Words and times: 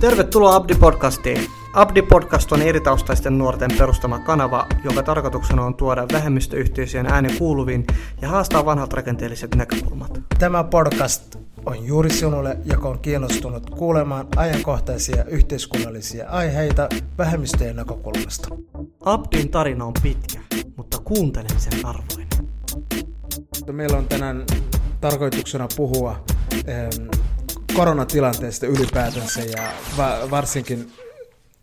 Tervetuloa 0.00 0.56
Abdi-podcastiin. 0.56 1.50
Abdi-podcast 1.74 2.52
on 2.52 2.62
eritaustaisten 2.62 3.38
nuorten 3.38 3.70
perustama 3.78 4.18
kanava, 4.18 4.66
jonka 4.84 5.02
tarkoituksena 5.02 5.64
on 5.64 5.74
tuoda 5.74 6.06
vähemmistöyhteisöjen 6.12 7.06
ääni 7.06 7.38
kuuluviin 7.38 7.86
ja 8.22 8.28
haastaa 8.28 8.64
vanhat 8.64 8.92
rakenteelliset 8.92 9.54
näkökulmat. 9.54 10.20
Tämä 10.38 10.64
podcast 10.64 11.36
on 11.66 11.86
juuri 11.86 12.10
sinulle, 12.10 12.58
joka 12.64 12.88
on 12.88 12.98
kiinnostunut 12.98 13.70
kuulemaan 13.70 14.26
ajankohtaisia 14.36 15.24
yhteiskunnallisia 15.24 16.28
aiheita 16.28 16.88
vähemmistöjen 17.18 17.76
näkökulmasta. 17.76 18.48
Abdin 19.04 19.50
tarina 19.50 19.84
on 19.84 19.94
pitkä, 20.02 20.40
mutta 20.76 20.98
kuuntelemisen 20.98 21.86
arvoinen. 21.86 22.28
Meillä 23.72 23.98
on 23.98 24.08
tänään 24.08 24.44
tarkoituksena 25.00 25.68
puhua 25.76 26.24
em, 26.66 27.08
koronatilanteesta 27.76 28.66
ylipäätänsä 28.66 29.40
ja 29.40 29.62
va- 29.96 30.30
varsinkin, 30.30 30.92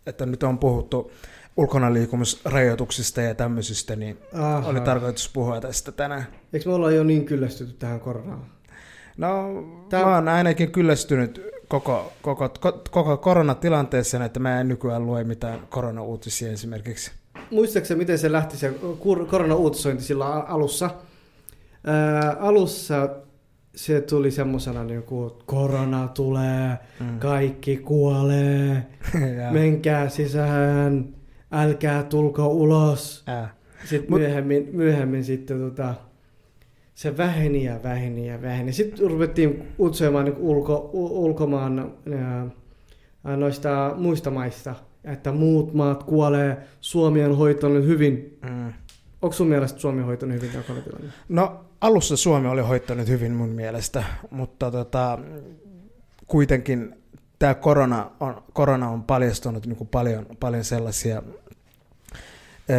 että 0.06 0.26
nyt 0.26 0.42
on 0.42 0.58
puhuttu 0.58 1.12
ulkona 1.56 1.92
liikumisrajoituksista 1.92 3.20
ja 3.20 3.34
tämmöisistä, 3.34 3.96
niin 3.96 4.18
Aha. 4.34 4.68
oli 4.68 4.80
tarkoitus 4.80 5.30
puhua 5.32 5.60
tästä 5.60 5.92
tänään. 5.92 6.26
Eikö 6.52 6.68
me 6.68 6.74
olla 6.74 6.90
jo 6.90 7.04
niin 7.04 7.24
kyllästytty 7.24 7.74
tähän 7.78 8.00
koronaan? 8.00 8.44
No, 9.16 9.44
Tää- 9.88 10.04
mä 10.04 10.14
oon 10.14 10.28
ainakin 10.28 10.72
kyllästynyt 10.72 11.42
koko, 11.68 12.12
koko, 12.22 12.46
ko- 12.46 12.80
koko 12.90 13.16
koronatilanteeseen, 13.16 14.22
että 14.22 14.40
mä 14.40 14.60
en 14.60 14.68
nykyään 14.68 15.06
lue 15.06 15.24
mitään 15.24 15.60
koronauutisia 15.68 16.52
esimerkiksi. 16.52 17.10
Muistaakseni, 17.50 17.98
miten 17.98 18.18
se 18.18 18.32
lähti 18.32 18.56
se 18.56 18.72
koronauutisointi 19.30 20.02
silloin 20.04 20.32
a- 20.32 20.44
alussa? 20.48 20.90
Ää, 21.86 22.36
alussa 22.40 23.08
se 23.74 24.00
tuli 24.00 24.30
semmoisena, 24.30 24.84
niin 24.84 25.02
kuin, 25.02 25.30
että 25.30 25.44
korona 25.46 26.08
tulee, 26.08 26.78
Mm. 27.00 27.18
kaikki 27.18 27.76
kuolee, 27.76 28.86
menkää 29.50 30.08
sisään, 30.08 31.08
älkää 31.52 32.02
tulko 32.02 32.46
ulos. 32.48 33.22
ää, 33.26 33.54
Sitten 33.84 34.10
Mut- 34.10 34.18
myöhemmin, 34.20 34.68
myöhemmin 34.72 35.24
sitten 35.24 35.58
tota, 35.60 35.94
se 36.94 37.16
väheni 37.16 37.64
ja 37.64 37.80
väheni 37.82 38.26
ja 38.28 38.42
väheni. 38.42 38.72
Sitten 38.72 39.10
ruvettiin 39.10 39.62
uutisoimaan 39.78 40.24
niin 40.24 40.36
ulko, 40.36 40.90
ulkomaan 40.92 41.92
ää, 43.24 43.36
noista 43.36 43.94
muista 43.98 44.30
maista, 44.30 44.74
että 45.04 45.32
muut 45.32 45.74
maat 45.74 46.02
kuolee, 46.02 46.56
Suomi 46.80 47.24
on 47.24 47.36
hoitanut 47.36 47.84
hyvin. 47.84 48.38
mm. 48.50 48.72
Onko 49.22 49.32
sun 49.32 49.46
mielestä 49.48 49.78
Suomi 49.78 50.00
on 50.00 50.06
hoitanut 50.06 50.36
hyvin 50.36 50.50
tämä? 50.50 50.64
No 51.28 51.64
alussa 51.80 52.16
Suomi 52.16 52.48
oli 52.48 52.60
hoittanut 52.60 53.08
hyvin 53.08 53.32
mun 53.32 53.48
mielestä, 53.48 54.04
mutta 54.30 54.70
tota, 54.70 55.18
kuitenkin 56.26 56.94
tämä 57.38 57.54
korona 57.54 58.10
on, 58.20 58.42
korona 58.52 58.88
on 58.88 59.02
paljastunut 59.02 59.66
niin 59.66 59.88
paljon, 59.90 60.26
paljon 60.40 60.64
sellaisia 60.64 61.22
ö, 62.70 62.72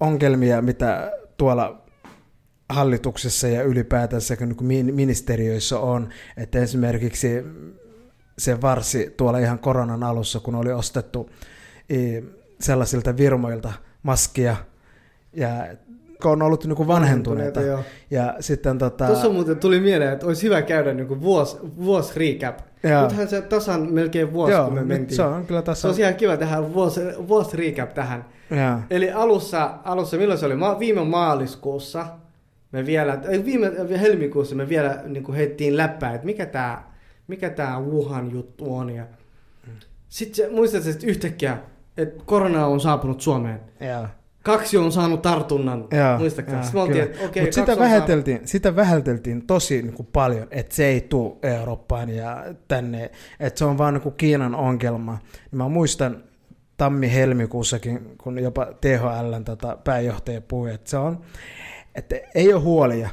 ongelmia, 0.00 0.62
mitä 0.62 1.12
tuolla 1.36 1.82
hallituksessa 2.68 3.48
ja 3.48 3.62
ylipäätänsä 3.62 4.36
niin 4.60 4.94
ministeriöissä 4.94 5.78
on, 5.78 6.08
että 6.36 6.58
esimerkiksi 6.58 7.28
se 8.38 8.60
varsi 8.60 9.14
tuolla 9.16 9.38
ihan 9.38 9.58
koronan 9.58 10.02
alussa, 10.02 10.40
kun 10.40 10.54
oli 10.54 10.72
ostettu 10.72 11.30
sellaisilta 12.60 13.16
virmoilta 13.16 13.72
maskia, 14.02 14.56
ja 15.32 15.48
kun 16.22 16.32
on 16.32 16.42
ollut 16.42 16.64
niin 16.64 16.76
kuin 16.76 16.88
vanhentuneita. 16.88 17.60
Joo. 17.60 17.80
Ja 18.10 18.34
sitten 18.40 18.78
tota... 18.78 19.06
Tuossa 19.06 19.28
muuten 19.28 19.56
tuli 19.56 19.80
mieleen, 19.80 20.12
että 20.12 20.26
olisi 20.26 20.42
hyvä 20.42 20.62
käydä 20.62 20.94
niin 20.94 21.20
vuosi, 21.20 21.56
vuosi 21.62 22.18
recap. 22.18 22.58
Joo. 22.82 23.02
Nythän 23.02 23.28
se 23.28 23.42
tasan 23.42 23.92
melkein 23.92 24.32
vuosi, 24.32 24.52
Joo, 24.52 24.64
kun 24.64 24.74
me 24.74 24.84
mentiin. 24.84 25.16
se 25.16 25.22
on 25.22 25.46
kyllä 25.46 25.74
se 25.74 25.86
olisi 25.86 26.02
ihan 26.02 26.14
kiva 26.14 26.36
tehdä 26.36 26.72
vuosi, 26.72 27.00
vuosi 27.28 27.56
recap 27.56 27.94
tähän. 27.94 28.24
Joo. 28.50 28.78
Eli 28.90 29.12
alussa, 29.12 29.74
alussa 29.84 30.16
milloin 30.16 30.38
se 30.38 30.46
oli? 30.46 30.54
Ma- 30.54 30.78
viime 30.78 31.04
maaliskuussa 31.04 32.06
me 32.72 32.86
vielä, 32.86 33.20
viime 33.44 34.00
helmikuussa 34.00 34.54
me 34.54 34.68
vielä 34.68 35.02
niin 35.06 35.24
kuin 35.24 35.36
heittiin 35.36 35.76
läppää, 35.76 36.14
että 36.14 36.26
mikä 36.26 36.46
tämä 36.46 36.92
mikä 37.26 37.50
tää 37.50 37.80
Wuhan 37.80 38.30
juttu 38.30 38.76
on. 38.76 38.90
Ja... 38.90 39.04
Sitten 40.08 40.34
se, 40.34 40.50
muistatko, 40.52 40.90
että 40.90 41.06
yhtäkkiä, 41.06 41.58
että 41.96 42.22
korona 42.26 42.66
on 42.66 42.80
saapunut 42.80 43.20
Suomeen. 43.20 43.60
Joo. 43.80 44.06
Kaksi 44.42 44.76
on 44.76 44.92
saanut 44.92 45.22
tartunnan. 45.22 45.84
Joo, 45.90 46.00
joo, 46.00 46.82
oltiin, 46.82 47.02
että 47.02 47.24
okei, 47.24 47.42
Mut 47.42 47.52
sitä 47.52 47.78
vähäteltiin, 47.78 48.40
sitä 48.44 48.76
vähäteltiin 48.76 49.46
tosi 49.46 49.82
niin 49.82 49.94
kuin 49.94 50.08
paljon, 50.12 50.48
että 50.50 50.74
se 50.74 50.86
ei 50.86 51.00
tule 51.00 51.36
Eurooppaan 51.42 52.10
ja 52.10 52.44
tänne, 52.68 53.10
että 53.40 53.58
se 53.58 53.64
on 53.64 53.78
vaan 53.78 53.94
niin 53.94 54.02
kuin 54.02 54.14
Kiinan 54.14 54.54
ongelma. 54.54 55.18
Ja 55.52 55.58
mä 55.58 55.68
muistan 55.68 56.24
tammi-helmikuussakin, 56.76 58.16
kun 58.18 58.38
jopa 58.38 58.66
THLn 58.80 59.44
tota, 59.44 59.78
pääjohtaja 59.84 60.40
puhui, 60.40 60.74
että 60.74 60.90
se 60.90 60.96
on, 60.96 61.20
että 61.94 62.16
ei 62.34 62.52
ole 62.52 62.62
huolia, 62.62 63.10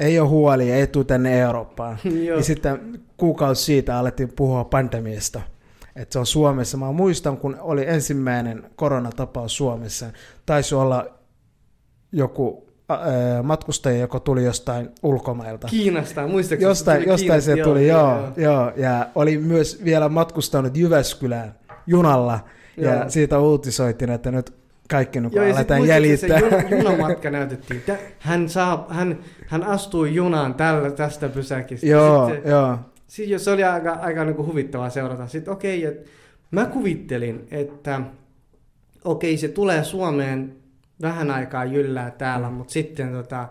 ei 0.00 0.20
ole 0.20 0.28
huolia, 0.28 0.76
ei 0.76 0.86
tule 0.86 1.04
tänne 1.04 1.40
Eurooppaan. 1.40 1.98
Ja 2.36 2.42
sitten 2.44 3.00
kuukausi 3.16 3.64
siitä 3.64 3.98
alettiin 3.98 4.32
puhua 4.36 4.64
pandemiasta. 4.64 5.40
Että 5.96 6.12
se 6.12 6.18
on 6.18 6.26
Suomessa. 6.26 6.76
Mä 6.76 6.92
muistan, 6.92 7.36
kun 7.36 7.56
oli 7.60 7.84
ensimmäinen 7.88 8.70
koronatapaus 8.76 9.56
Suomessa. 9.56 10.06
Taisi 10.46 10.74
olla 10.74 11.06
joku 12.12 12.66
ää, 12.88 13.42
matkustaja, 13.42 13.98
joka 13.98 14.20
tuli 14.20 14.44
jostain 14.44 14.88
ulkomailta. 15.02 15.66
Kiinasta, 15.66 16.26
muistatko? 16.26 16.64
Jostain, 16.64 17.04
jostain 17.06 17.42
se 17.42 17.56
tuli, 17.56 17.88
joo, 17.88 18.16
joo, 18.16 18.32
joo. 18.36 18.72
Ja 18.76 19.06
oli 19.14 19.38
myös 19.38 19.80
vielä 19.84 20.08
matkustanut 20.08 20.76
Jyväskylään 20.76 21.54
junalla. 21.86 22.40
Ja 22.76 22.94
Joo. 22.94 23.04
siitä 23.08 23.38
uutisoitiin, 23.38 24.10
että 24.10 24.30
nyt 24.30 24.52
kaikki 24.90 25.20
niin 25.20 25.32
Joo, 25.34 25.44
ja 25.44 25.54
aletaan 25.54 25.86
jäljittää. 25.86 26.40
Se 26.40 26.46
juna- 26.46 26.76
junamatka 26.76 27.30
näytettiin. 27.30 27.82
Hän, 28.18 28.48
saa, 28.48 28.86
hän, 28.90 29.18
hän 29.46 29.64
astui 29.64 30.14
junaan 30.14 30.54
tällä, 30.54 30.90
tästä 30.90 31.28
pysäkistä. 31.28 31.86
joo, 31.86 32.30
Sitten, 32.30 32.50
joo. 32.50 32.78
Sitten 33.10 33.40
se 33.40 33.50
oli 33.50 33.64
aika, 33.64 33.92
aika 33.92 34.24
niin 34.24 34.36
kuin 34.36 34.48
huvittavaa 34.48 34.90
seurata. 34.90 35.26
Sitten 35.26 35.52
okei, 35.52 35.86
okay, 35.86 36.00
mä 36.50 36.66
kuvittelin, 36.66 37.46
että 37.50 38.00
okei, 39.04 39.36
se 39.36 39.48
tulee 39.48 39.84
Suomeen 39.84 40.56
vähän 41.02 41.30
aikaa 41.30 41.64
jyllää 41.64 42.10
täällä, 42.10 42.50
mm. 42.50 42.54
mutta 42.54 42.72
sitten 42.72 43.12
tota, 43.12 43.48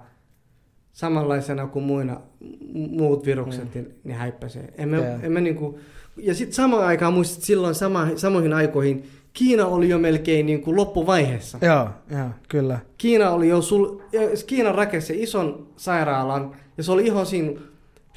samanlaisena 0.91 1.67
kuin 1.67 1.85
muina, 1.85 2.21
mu- 2.43 2.97
muut 2.97 3.25
virukset, 3.25 3.63
mm. 3.63 3.69
niin, 3.73 3.95
niin 4.03 4.17
häippäsee. 4.17 4.73
Joo. 4.91 5.05
en 5.23 5.31
mä 5.31 5.39
niin 5.41 5.55
kuin, 5.55 5.75
ja 6.17 6.33
sitten 6.33 6.53
samaan 6.53 6.85
aikaan 6.85 7.13
muistit 7.13 7.43
silloin 7.43 7.75
sama, 7.75 8.07
samoihin 8.15 8.53
aikoihin, 8.53 9.09
Kiina 9.33 9.65
oli 9.65 9.89
jo 9.89 9.99
melkein 9.99 10.45
niin 10.45 10.61
kuin 10.61 10.77
loppuvaiheessa. 10.77 11.57
Joo, 11.61 11.89
joo, 12.17 12.29
kyllä. 12.49 12.79
Kiina 12.97 13.29
oli 13.29 13.49
jo 13.49 13.61
sul, 13.61 14.01
Kiina 14.47 14.71
rakensi 14.71 15.23
ison 15.23 15.67
sairaalan 15.75 16.55
ja 16.77 16.83
se 16.83 16.91
oli 16.91 17.05
ihan 17.05 17.25
siinä, 17.25 17.61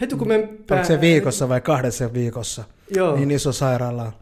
heti 0.01 0.17
kun 0.17 0.29
me... 0.29 0.49
Oliko 0.71 0.85
se 0.87 1.01
viikossa 1.01 1.49
vai 1.49 1.61
kahdessa 1.61 2.13
viikossa? 2.13 2.65
Joo. 2.95 3.17
Niin 3.17 3.31
iso 3.31 3.53
sairaala. 3.53 4.03
on. 4.05 4.13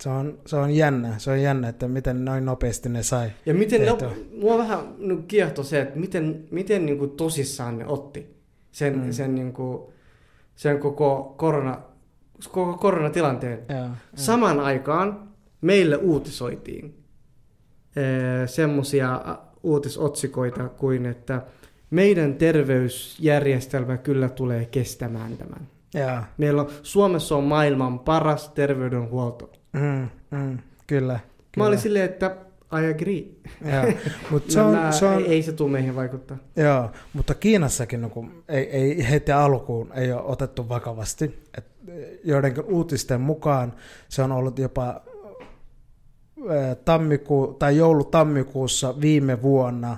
Se 0.00 0.08
on, 0.08 0.38
se 0.46 0.56
on 0.56 0.70
jännä, 0.70 1.14
se 1.18 1.30
on 1.30 1.42
jännä, 1.42 1.68
että 1.68 1.88
miten 1.88 2.24
noin 2.24 2.44
nopeasti 2.44 2.88
ne 2.88 3.02
sai. 3.02 3.30
Ja 3.46 3.54
miten 3.54 3.80
tehtyä. 3.80 4.10
mua 4.40 4.58
vähän 4.58 4.94
niin 4.98 5.22
kiehtoi 5.26 5.64
se, 5.64 5.80
että 5.80 5.98
miten, 5.98 6.44
miten 6.50 6.86
niin 6.86 6.98
kuin 6.98 7.10
tosissaan 7.10 7.78
ne 7.78 7.86
otti 7.86 8.36
sen, 8.72 8.98
Mm. 8.98 9.12
sen, 9.12 9.34
niin 9.34 9.52
kuin, 9.52 9.82
sen 10.56 10.78
koko, 10.78 11.34
korona, 11.38 11.80
koko 12.50 12.76
koronatilanteen. 12.78 13.58
Joo. 13.68 13.88
Samaan 14.14 14.60
aikaan 14.60 15.28
meille 15.60 15.96
uutisoitiin 15.96 17.04
semmoisia 18.46 19.38
uutisotsikoita 19.62 20.68
kuin, 20.68 21.06
että 21.06 21.42
meidän 21.90 22.34
terveysjärjestelmä 22.34 23.96
kyllä 23.96 24.28
tulee 24.28 24.64
kestämään 24.64 25.36
tämän. 25.36 25.68
Joo. 25.94 26.20
Meillä 26.38 26.62
on, 26.62 26.68
Suomessa 26.82 27.36
on 27.36 27.44
maailman 27.44 27.98
paras 27.98 28.48
terveydenhuolto. 28.48 29.52
Mm, 29.72 30.08
mm, 30.30 30.58
kyllä. 30.86 31.12
Mä 31.12 31.20
kyllä. 31.52 31.66
olin 31.66 31.78
silleen, 31.78 32.04
että 32.04 32.36
I 32.72 32.90
agree. 32.90 33.24
Joo. 33.72 33.92
Mut 34.30 34.50
se 34.50 34.60
on, 34.60 34.74
mä, 34.74 34.92
se 34.92 35.06
on, 35.06 35.18
ei, 35.18 35.26
ei 35.26 35.42
se 35.42 35.52
tule 35.52 35.70
meihin 35.70 35.96
vaikuttaa. 35.96 36.36
Joo, 36.56 36.90
mutta 37.12 37.34
Kiinassakin 37.34 38.00
no, 38.00 38.08
kun 38.08 38.44
ei, 38.48 38.64
ei 38.64 39.10
heti 39.10 39.32
alkuun 39.32 39.92
ei 39.94 40.12
ole 40.12 40.22
otettu 40.22 40.68
vakavasti. 40.68 41.42
Et 41.58 41.66
joidenkin 42.24 42.64
uutisten 42.64 43.20
mukaan 43.20 43.72
se 44.08 44.22
on 44.22 44.32
ollut 44.32 44.58
jopa 44.58 45.00
ää, 46.48 46.74
tammikuu, 46.74 47.54
tai 47.54 47.76
joulu-tammikuussa 47.76 49.00
viime 49.00 49.42
vuonna 49.42 49.96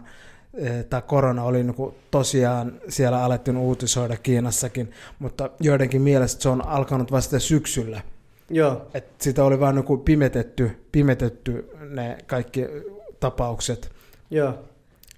tämä 0.90 1.00
korona 1.00 1.44
oli 1.44 1.62
niin 1.62 1.94
tosiaan 2.10 2.80
siellä 2.88 3.24
alettiin 3.24 3.56
uutisoida 3.56 4.16
Kiinassakin, 4.16 4.90
mutta 5.18 5.50
joidenkin 5.60 6.02
mielestä 6.02 6.42
se 6.42 6.48
on 6.48 6.66
alkanut 6.66 7.12
vasta 7.12 7.38
syksyllä. 7.38 8.00
Joo. 8.50 8.86
Et 8.94 9.04
sitä 9.18 9.44
oli 9.44 9.60
vain 9.60 9.76
niin 9.76 10.00
pimetetty, 10.00 10.70
pimetetty 10.92 11.70
ne 11.88 12.18
kaikki 12.26 12.66
tapaukset. 13.20 13.90
Joo. 14.30 14.54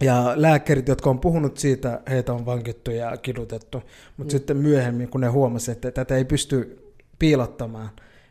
Ja 0.01 0.33
lääkärit, 0.37 0.89
jotka 0.89 1.11
on 1.11 1.21
puhunut 1.21 1.59
siitä, 1.59 2.01
heitä 2.11 2.33
on 2.33 2.47
vankittu 2.47 2.91
ja 2.91 3.17
kidutettu. 3.17 3.83
Mutta 4.17 4.33
mm. 4.33 4.39
sitten 4.39 4.57
myöhemmin, 4.57 5.09
kun 5.09 5.21
ne 5.21 5.27
huomasivat, 5.29 5.77
että 5.77 5.91
tätä 5.91 6.17
ei 6.17 6.25
pysty 6.25 6.83
piilottamaan, 7.19 7.91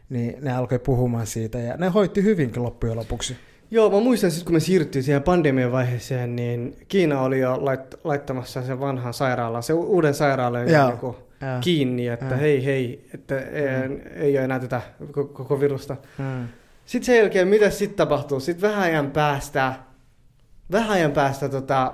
niin 0.09 0.35
ne 0.41 0.55
alkoi 0.55 0.79
puhumaan 0.79 1.27
siitä 1.27 1.59
ja 1.59 1.77
ne 1.77 1.87
hoitti 1.87 2.23
hyvinkin 2.23 2.63
loppujen 2.63 2.97
lopuksi. 2.97 3.37
Joo, 3.71 3.89
mä 3.89 3.99
muistan 3.99 4.31
sitten 4.31 4.45
kun 4.45 4.53
me 4.55 4.59
siirryttiin 4.59 5.03
siihen 5.03 5.23
pandemian 5.23 5.71
vaiheeseen, 5.71 6.35
niin 6.35 6.77
Kiina 6.87 7.21
oli 7.21 7.39
jo 7.39 7.55
lait- 7.55 7.97
laittamassa 8.03 8.61
sen 8.63 8.79
vanhan 8.79 9.13
sairaalan, 9.13 9.63
se 9.63 9.73
uuden 9.73 10.13
sairaalan 10.13 10.69
Joo. 10.69 10.87
niin 10.87 10.97
kuin 10.97 11.15
Joo. 11.41 11.51
kiinni, 11.61 12.07
että 12.07 12.25
Joo. 12.25 12.37
hei 12.39 12.65
hei, 12.65 13.09
että 13.13 13.39
ei, 13.39 14.01
ei 14.15 14.37
ole 14.37 14.43
enää 14.45 14.59
tätä 14.59 14.81
koko, 15.11 15.25
koko 15.25 15.59
virusta. 15.59 15.97
Mm. 16.17 16.47
Sitten 16.85 17.05
sen 17.05 17.17
jälkeen, 17.17 17.47
mitä 17.47 17.69
sitten 17.69 17.97
tapahtuu? 17.97 18.39
Sitten 18.39 18.69
vähän 18.69 18.83
ajan 18.83 19.11
päästä, 19.11 19.73
vähän 20.71 20.89
ajan 20.89 21.11
päästä 21.11 21.49
tota, 21.49 21.93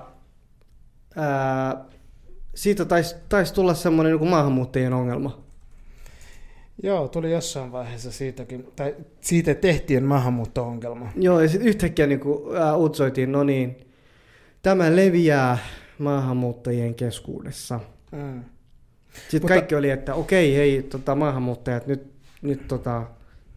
ää, 1.15 1.85
siitä 2.55 2.85
taisi 2.85 3.15
tais 3.29 3.51
tulla 3.51 3.73
semmoinen 3.73 4.17
niin 4.17 4.29
maahanmuuttajien 4.29 4.93
ongelma. 4.93 5.46
Joo, 6.83 7.07
tuli 7.07 7.31
jossain 7.31 7.71
vaiheessa 7.71 8.11
siitäkin, 8.11 8.67
tai 8.75 8.95
siitä 9.21 9.55
tehtiin 9.55 10.03
maahanmuutto-ongelma. 10.03 11.11
Joo, 11.15 11.41
ja 11.41 11.49
sitten 11.49 11.67
yhtäkkiä 11.67 12.07
niin 12.07 12.19
kuin, 12.19 12.57
ää, 12.57 12.75
uutisoitiin, 12.75 13.31
no 13.31 13.43
niin, 13.43 13.77
tämä 14.61 14.95
leviää 14.95 15.57
maahanmuuttajien 15.97 16.95
keskuudessa. 16.95 17.79
Mm. 18.11 18.43
Sitten 19.13 19.41
Mutta- 19.41 19.47
kaikki 19.47 19.75
oli, 19.75 19.89
että 19.89 20.15
okei, 20.15 20.55
hei, 20.55 20.83
tota, 20.83 21.15
maahanmuuttajat, 21.15 21.87
nyt, 21.87 22.11
nyt 22.41 22.67
tota, 22.67 23.03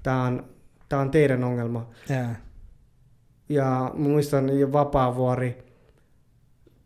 tämä 0.03 0.25
on, 0.25 0.45
tää 0.89 0.99
on 0.99 1.11
teidän 1.11 1.45
ongelma. 1.45 1.91
Yeah. 2.11 2.37
Ja 3.49 3.91
muistan 3.95 4.59
jo 4.59 4.73
Vapaavuori 4.73 5.59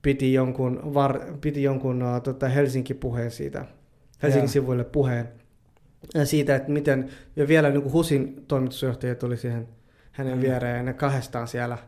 piti 0.02 0.32
jonkun, 0.32 0.94
var, 0.94 1.20
piti 1.40 1.62
jonkun 1.62 2.02
uh, 2.02 2.22
tota 2.22 2.48
Helsinki-puheen 2.48 3.30
siitä, 3.30 3.64
Helsingin 4.22 4.46
Joo. 4.46 4.52
sivuille 4.52 4.84
puheen 4.84 5.28
siitä, 6.24 6.56
että 6.56 6.70
miten, 6.70 7.08
ja 7.36 7.48
vielä 7.48 7.70
niin 7.70 7.82
kuin 7.82 7.92
HUSin 7.92 8.44
toimitusjohtaja 8.48 9.14
tuli 9.14 9.36
siihen 9.36 9.68
hänen 10.12 10.34
Mm. 10.34 10.40
viereen 10.42 10.76
ja 10.76 10.82
ne 10.82 10.92
kahdestaan 10.92 11.48
siellä, 11.48 11.78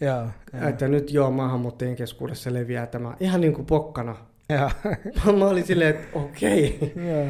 Joo, 0.00 0.26
joo. 0.52 0.68
että 0.68 0.88
nyt 0.88 1.12
joo 1.12 1.30
maahanmuuttajien 1.30 1.96
keskuudessa 1.96 2.52
leviää 2.52 2.86
tämä 2.86 3.16
ihan 3.20 3.40
niin 3.40 3.54
kuin 3.54 3.66
pokkana. 3.66 4.16
Joo. 4.48 4.70
Mä 5.38 5.44
olin 5.46 5.66
silleen, 5.66 5.90
että 5.90 6.18
okei, 6.18 6.92
Joo. 7.08 7.26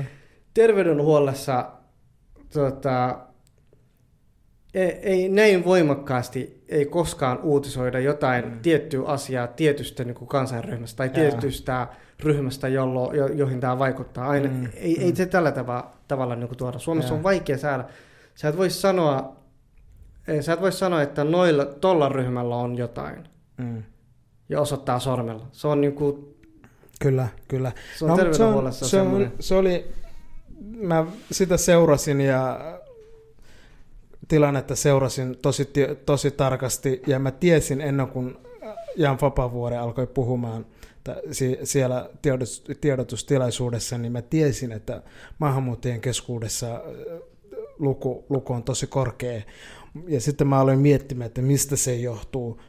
terveydenhuollossa 0.54 1.70
tota, 2.52 3.18
ei, 4.74 4.90
ei 5.02 5.28
näin 5.28 5.64
voimakkaasti 5.64 6.64
ei 6.68 6.86
koskaan 6.86 7.38
uutisoida 7.42 8.00
jotain 8.00 8.44
Mm. 8.44 8.58
tiettyä 8.62 9.02
asiaa 9.06 9.46
tietystä 9.46 10.04
niin 10.04 10.14
kuin 10.14 10.28
kansanryhmästä 10.28 10.96
tai 10.96 11.06
Jaa. 11.06 11.14
tietystä 11.14 11.86
ryhmästä, 12.20 12.68
jollo, 12.68 13.12
jo, 13.14 13.26
joihin 13.26 13.60
tämä 13.60 13.78
vaikuttaa. 13.78 14.28
Aina, 14.28 14.48
Mm, 14.48 14.68
ei, 14.74 14.94
mm. 14.96 15.02
ei 15.02 15.16
se 15.16 15.26
tällä 15.26 15.52
tavalla, 15.52 15.90
tavalla 16.08 16.36
niin 16.36 16.48
kuin 16.48 16.58
tuoda. 16.58 16.78
Suomessa 16.78 17.10
Jaa. 17.12 17.16
on 17.18 17.22
vaikea 17.22 17.58
saada. 17.58 17.84
Sä 18.34 18.48
et 18.48 18.56
voi 18.56 18.70
sanoa, 18.70 19.36
sä 20.40 20.52
et 20.52 20.60
voi 20.60 20.72
sanoa, 20.72 21.02
että 21.02 21.24
noilla, 21.24 21.64
tolla 21.64 22.08
ryhmällä 22.08 22.56
on 22.56 22.78
jotain 22.78 23.28
Mm. 23.58 23.82
ja 24.48 24.60
osoittaa 24.60 24.98
sormella. 24.98 25.46
Se 25.52 25.68
on, 25.68 25.80
niin 25.80 25.92
kuin, 25.94 26.34
Kyllä, 27.00 27.28
kyllä. 27.48 27.72
se 27.98 28.04
on 28.04 28.08
No, 28.08 28.16
mut 28.16 28.24
terveydenhuollossa 28.24 28.88
se, 28.88 29.00
on, 29.00 29.32
se 29.40 29.54
oli, 29.54 29.84
mä 30.76 31.06
sitä 31.30 31.56
seurasin 31.56 32.20
ja 32.20 32.60
tilannetta 34.28 34.76
seurasin 34.76 35.38
tosi, 35.42 35.72
tosi 36.06 36.30
tarkasti 36.30 37.02
ja 37.06 37.18
mä 37.18 37.30
tiesin 37.30 37.80
ennen 37.80 38.08
kuin 38.08 38.36
Jan 38.96 39.18
Vapavuori 39.22 39.76
alkoi 39.76 40.06
puhumaan 40.06 40.66
siellä 41.64 42.10
tiedotus, 42.22 42.64
tiedotustilaisuudessa, 42.80 43.98
niin 43.98 44.12
mä 44.12 44.22
tiesin, 44.22 44.72
että 44.72 45.02
maahanmuuttajien 45.38 46.00
keskuudessa 46.00 46.74
äh, 46.74 46.80
luku, 47.78 48.24
luku 48.28 48.52
on 48.52 48.62
tosi 48.62 48.86
korkea. 48.86 49.42
Ja 50.08 50.20
sitten 50.20 50.46
mä 50.46 50.58
aloin 50.58 50.78
miettimään, 50.78 51.26
että 51.26 51.42
mistä 51.42 51.76
se 51.76 51.94
johtuu, 51.96 52.60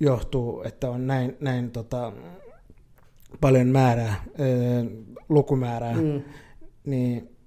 johtuu 0.00 0.62
että 0.62 0.90
on 0.90 1.06
näin, 1.06 1.36
näin 1.40 1.70
tota, 1.70 2.12
paljon 3.40 3.66
määrää, 3.66 4.12
äh, 4.12 4.24
lukumäärää. 5.28 5.94
Mm. 5.94 6.22
niin 6.84 7.37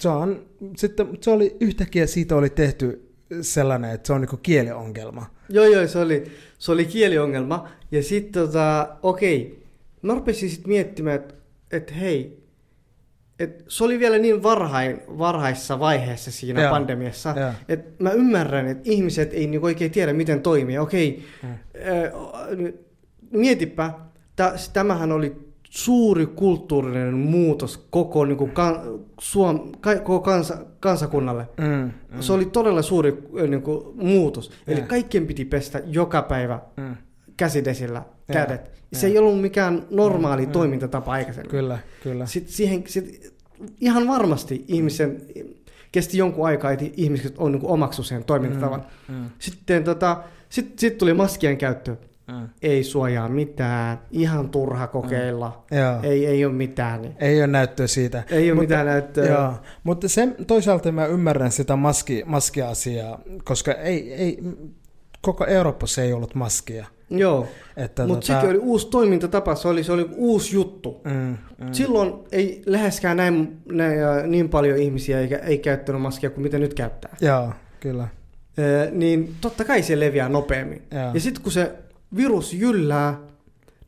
se, 0.00 0.08
on, 0.08 0.46
sitten, 0.76 1.08
se 1.20 1.30
oli 1.30 1.56
yhtäkkiä 1.60 2.06
siitä 2.06 2.36
oli 2.36 2.50
tehty 2.50 3.08
sellainen, 3.40 3.90
että 3.90 4.06
se 4.06 4.12
on 4.12 4.20
niinku 4.20 4.36
kieliongelma. 4.36 5.26
Joo, 5.48 5.64
joo, 5.64 5.86
se 5.86 5.98
oli, 5.98 6.24
se 6.58 6.72
oli 6.72 6.84
kieliongelma. 6.84 7.68
Ja 7.90 8.02
sitten 8.02 8.42
tota, 8.42 8.96
okei, 9.02 9.62
mä 10.02 10.14
rupesin 10.14 10.50
sitten 10.50 10.68
miettimään, 10.68 11.16
että 11.16 11.34
et, 11.70 11.94
hei, 12.00 12.42
et 13.38 13.64
se 13.68 13.84
oli 13.84 13.98
vielä 13.98 14.18
niin 14.18 14.42
varhain, 14.42 15.00
varhaisessa 15.18 15.78
vaiheessa 15.78 16.30
siinä 16.30 16.62
Joo. 16.62 16.70
pandemiassa, 16.70 17.34
että 17.68 18.04
mä 18.04 18.10
ymmärrän, 18.10 18.66
että 18.68 18.90
ihmiset 18.90 19.34
ei 19.34 19.46
niinku 19.46 19.66
oikein 19.66 19.90
tiedä, 19.90 20.12
miten 20.12 20.42
toimii. 20.42 20.78
Okei, 20.78 21.24
Mm. 21.42 21.48
äh, 21.50 21.58
mietipä, 23.30 23.90
tä, 24.36 24.54
tämähän 24.72 25.12
oli 25.12 25.45
suuri 25.76 26.26
kulttuurinen 26.26 27.14
muutos 27.14 27.86
koko, 27.90 28.24
niinku, 28.24 28.46
kan, 28.46 28.80
Suom, 29.20 29.72
ka, 29.80 29.94
koko 29.94 30.20
kansa, 30.20 30.58
kansakunnalle. 30.80 31.48
Mm, 31.60 31.66
mm, 31.66 32.20
Se 32.22 32.32
oli 32.32 32.44
todella 32.44 32.82
suuri 32.82 33.22
ö, 33.38 33.46
niin 33.46 33.62
kuin, 33.62 33.84
muutos. 34.06 34.50
Eli 34.66 34.78
Joo. 34.78 34.86
kaikkien 34.88 35.26
piti 35.26 35.44
pestä 35.44 35.82
joka 35.86 36.22
päivä 36.22 36.60
mm, 36.76 36.96
käsidesillä 37.36 38.02
kädet. 38.32 38.70
Se 38.92 39.06
Joo. 39.06 39.12
ei 39.12 39.18
ollut 39.18 39.40
mikään 39.40 39.82
normaali 39.90 40.42
Mm, 40.42 40.48
mm. 40.48 40.52
toimintatapa 40.52 41.12
aikaisemmin. 41.12 41.50
kyllä, 41.50 41.78
kyllä. 42.02 42.26
Sitten 42.26 42.52
siihen, 42.52 42.84
sit, 42.86 43.32
ihan 43.80 44.08
varmasti 44.08 44.64
ihmisen, 44.68 45.22
kesti 45.92 46.18
jonkun 46.18 46.46
aikaa, 46.46 46.70
että 46.70 46.84
ihmiset 46.96 47.34
on 47.38 47.52
niin 47.52 47.60
kuin 47.60 47.70
omaksu 47.70 48.02
sen 48.02 48.24
toimintatavan. 48.24 48.84
Mm, 49.08 49.14
mm, 49.14 49.24
Sitten 49.38 49.84
tota, 49.84 50.22
sit, 50.48 50.78
sit 50.78 50.98
tuli 50.98 51.14
maskien 51.14 51.58
käyttö. 51.58 51.96
Mm. 52.28 52.48
Ei 52.62 52.84
suojaa 52.84 53.28
mitään, 53.28 53.98
ihan 54.10 54.48
turha 54.48 54.86
kokeilla. 54.86 55.64
Joo. 55.70 56.00
Ei, 56.02 56.26
ei 56.26 56.44
ole 56.44 56.52
mitään. 56.54 57.02
Niin. 57.02 57.14
Ei 57.20 57.38
ole 57.38 57.46
näyttöä 57.46 57.86
siitä. 57.86 58.22
Ei 58.30 58.50
ole 58.50 58.54
Mutta- 58.54 58.62
mitään 58.62 58.86
näyttöä. 58.86 59.26
Joo, 59.26 59.54
mutta 59.84 60.08
sen, 60.08 60.36
toisaalta 60.46 60.92
mä 60.92 61.06
ymmärrän 61.06 61.52
sitä 61.52 61.76
maski, 61.76 62.22
maskiasiaa, 62.26 63.20
koska 63.44 63.72
ei, 63.72 64.12
ei, 64.14 64.38
koko 65.20 65.46
Euroopassa 65.46 66.02
ei 66.02 66.12
ollut 66.12 66.34
maskia. 66.34 66.86
Joo. 67.10 67.46
Mutta 68.06 68.26
sekin 68.26 68.48
oli 68.48 68.58
uusi 68.58 68.88
toimintatapa, 68.90 69.54
se 69.54 69.68
oli, 69.68 69.84
se 69.84 69.92
oli 69.92 70.08
uusi 70.16 70.54
juttu. 70.54 71.00
Mm, 71.04 71.36
mm, 71.58 71.72
Silloin 71.72 72.12
ei 72.32 72.62
läheskään 72.66 73.16
näin, 73.16 73.56
näin 73.72 74.04
äh, 74.04 74.26
niin 74.26 74.48
paljon 74.48 74.78
ihmisiä 74.78 75.20
eikä, 75.20 75.36
ei 75.36 75.58
käyttänyt 75.58 76.02
maskia 76.02 76.30
kuin 76.30 76.42
mitä 76.42 76.58
nyt 76.58 76.74
käyttää. 76.74 77.16
Joo, 77.20 77.52
kyllä. 77.80 78.08
Ee, 78.58 78.90
niin 78.90 79.34
totta 79.40 79.64
kai 79.64 79.82
se 79.82 80.00
leviää 80.00 80.28
nopeammin. 80.28 80.82
Joo. 80.90 81.10
Ja 81.14 81.20
sitten 81.20 81.42
kun 81.42 81.52
se 81.52 81.72
virus 82.16 82.52
jyllää, 82.52 83.18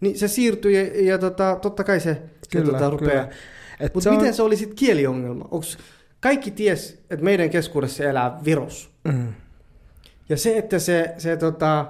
niin 0.00 0.18
se 0.18 0.28
siirtyy 0.28 0.72
ja, 0.72 1.04
ja 1.12 1.18
tota, 1.18 1.58
totta 1.62 1.84
kai 1.84 2.00
se, 2.00 2.14
se 2.14 2.58
Kyllä, 2.58 2.72
tota, 2.72 2.90
rupeaa. 2.90 3.28
Mutta 3.94 4.10
miten 4.10 4.34
se 4.34 4.42
oli 4.42 4.56
sitten 4.56 4.76
kieliongelma? 4.76 5.48
Onks, 5.50 5.78
kaikki 6.20 6.50
ties, 6.50 7.02
että 7.10 7.24
meidän 7.24 7.50
keskuudessa 7.50 8.04
elää 8.04 8.40
virus. 8.44 8.90
Mm, 9.04 9.32
Ja 10.28 10.36
se, 10.36 10.58
että 10.58 10.78
se, 10.78 11.14
se 11.18 11.36
tota, 11.36 11.86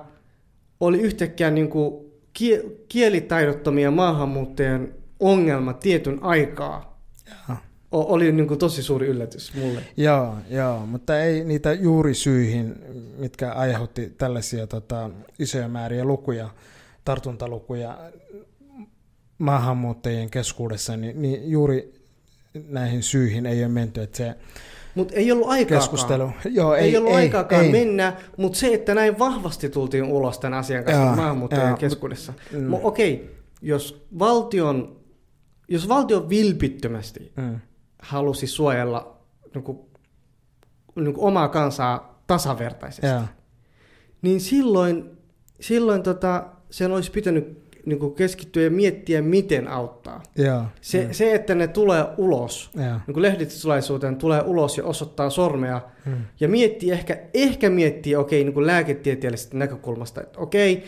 oli 0.80 1.00
yhtäkkiä 1.00 1.50
niinku 1.50 2.12
kie, 2.32 2.62
kielitaidottomia 2.88 3.90
maahanmuuttajien 3.90 4.94
ongelma 5.20 5.72
tietyn 5.72 6.18
aikaa, 6.22 7.00
joo. 7.48 7.58
O- 7.92 8.14
oli 8.14 8.32
niinku 8.32 8.56
tosi 8.56 8.82
suuri 8.82 9.06
yllätys 9.06 9.54
mulle. 9.54 9.80
Joo, 9.96 10.34
joo, 10.50 10.86
mutta 10.86 11.20
ei 11.22 11.44
niitä 11.44 11.72
juurisyihin, 11.72 12.74
mitkä 13.18 13.52
aiheutti 13.52 14.14
tällaisia 14.18 14.66
tota, 14.66 15.10
isoja 15.38 15.68
määriä 15.68 16.04
lukuja, 16.04 16.48
tartuntalukuja 17.04 17.98
maahanmuuttajien 19.38 20.30
keskuudessa, 20.30 20.96
niin, 20.96 21.22
niin 21.22 21.50
juuri 21.50 21.94
näihin 22.68 23.02
syihin 23.02 23.46
ei 23.46 23.60
ole 23.64 23.68
menty, 23.72 24.02
että 24.02 24.16
se 24.16 24.34
Mutta 24.94 25.14
ei 25.14 25.32
ollut 25.32 25.48
aikaakaan. 25.48 25.80
keskustelu... 25.80 26.30
Joo, 26.50 26.74
Ei, 26.74 26.84
ei 26.84 26.96
ollut 26.96 27.14
aikaakaan 27.14 27.64
ei. 27.64 27.72
mennä, 27.72 28.16
mutta 28.36 28.58
se, 28.58 28.74
että 28.74 28.94
näin 28.94 29.18
vahvasti 29.18 29.68
tultiin 29.68 30.04
ulos 30.04 30.38
tämän 30.38 30.58
asian 30.58 30.84
kanssa 30.84 31.02
Joo, 31.02 31.16
maahanmuuttajien 31.16 31.68
joo, 31.68 31.76
keskuudessa. 31.76 32.32
mm. 32.52 32.74
Okei, 32.82 33.30
jos 33.62 34.06
valtion, 34.18 34.96
jos 35.68 35.88
valtio 35.88 36.28
vilpittömästi 36.28 37.32
Mm, 37.36 37.58
halusi 37.98 38.46
suojella 38.46 39.16
niin 39.54 39.64
kuin, 39.64 39.78
niin 40.96 41.14
kuin 41.14 41.26
omaa 41.26 41.48
kansaa 41.48 42.22
tasavertaisesti, 42.26 43.06
joo, 43.06 43.22
niin 44.22 44.40
silloin, 44.40 45.10
silloin 45.60 46.02
tota, 46.02 46.46
sen 46.70 46.92
olisi 46.92 47.10
pitänyt 47.10 47.68
niin 47.86 47.98
kuin 47.98 48.14
keskittyä 48.14 48.62
ja 48.62 48.70
miettiä, 48.70 49.22
miten 49.22 49.68
auttaa. 49.68 50.22
joo, 50.36 50.62
Se, 50.80 51.04
mm, 51.06 51.12
se 51.12 51.34
että 51.34 51.54
ne 51.54 51.66
tulee 51.66 52.04
ulos, 52.16 52.70
joo, 52.74 53.00
niin 53.06 53.22
lehdistötilaisuuteen 53.22 54.16
tulee 54.16 54.42
ulos 54.42 54.78
ja 54.78 54.84
osoittaa 54.84 55.30
sormea, 55.30 55.80
mm, 56.06 56.12
ja 56.40 56.48
miettii 56.48 56.90
ehkä, 56.90 57.18
ehkä 57.34 57.70
miettii, 57.70 58.16
okei, 58.16 58.44
niin 58.44 58.66
lääketieteellisestä 58.66 59.56
näkökulmasta, 59.56 60.20
että 60.20 60.38
okei, 60.40 60.84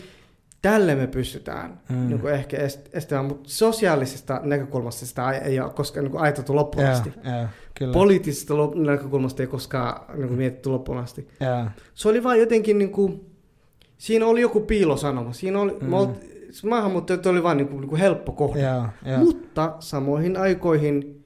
tälle 0.61 0.95
me 0.95 1.07
pystytään 1.07 1.79
Mm. 1.89 1.95
mm. 1.95 2.07
niin 2.07 2.19
kuin 2.19 2.33
ehkä 2.33 2.57
est- 2.57 2.89
estämään, 2.93 3.25
mutta 3.25 3.49
sosiaalisesta 3.49 4.41
näkökulmasta 4.43 5.05
sitä 5.05 5.31
ei 5.31 5.59
ole 5.59 5.69
koskaan 5.69 6.05
niin 6.05 6.17
ajateltu 6.21 6.55
loppuun 6.55 6.85
Joo, 6.85 6.93
asti. 6.93 7.13
kyllä. 7.77 7.93
Poliittisesta 7.93 8.53
lop- 8.53 8.75
näkökulmasta 8.79 9.43
ei 9.43 9.47
koskaan 9.47 10.17
niin 10.17 10.27
kuin 10.27 10.37
mietitty 10.37 10.69
loppuun 10.69 10.97
asti. 10.97 11.27
Joo, 11.39 11.65
Se 11.93 12.09
oli 12.09 12.23
vaan 12.23 12.39
jotenkin 12.39 12.77
niin 12.77 12.91
kuin, 12.91 13.25
siinä 13.97 14.25
oli 14.25 14.41
joku 14.41 14.59
piilosanoma. 14.59 15.33
Siinä 15.33 15.59
oli, 15.59 15.71
Mm. 15.71 15.87
mm. 15.87 16.69
maahanmuuttajat 16.69 17.25
oli 17.25 17.43
vaan 17.43 17.57
niin 17.57 17.67
kuin, 17.67 17.81
niin 17.81 17.89
kuin 17.89 17.99
helppo 18.01 18.31
kohde. 18.31 18.61
joo, 18.61 18.85
joo. 19.05 19.17
Mutta 19.19 19.75
samoihin 19.79 20.37
aikoihin 20.37 21.25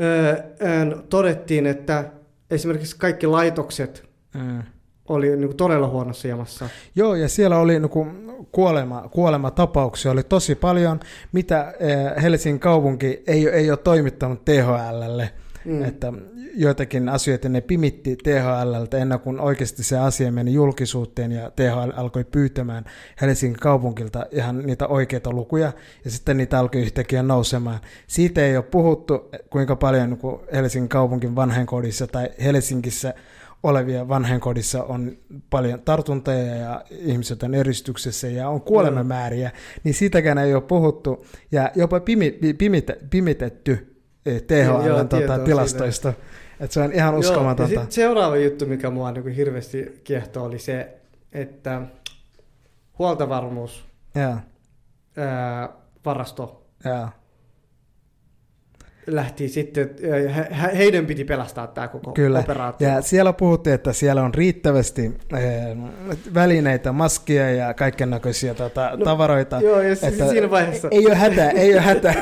öö, 0.00 0.32
öö, 0.62 1.02
todettiin, 1.08 1.66
että 1.66 2.10
esimerkiksi 2.50 2.96
kaikki 2.98 3.26
laitokset 3.26 4.10
Mm. 4.34 4.62
Oli 5.10 5.36
niin 5.36 5.48
kuin 5.48 5.56
todella 5.56 5.88
huonossa 5.88 6.28
jamassa. 6.28 6.68
Joo, 6.94 7.14
ja 7.14 7.28
siellä 7.28 7.58
oli 7.58 7.80
niinku 7.80 8.06
kuolema, 8.52 9.08
kuolematapauksia 9.10 10.10
oli 10.10 10.22
tosi 10.22 10.54
paljon, 10.54 11.00
mitä 11.32 11.74
eh, 11.80 12.22
Helsingin 12.22 12.60
kaupunki 12.60 13.22
ei, 13.26 13.48
ei 13.48 13.70
ole 13.70 13.78
toimittanut 13.78 14.44
THLlle. 14.44 15.30
Mm. 15.64 15.84
Että 15.84 16.12
joitakin 16.54 17.08
asioita 17.08 17.48
ne 17.48 17.60
pimitti 17.60 18.16
THLltä 18.16 18.98
ennen 18.98 19.20
kuin 19.20 19.40
oikeasti 19.40 19.82
se 19.82 19.98
asia 19.98 20.32
meni 20.32 20.52
julkisuuteen 20.52 21.32
ja 21.32 21.50
THL 21.50 21.90
alkoi 21.96 22.24
pyytämään 22.24 22.84
Helsingin 23.20 23.60
kaupunkilta 23.60 24.26
ihan 24.30 24.66
niitä 24.66 24.86
oikeita 24.86 25.32
lukuja 25.32 25.72
ja 26.04 26.10
sitten 26.10 26.36
niitä 26.36 26.58
alkoi 26.58 26.80
yhtäkkiä 26.80 27.22
nousemaan. 27.22 27.80
Siitä 28.06 28.46
ei 28.46 28.56
ole 28.56 28.64
puhuttu, 28.64 29.30
kuinka 29.50 29.76
paljon 29.76 30.10
niin 30.10 30.18
kuin 30.18 30.40
Helsingin 30.52 30.88
kaupunkin 30.88 31.36
vanhainkodissa 31.36 32.06
tai 32.06 32.28
Helsingissä 32.44 33.14
olevia 33.62 34.08
vanhainkodissa 34.08 34.84
on 34.84 35.16
paljon 35.50 35.80
tartuntoja 35.80 36.54
ja 36.54 36.84
ihmiset 36.90 37.42
on 37.42 37.54
eristyksessä 37.54 38.28
ja 38.28 38.48
on 38.48 38.60
kuolemamääriä, 38.60 39.50
niin 39.84 39.94
siitäkään 39.94 40.38
ei 40.38 40.54
ole 40.54 40.62
puhuttu 40.62 41.26
ja 41.52 41.70
jopa 41.74 42.00
pimi, 42.00 42.38
pimite, 42.58 42.98
pimitetty 43.10 43.96
eh, 44.26 44.42
Joo, 44.50 44.86
joo, 44.86 45.04
THL 45.04 45.04
tietoa 45.04 45.36
tuota, 45.36 45.44
tilastoista. 45.44 46.12
Että 46.60 46.74
se 46.74 46.80
on 46.80 46.92
ihan 46.92 47.08
Joo, 47.08 47.14
ja 47.14 47.18
uskomatonta. 47.18 47.80
sit 47.80 47.92
seuraava 47.92 48.36
juttu, 48.36 48.66
mikä 48.66 48.90
mua 48.90 49.12
niin 49.12 49.22
kuin 49.22 49.34
hirveästi 49.34 50.00
kiehtoo, 50.04 50.44
oli 50.44 50.58
se, 50.58 50.96
että 51.32 51.82
huoltovarmuus, 52.98 53.84
Joo, 54.14 54.36
ää, 55.16 55.68
varasto 56.04 56.66
joo. 56.84 57.08
Lähti 59.16 59.48
sitten, 59.48 59.90
he, 60.36 60.76
heidän 60.76 61.06
piti 61.06 61.24
pelastaa 61.24 61.66
tämä 61.66 61.88
koko 61.88 62.12
Kyllä. 62.12 62.38
operaatio. 62.38 62.88
Ja 62.88 63.02
siellä 63.02 63.32
puhuttiin, 63.32 63.74
että 63.74 63.92
siellä 63.92 64.22
on 64.22 64.34
riittävästi 64.34 65.04
eh, 65.36 65.76
välineitä, 66.34 66.92
maskia 66.92 67.50
ja 67.50 67.74
kaiken 67.74 68.10
näköisiä 68.10 68.54
tota, 68.54 68.90
No, 68.96 69.04
tavaroita. 69.04 69.60
Joo, 69.60 69.80
ja 69.80 69.92
että 69.92 70.28
siinä 70.30 70.50
vaiheessa, 70.50 70.88
Ei 70.90 71.06
ole 71.06 71.14
hätää, 71.14 71.50
ei 71.50 71.72
ole 71.72 71.80
hätää. 71.80 72.14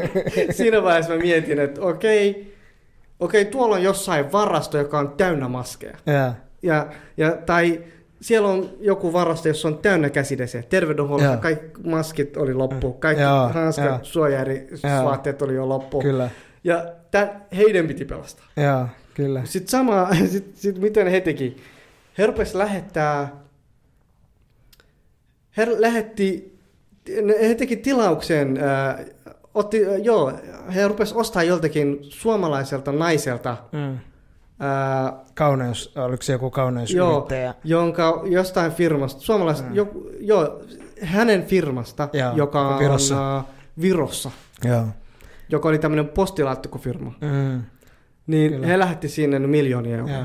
siinä 0.50 0.82
vaiheessa 0.82 1.12
mä 1.12 1.18
mietin, 1.18 1.58
että 1.58 1.80
okei, 1.80 2.54
okei, 3.20 3.44
tuolla 3.44 3.74
on 3.74 3.82
jossain 3.82 4.32
varasto, 4.32 4.78
joka 4.78 4.98
on 4.98 5.14
täynnä 5.16 5.48
maskeja. 5.48 5.96
ja, 6.06 6.34
Ja, 6.62 6.86
ja, 7.16 7.30
tai 7.46 7.80
siellä 8.20 8.48
on 8.48 8.70
joku 8.80 9.12
varasto, 9.12 9.48
jossa 9.48 9.68
on 9.68 9.78
täynnä 9.78 10.10
käsidesiä. 10.10 10.62
Terveydenhuollossa 10.62 11.32
Joo. 11.32 11.40
kaikki 11.42 11.80
maskit 11.84 12.36
oli 12.36 12.54
loppu, 12.54 12.92
kaikki 12.92 13.22
Joo, 13.22 13.48
hanskat, 13.48 14.04
suojaerivaatteet 14.04 15.42
oli 15.42 15.54
jo 15.54 15.68
loppu. 15.68 16.00
kyllä. 16.02 16.30
Ja 16.64 16.86
tämän, 17.10 17.42
heidän 17.56 17.86
piti 17.86 18.04
pelastaa. 18.04 18.46
Joo, 18.56 18.86
kyllä. 19.14 19.42
Sitten 19.44 19.68
sama, 19.70 20.08
sit, 20.32 20.56
sit 20.56 20.78
miten 20.78 21.06
he 21.06 21.20
teki? 21.20 21.56
He 22.18 22.26
lähettää, 22.54 23.28
he 25.56 25.66
lähetti, 25.80 26.58
he 27.48 27.54
teki 27.54 27.76
tilauksen, 27.76 28.58
äh, 28.62 29.06
otti, 29.54 29.86
äh, 29.86 30.00
joo, 30.02 30.32
he 30.74 30.88
rupes 30.88 31.12
ostaa 31.12 31.42
joltakin 31.42 31.98
suomalaiselta 32.02 32.92
naiselta, 32.92 33.56
Mm. 33.72 33.98
Kauneus, 35.34 35.92
oliko 35.96 36.22
se 36.22 36.32
joku 36.32 36.50
kauneusyrittäjä? 36.50 37.54
jonka 37.64 38.22
jostain 38.24 38.72
firmasta, 38.72 39.20
suomalais, 39.20 39.62
Mm. 39.62 39.68
mm. 39.68 39.74
jo, 39.74 39.88
joo, 40.20 40.60
hänen 41.02 41.44
firmasta, 41.46 42.08
Joo, 42.12 42.32
joka 42.36 42.68
on 42.68 42.78
Virossa. 42.78 43.38
äh, 43.38 43.44
Virossa, 43.80 44.30
Joo. 44.64 44.84
joka 45.48 45.68
oli 45.68 45.78
tämmöinen 45.78 46.08
postilaatikofirma. 46.08 47.12
Mm. 47.20 47.62
Niin 48.26 48.52
Kyllä. 48.52 48.66
he 48.66 48.78
lähetti 48.78 49.08
sinne 49.08 49.38
miljoonia 49.38 49.96
euroa. 49.98 50.10
Joo. 50.16 50.24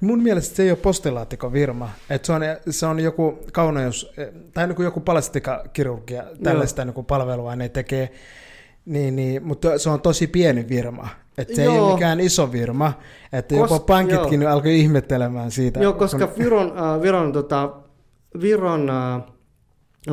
Mun 0.00 0.22
mielestä 0.22 0.56
se 0.56 0.62
ei 0.62 0.70
ole 0.70 0.78
postilaatikon. 0.78 1.52
Et 2.10 2.24
se, 2.24 2.32
on, 2.32 2.42
se 2.70 2.86
on 2.86 3.00
joku 3.00 3.38
kauneus, 3.52 4.12
tai 4.54 4.66
niin 4.66 4.76
kuin 4.76 4.84
joku 4.84 5.00
plastikakirurgia, 5.00 6.22
tällaista 6.42 6.84
niin 6.84 6.94
kuin 6.94 7.06
palvelua 7.06 7.56
ne 7.56 7.68
tekee. 7.68 8.12
Niin, 8.84 9.16
niin, 9.16 9.46
mutta 9.46 9.78
se 9.78 9.90
on 9.90 10.00
tosi 10.00 10.26
pieni 10.26 10.68
virma. 10.68 11.08
Et 11.38 11.54
se 11.54 11.62
ei 11.62 11.66
Joo. 11.66 11.84
ole 11.86 11.92
mikään 11.94 12.20
iso 12.20 12.52
virma. 12.52 12.92
Että 13.32 13.54
Kos- 13.54 13.58
jopa 13.58 13.78
pankitkin 13.80 14.42
joo. 14.42 14.52
alkoi 14.52 14.80
ihmettelemään 14.80 15.50
siitä. 15.50 15.80
Joo, 15.80 15.92
koska 15.92 16.26
kun- 16.26 16.44
Viron, 16.44 16.66
äh, 16.78 17.02
Viron, 17.02 17.32
tota, 17.32 17.72
Viron 18.40 18.90
äh, 18.90 19.22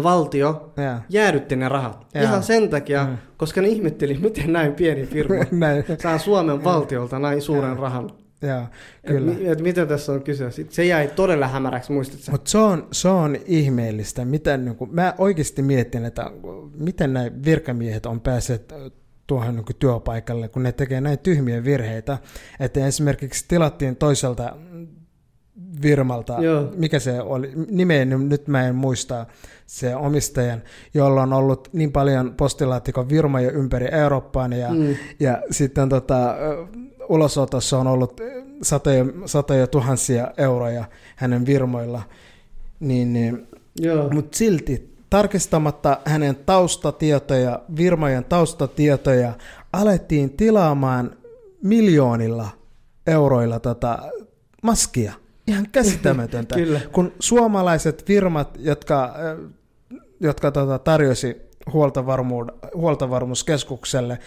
valtio 0.03 0.71
Joo. 0.77 0.95
jäädytti 1.09 1.55
ne 1.55 1.69
rahat. 1.69 2.05
Joo. 2.13 2.23
Ihan 2.23 2.43
sen 2.43 2.69
takia, 2.69 3.05
Mm. 3.05 3.17
koska 3.37 3.61
ne 3.61 3.67
ihmetteli, 3.67 4.17
miten 4.21 4.53
näin 4.53 4.73
pieni 4.73 5.05
firma 5.05 5.35
Näin. 5.51 5.83
saa 6.01 6.17
Suomen 6.17 6.63
valtiolta 6.63 7.19
näin 7.19 7.41
suuren 7.41 7.71
Joo. 7.71 7.81
rahan. 7.81 8.09
Joo, 8.41 8.61
Et, 8.61 8.67
kyllä. 9.07 9.31
mi- 9.33 9.47
et 9.47 9.61
mitä 9.61 9.85
tässä 9.85 10.11
on 10.11 10.23
kyse? 10.23 10.45
Se 10.69 10.85
jäi 10.85 11.07
todella 11.07 11.47
hämäräksi, 11.47 11.91
muistatko? 11.91 12.31
Mutta 12.31 12.49
se 12.51 12.57
on, 12.57 12.87
se 12.91 13.07
on 13.09 13.37
ihmeellistä. 13.45 14.25
Miten, 14.25 14.65
niin 14.65 14.75
kuin, 14.75 14.95
mä 14.95 15.13
oikeasti 15.17 15.61
mietin, 15.61 16.05
että 16.05 16.31
miten 16.79 17.13
nämä 17.13 17.25
virkamiehet 17.45 18.05
on 18.05 18.21
päässeet 18.21 18.73
tuohon 19.27 19.55
niin 19.55 19.65
kuin 19.65 19.75
työpaikalle, 19.75 20.47
kun 20.47 20.63
ne 20.63 20.71
tekee 20.71 21.01
näin 21.01 21.19
tyhmiä 21.19 21.63
virheitä. 21.63 22.17
Että 22.59 22.87
esimerkiksi 22.87 23.45
tilattiin 23.47 23.95
toiselta 23.95 24.55
firmalta, 25.81 26.37
Joo. 26.41 26.73
mikä 26.75 26.99
se 26.99 27.21
oli, 27.21 27.51
nimeä 27.69 28.05
nyt- 28.05 28.47
mä 28.47 28.67
en 28.67 28.75
muista 28.75 29.25
se 29.65 29.95
omistajan, 29.95 30.61
jolla 30.93 31.21
on 31.21 31.33
ollut 31.33 31.69
niin 31.73 31.91
paljon 31.91 32.33
postilaatikon 32.37 33.07
firmoja 33.07 33.51
ympäri 33.51 33.87
Eurooppaan 33.91 34.53
ja, 34.53 34.73
mm. 34.73 34.95
Ja 35.19 35.41
sitten 35.51 35.89
tota, 35.89 36.35
ulosotossa 37.09 37.79
on 37.79 37.87
ollut 37.87 38.21
satoja, 38.61 39.05
satoja 39.25 39.67
tuhansia 39.67 40.31
euroja 40.37 40.85
hänen 41.15 41.45
virmoilla, 41.45 42.01
niin, 42.79 43.13
niin, 43.13 43.47
mutta 44.13 44.37
silti 44.37 44.94
tarkistamatta 45.15 45.97
hänen 46.05 46.35
taustatietoja, 46.35 47.59
virmojen 47.77 48.25
taustatietoja, 48.25 49.33
alettiin 49.73 50.29
tilaamaan 50.37 51.17
miljoonilla 51.63 52.49
euroilla 53.07 53.59
tota 53.59 53.99
maskia. 54.63 55.13
Ihan 55.47 55.67
käsittämätöntä. 55.71 56.55
Kyllä. 56.63 56.81
Kun 56.91 57.11
suomalaiset 57.19 58.05
firmat, 58.05 58.57
jotka, 58.59 59.15
ö, 59.19 59.49
jotka 60.19 60.51
tota, 60.51 60.79
tarjosi 60.79 61.41
huoltovarmu- 61.69 62.69
huoltovarmuuskeskukselle 62.75 64.19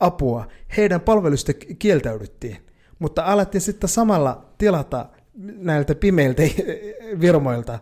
apua, 0.00 0.46
heidän 0.76 1.00
palvelusta 1.00 1.52
kieltäydyttiin. 1.78 2.56
Mutta 2.98 3.22
alettiin 3.22 3.62
sitten 3.62 3.88
samalla 3.88 4.44
tilata 4.58 5.06
näiltä 5.58 5.94
pimeiltä 5.94 6.42
firmoilta 7.20 7.78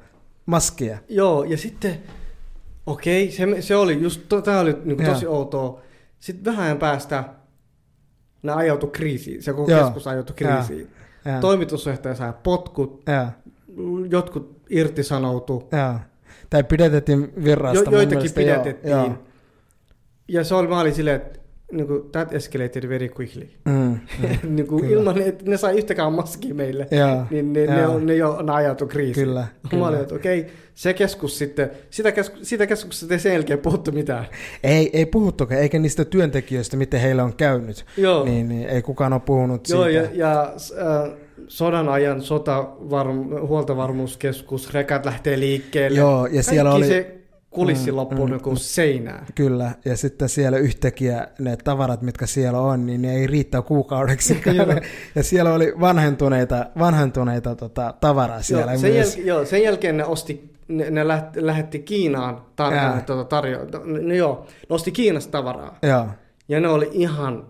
maskia. 0.46 0.98
Joo, 1.08 1.44
ja 1.44 1.56
sitten, 1.56 1.98
okei, 2.88 3.30
se, 3.30 3.62
se 3.62 3.76
oli 3.76 4.02
just, 4.02 4.22
to, 4.28 4.42
tämä 4.42 4.60
oli 4.60 4.76
niin 4.84 5.04
tosi 5.04 5.26
outoa. 5.26 5.80
Sitten 6.20 6.44
vähän 6.44 6.64
ajan 6.64 6.78
päästä 6.78 7.24
ne 8.42 8.52
ajautui 8.52 8.90
kriisiin, 8.90 9.42
se 9.42 9.52
koko 9.52 9.70
Joo. 9.70 9.84
keskus 9.84 10.06
ajautui 10.06 10.36
kriisiin. 10.36 10.90
Ja, 11.24 11.40
Toimitusjohtaja 11.40 12.14
sai 12.14 12.32
potkut, 12.42 13.02
ja, 13.06 13.30
jotkut 14.10 14.62
irtisanoutu, 14.70 15.68
ja. 15.72 16.00
Tai 16.50 16.64
pidätettiin 16.64 17.32
virrasta. 17.44 17.84
jo, 17.84 17.90
joitakin 17.90 18.16
mielestä, 18.18 18.40
pidätettiin. 18.40 18.90
joo. 18.90 19.12
Ja 20.28 20.44
se 20.44 20.54
oli, 20.54 20.68
mä 20.68 20.80
olin 20.80 20.94
silleen, 20.94 21.16
että 21.16 21.37
niin 21.72 21.86
kuin, 21.86 22.02
that 22.12 22.32
escalated 22.34 22.88
very 22.88 23.08
quickly. 23.18 23.48
Mm, 23.64 23.72
mm. 23.72 23.98
niin 24.56 24.66
kuin, 24.66 24.84
ilman, 24.84 25.22
että 25.22 25.50
ne 25.50 25.56
sai 25.56 25.76
yhtäkään 25.78 26.12
maskia 26.12 26.54
meille, 26.54 26.86
Joo, 26.90 27.22
niin 27.30 27.52
ne, 27.52 27.66
ne, 27.66 27.80
joo. 27.80 27.94
on, 27.94 28.06
ne 28.06 28.14
jo 28.16 28.42
ne 28.42 28.52
ajautui 28.52 28.88
kriisiin. 28.88 29.26
Kyllä, 29.26 29.46
Mä 29.78 29.88
olin, 29.88 30.00
että 30.00 30.14
okei, 30.14 30.46
se 30.74 30.94
keskus 30.94 31.38
sitten, 31.38 31.70
sitä, 31.90 32.12
kesku, 32.12 32.36
sitä 32.42 32.66
keskuksesta 32.66 33.14
ei 33.14 33.20
sen 33.20 33.32
jälkeen 33.32 33.58
puhuttu 33.58 33.92
mitään. 33.92 34.24
Ei, 34.62 34.90
ei 34.92 35.06
puhuttukaan, 35.06 35.60
eikä 35.60 35.78
niistä 35.78 36.04
työntekijöistä, 36.04 36.76
miten 36.76 37.00
heillä 37.00 37.24
on 37.24 37.36
käynyt. 37.36 37.84
Joo. 37.96 38.24
Niin, 38.24 38.48
niin 38.48 38.68
ei 38.68 38.82
kukaan 38.82 39.12
ole 39.12 39.22
puhunut 39.24 39.68
Joo, 39.68 39.84
siitä. 39.84 39.98
ja, 39.98 40.08
ja 40.14 40.42
äh, 41.02 41.10
sodan 41.48 41.88
ajan 41.88 42.22
sotavarm, 42.22 43.24
huoltovarmuuskeskus, 43.46 44.74
rekat 44.74 45.04
lähtee 45.06 45.38
liikkeelle. 45.38 45.98
Joo, 45.98 46.26
ja 46.26 46.42
siellä 46.42 46.70
Kaikki 46.70 46.86
oli- 46.86 46.94
Se, 47.02 47.17
kulissi 47.50 47.90
Mm, 47.90 47.96
loppuun 47.96 48.30
mm, 48.30 48.36
mm, 48.36 48.50
mm. 48.50 48.56
seinään. 48.56 49.26
Kyllä, 49.34 49.70
ja 49.84 49.96
sitten 49.96 50.28
siellä 50.28 50.58
yhtäkkiä 50.58 51.28
ne 51.38 51.56
tavarat, 51.56 52.02
mitkä 52.02 52.26
siellä 52.26 52.60
on, 52.60 52.86
niin 52.86 53.02
ne 53.02 53.14
ei 53.14 53.26
riittää 53.26 53.62
kuukaudeksi. 53.62 54.40
Ja 55.14 55.22
siellä 55.22 55.52
oli 55.54 55.72
vanhentuneita, 55.80 56.66
vanhentuneita 56.78 57.54
tota, 57.56 57.94
tavaraa 58.00 58.42
siellä 58.42 58.72
Joo, 58.72 58.80
sen, 58.80 58.92
myös. 58.92 59.16
jäl- 59.16 59.20
joo, 59.26 59.44
sen 59.44 59.62
jälkeen 59.62 59.96
ne 59.96 60.04
osti, 60.04 60.52
ne, 60.68 60.90
ne 60.90 61.08
läht, 61.08 61.36
lähetti 61.36 61.78
Kiinaan 61.78 62.36
tar- 62.36 63.02
tuota, 63.02 63.36
tarjo- 63.42 63.86
no, 64.02 64.14
joo, 64.14 64.46
ne 64.70 64.74
osti 64.74 64.90
Kiinasta 64.92 65.30
tavaraa. 65.32 65.78
Joo, 65.82 66.06
Ja 66.48 66.60
ne 66.60 66.68
oli 66.68 66.88
ihan, 66.92 67.44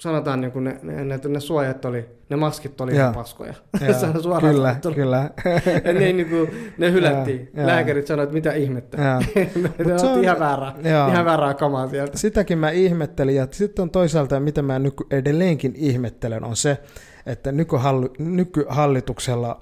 sanotaan 0.00 0.40
niin 0.40 0.52
kuin 0.52 0.64
ne, 0.64 0.80
ne, 0.82 1.04
ne, 1.04 1.20
ne 1.28 1.40
suojat 1.40 1.84
oli, 1.84 2.08
ne 2.30 2.36
maskit 2.36 2.80
oli 2.80 2.92
ihan 2.94 3.14
paskoja. 3.14 3.54
joo, 3.80 4.22
suoraan 4.22 4.54
kyllä, 4.54 4.68
sanottuna. 4.68 4.94
kyllä. 4.94 5.30
Ja 5.84 5.92
ne, 5.92 6.12
niin 6.12 6.28
kuin, 6.28 6.72
ne 6.78 6.92
hylättiin. 6.92 7.38
Joo, 7.38 7.48
joo. 7.56 7.66
Lääkärit 7.66 8.06
sanoivat, 8.06 8.28
että 8.28 8.34
mitä 8.34 8.52
ihmettä. 8.52 8.96
Ne 9.86 9.98
se 9.98 10.06
on- 10.06 10.24
ihan 10.24 10.38
väärää, 10.38 10.74
joo. 10.84 11.08
ihan 11.08 11.24
väärää 11.24 11.54
kamaa 11.54 11.88
sieltä. 11.88 12.18
Sitäkin 12.18 12.58
mä 12.58 12.70
ihmettelin, 12.70 13.34
ja 13.36 13.46
sitten 13.50 13.82
on 13.82 13.90
toisaalta, 13.90 14.40
mitä 14.40 14.62
mä 14.62 14.78
nyky, 14.78 15.04
edelleenkin 15.10 15.72
ihmettelen, 15.76 16.44
on 16.44 16.56
se, 16.56 16.78
että 17.26 17.52
nykyhalli, 17.52 18.08
nykyhallituksella 18.18 19.60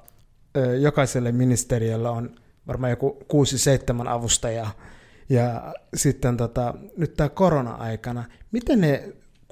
jokaiselle 0.81 1.33
ministeriöllä 1.33 2.11
on 2.11 2.31
varmaan 2.67 2.91
joku 2.91 3.19
6-7 4.05 4.09
avustajaa, 4.09 4.71
ja 5.29 5.75
sitten 5.95 6.37
tota, 6.37 6.75
nyt 6.97 7.15
tämä 7.15 7.29
korona-aikana, 7.29 8.25
miten 8.53 8.81
ne 8.81 9.03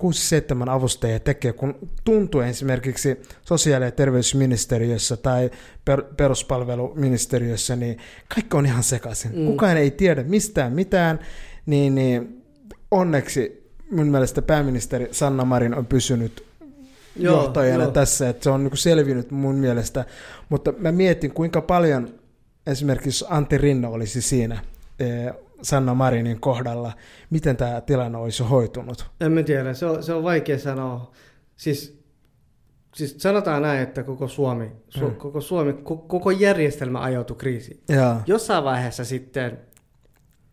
6-7 0.00 0.70
avustajia 0.70 1.20
tekee, 1.20 1.52
kun 1.52 1.88
tuntuu 2.04 2.40
esimerkiksi 2.40 3.20
sosiaali- 3.42 3.84
ja 3.84 3.90
terveysministeriössä 3.90 5.16
tai 5.16 5.50
per, 5.84 6.02
peruspalveluministeriössä, 6.16 7.76
niin 7.76 7.98
kaikki 8.34 8.56
on 8.56 8.66
ihan 8.66 8.82
sekaisin. 8.82 9.38
Mm. 9.38 9.46
Kukaan 9.46 9.76
ei 9.76 9.90
tiedä 9.90 10.22
mistään 10.22 10.72
mitään, 10.72 11.18
niin, 11.66 11.94
niin 11.94 12.42
onneksi 12.90 13.70
mun 13.90 14.06
mielestä 14.06 14.42
pääministeri 14.42 15.08
Sanna 15.10 15.44
Marin 15.44 15.74
on 15.74 15.86
pysynyt 15.86 16.46
Joo, 17.16 17.42
johtajana 17.42 17.84
joo. 17.84 17.92
tässä, 17.92 18.28
että 18.28 18.44
se 18.44 18.50
on 18.50 18.64
niin 18.64 18.76
selvinnyt 18.76 19.30
mun 19.30 19.54
mielestä. 19.54 20.04
Mutta 20.48 20.72
mä 20.78 20.92
mietin, 20.92 21.30
kuinka 21.30 21.60
paljon 21.60 22.14
esimerkiksi 22.66 23.24
Antti 23.28 23.58
Rinne 23.58 23.88
olisi 23.88 24.22
siinä 24.22 24.60
Sanna 25.62 25.94
Marinin 25.94 26.40
kohdalla, 26.40 26.92
miten 27.30 27.56
tämä 27.56 27.80
tilanne 27.80 28.18
olisi 28.18 28.42
hoitunut. 28.42 29.10
En 29.20 29.32
mä 29.32 29.42
tiedä, 29.42 29.74
se 29.74 29.86
on, 29.86 30.02
se 30.02 30.12
on 30.12 30.22
vaikea 30.22 30.58
sanoa. 30.58 31.12
Siis, 31.56 32.02
siis 32.94 33.14
sanotaan 33.18 33.62
näin, 33.62 33.80
että 33.82 34.02
koko 34.02 34.28
Suomi, 34.28 34.72
su, 34.88 35.08
Mm. 35.08 35.14
koko, 35.14 35.40
Suomi 35.40 35.72
ko, 35.72 35.96
koko 35.96 36.30
järjestelmä 36.30 37.00
ajautui 37.00 37.36
kriisiin. 37.36 37.80
Ja, 37.88 38.20
Jossain 38.26 38.64
vaiheessa 38.64 39.04
sitten 39.04 39.58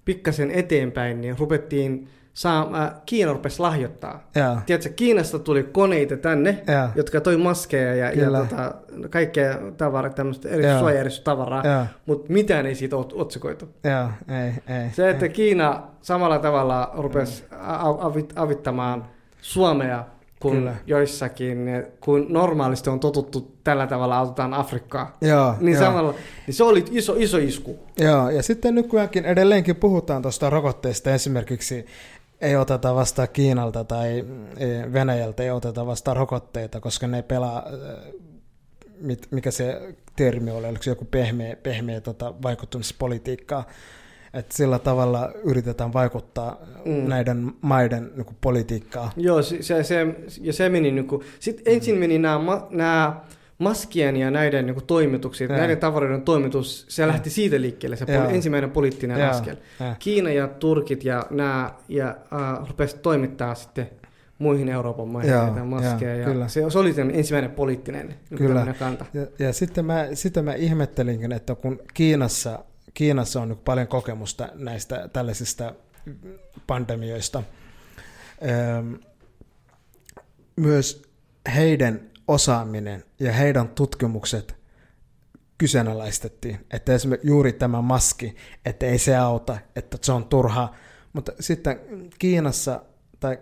pikkasen 0.06 0.52
eteenpäin, 0.52 1.22
niin 1.22 1.40
rupettiin 1.40 2.08
saa, 2.34 2.84
äh, 2.84 2.92
Kiina 3.06 3.34
rupesi 3.34 3.60
lahjoittaa. 3.60 4.28
ja, 4.36 4.62
Tiedätkö, 4.66 4.90
Kiinasta 4.96 5.40
tuli 5.40 5.63
koneita 5.63 6.18
tänne, 6.18 6.63
ja, 6.68 6.90
jotka 6.96 7.22
toi 7.22 7.38
maskeja 7.38 7.96
ja, 7.96 8.12
ja 8.12 8.32
tota, 8.32 8.75
kaikkea 9.10 9.58
tavaraa, 9.78 10.12
tämmöistä 10.12 10.50
eri 10.50 10.63
ja, 10.66 11.86
mutta 12.06 12.34
mitään 12.34 12.66
ei 12.66 12.75
siitä 12.75 12.96
ot- 12.96 13.22
otsikoitu. 13.22 13.70
ja, 13.84 14.10
ei, 14.44 14.78
ei. 14.78 14.90
Se, 14.92 15.10
että 15.10 15.25
ei. 15.25 15.32
Kiina 15.32 15.84
samalla 16.02 16.40
tavalla 16.40 16.92
rupesi 16.98 17.44
a- 17.60 18.08
avit, 18.08 18.34
avittamaan 18.36 19.06
Suomea, 19.42 20.04
kun 20.40 20.52
Kyllä. 20.52 20.75
joissakin, 20.86 21.68
eh, 21.68 21.86
kun 22.02 22.25
normaalisti 22.30 22.90
on 22.90 23.00
totuttu 23.00 23.56
tällä 23.63 23.88
tavalla 23.88 24.18
autetaan 24.18 24.54
Afrikkaa. 24.54 25.18
Joo, 25.22 25.56
Niin, 25.60 25.74
joo. 25.75 25.84
samalla, 25.84 26.13
niin 26.48 26.54
se 26.56 26.63
oli 26.63 26.86
iso, 26.92 27.16
iso 27.18 27.38
isku. 27.38 27.80
Joo, 28.00 28.30
ja 28.30 28.44
sitten 28.44 28.75
nykyäänkin 28.75 29.25
edelleenkin 29.25 29.75
puhutaan 29.75 30.22
tuosta 30.22 30.50
rokotteesta 30.50 31.13
esimerkiksi 31.13 31.86
ei 32.44 32.56
oteta 32.56 32.96
vastaan 32.96 33.28
Kiinalta 33.34 33.84
tai 33.84 34.26
eh, 34.58 34.94
Venäjältä 34.94 35.44
ei 35.44 35.52
oteta 35.52 35.86
vastaan 35.86 36.18
rokotteita, 36.18 36.80
koska 36.80 37.08
ne 37.08 37.22
pelaa, 37.22 37.64
eh, 37.68 38.14
mit- 39.02 39.28
mikä 39.32 39.52
se 39.52 39.96
termi 40.16 40.52
oli, 40.52 40.68
oliko 40.68 40.84
se 40.84 40.92
joku 40.92 41.06
pehmeä, 41.06 41.56
pehmeä 41.64 42.02
tota, 42.02 42.34
vaikuttamispolitiikkaa, 42.44 43.64
että 44.34 44.56
sillä 44.58 44.80
tavalla 44.80 45.32
yritetään 45.44 45.94
vaikuttaa 45.94 46.58
Mm. 46.86 46.92
näiden 47.10 47.52
maiden 47.62 48.12
niin 48.16 48.26
kuin, 48.26 48.38
politiikkaa. 48.42 49.12
Joo, 49.18 49.42
se, 49.42 49.62
se, 49.64 49.84
se, 49.84 50.06
ja 50.42 50.54
se 50.54 50.70
meni 50.70 50.92
niin 50.92 51.08
kuin, 51.08 51.22
sitten 51.40 51.74
ensin 51.74 51.96
meni 51.98 52.20
nämä, 52.20 52.62
nämä 52.70 53.22
maskien 53.58 54.18
ja 54.18 54.32
näiden 54.32 54.66
niin 54.66 54.74
kuin, 54.74 54.86
Joo. 55.50 55.58
näiden 55.58 55.78
tavaroiden 55.78 56.22
toimitus, 56.22 56.86
se 56.89 57.08
lähti 57.08 57.30
siitä 57.30 57.62
liikkeelle, 57.62 57.96
se 57.96 58.06
poli, 58.06 58.36
ensimmäinen 58.36 58.72
poliittinen 58.72 59.20
Joo, 59.20 59.30
askel. 59.30 59.56
joo. 59.80 59.96
Kiina 60.00 60.30
ja 60.30 60.48
Turkit 60.48 61.04
ja 61.04 61.26
nämä 61.30 61.74
ja, 61.88 62.08
äh, 62.10 62.68
rupesi 62.68 62.98
toimittaa 62.98 63.56
sitten 63.56 63.89
muihin 64.38 64.70
Euroopan 64.70 65.08
maihin 65.08 65.32
Joo, 65.32 65.46
näitä 65.46 65.63
maskeja. 65.63 66.16
ja 66.16 66.26
kyllä. 66.26 66.48
se, 66.48 66.70
se 66.70 66.80
oli 66.80 66.94
ensimmäinen 67.13 67.52
poliittinen 67.52 68.08
niin 68.08 68.38
Kyllä. 68.38 68.74
kanta. 68.80 69.06
Ja, 69.13 69.28
ja 69.39 69.54
sitten 69.54 69.86
mä, 69.86 70.08
sitä 70.13 70.42
mä 70.42 70.54
ihmettelinkin, 70.54 71.32
että 71.32 71.56
kun 71.56 71.80
Kiinassa, 71.94 72.60
Kiinassa 72.94 73.42
on 73.42 73.50
nyt 73.50 73.63
paljon 73.63 73.88
kokemusta 73.88 74.50
näistä 74.54 75.10
tällaisista 75.13 75.74
pandemioista, 76.68 77.44
öm, 78.78 79.00
myös 80.56 81.02
heidän 81.56 82.12
osaaminen 82.28 83.04
ja 83.20 83.32
heidän 83.32 83.70
tutkimukset 83.70 84.56
kyseenalaistettiin, 85.58 86.60
että 86.74 86.94
esimerkiksi 86.94 87.28
juuri 87.28 87.54
tämä 87.54 87.82
maski, 87.82 88.36
että 88.66 88.86
ei 88.86 88.98
se 88.98 89.16
auta, 89.16 89.58
että 89.76 89.98
se 90.02 90.12
on 90.12 90.26
turha, 90.26 90.74
mutta 91.14 91.32
sitten 91.40 91.80
Kiinassa 92.20 92.82
tai 93.20 93.38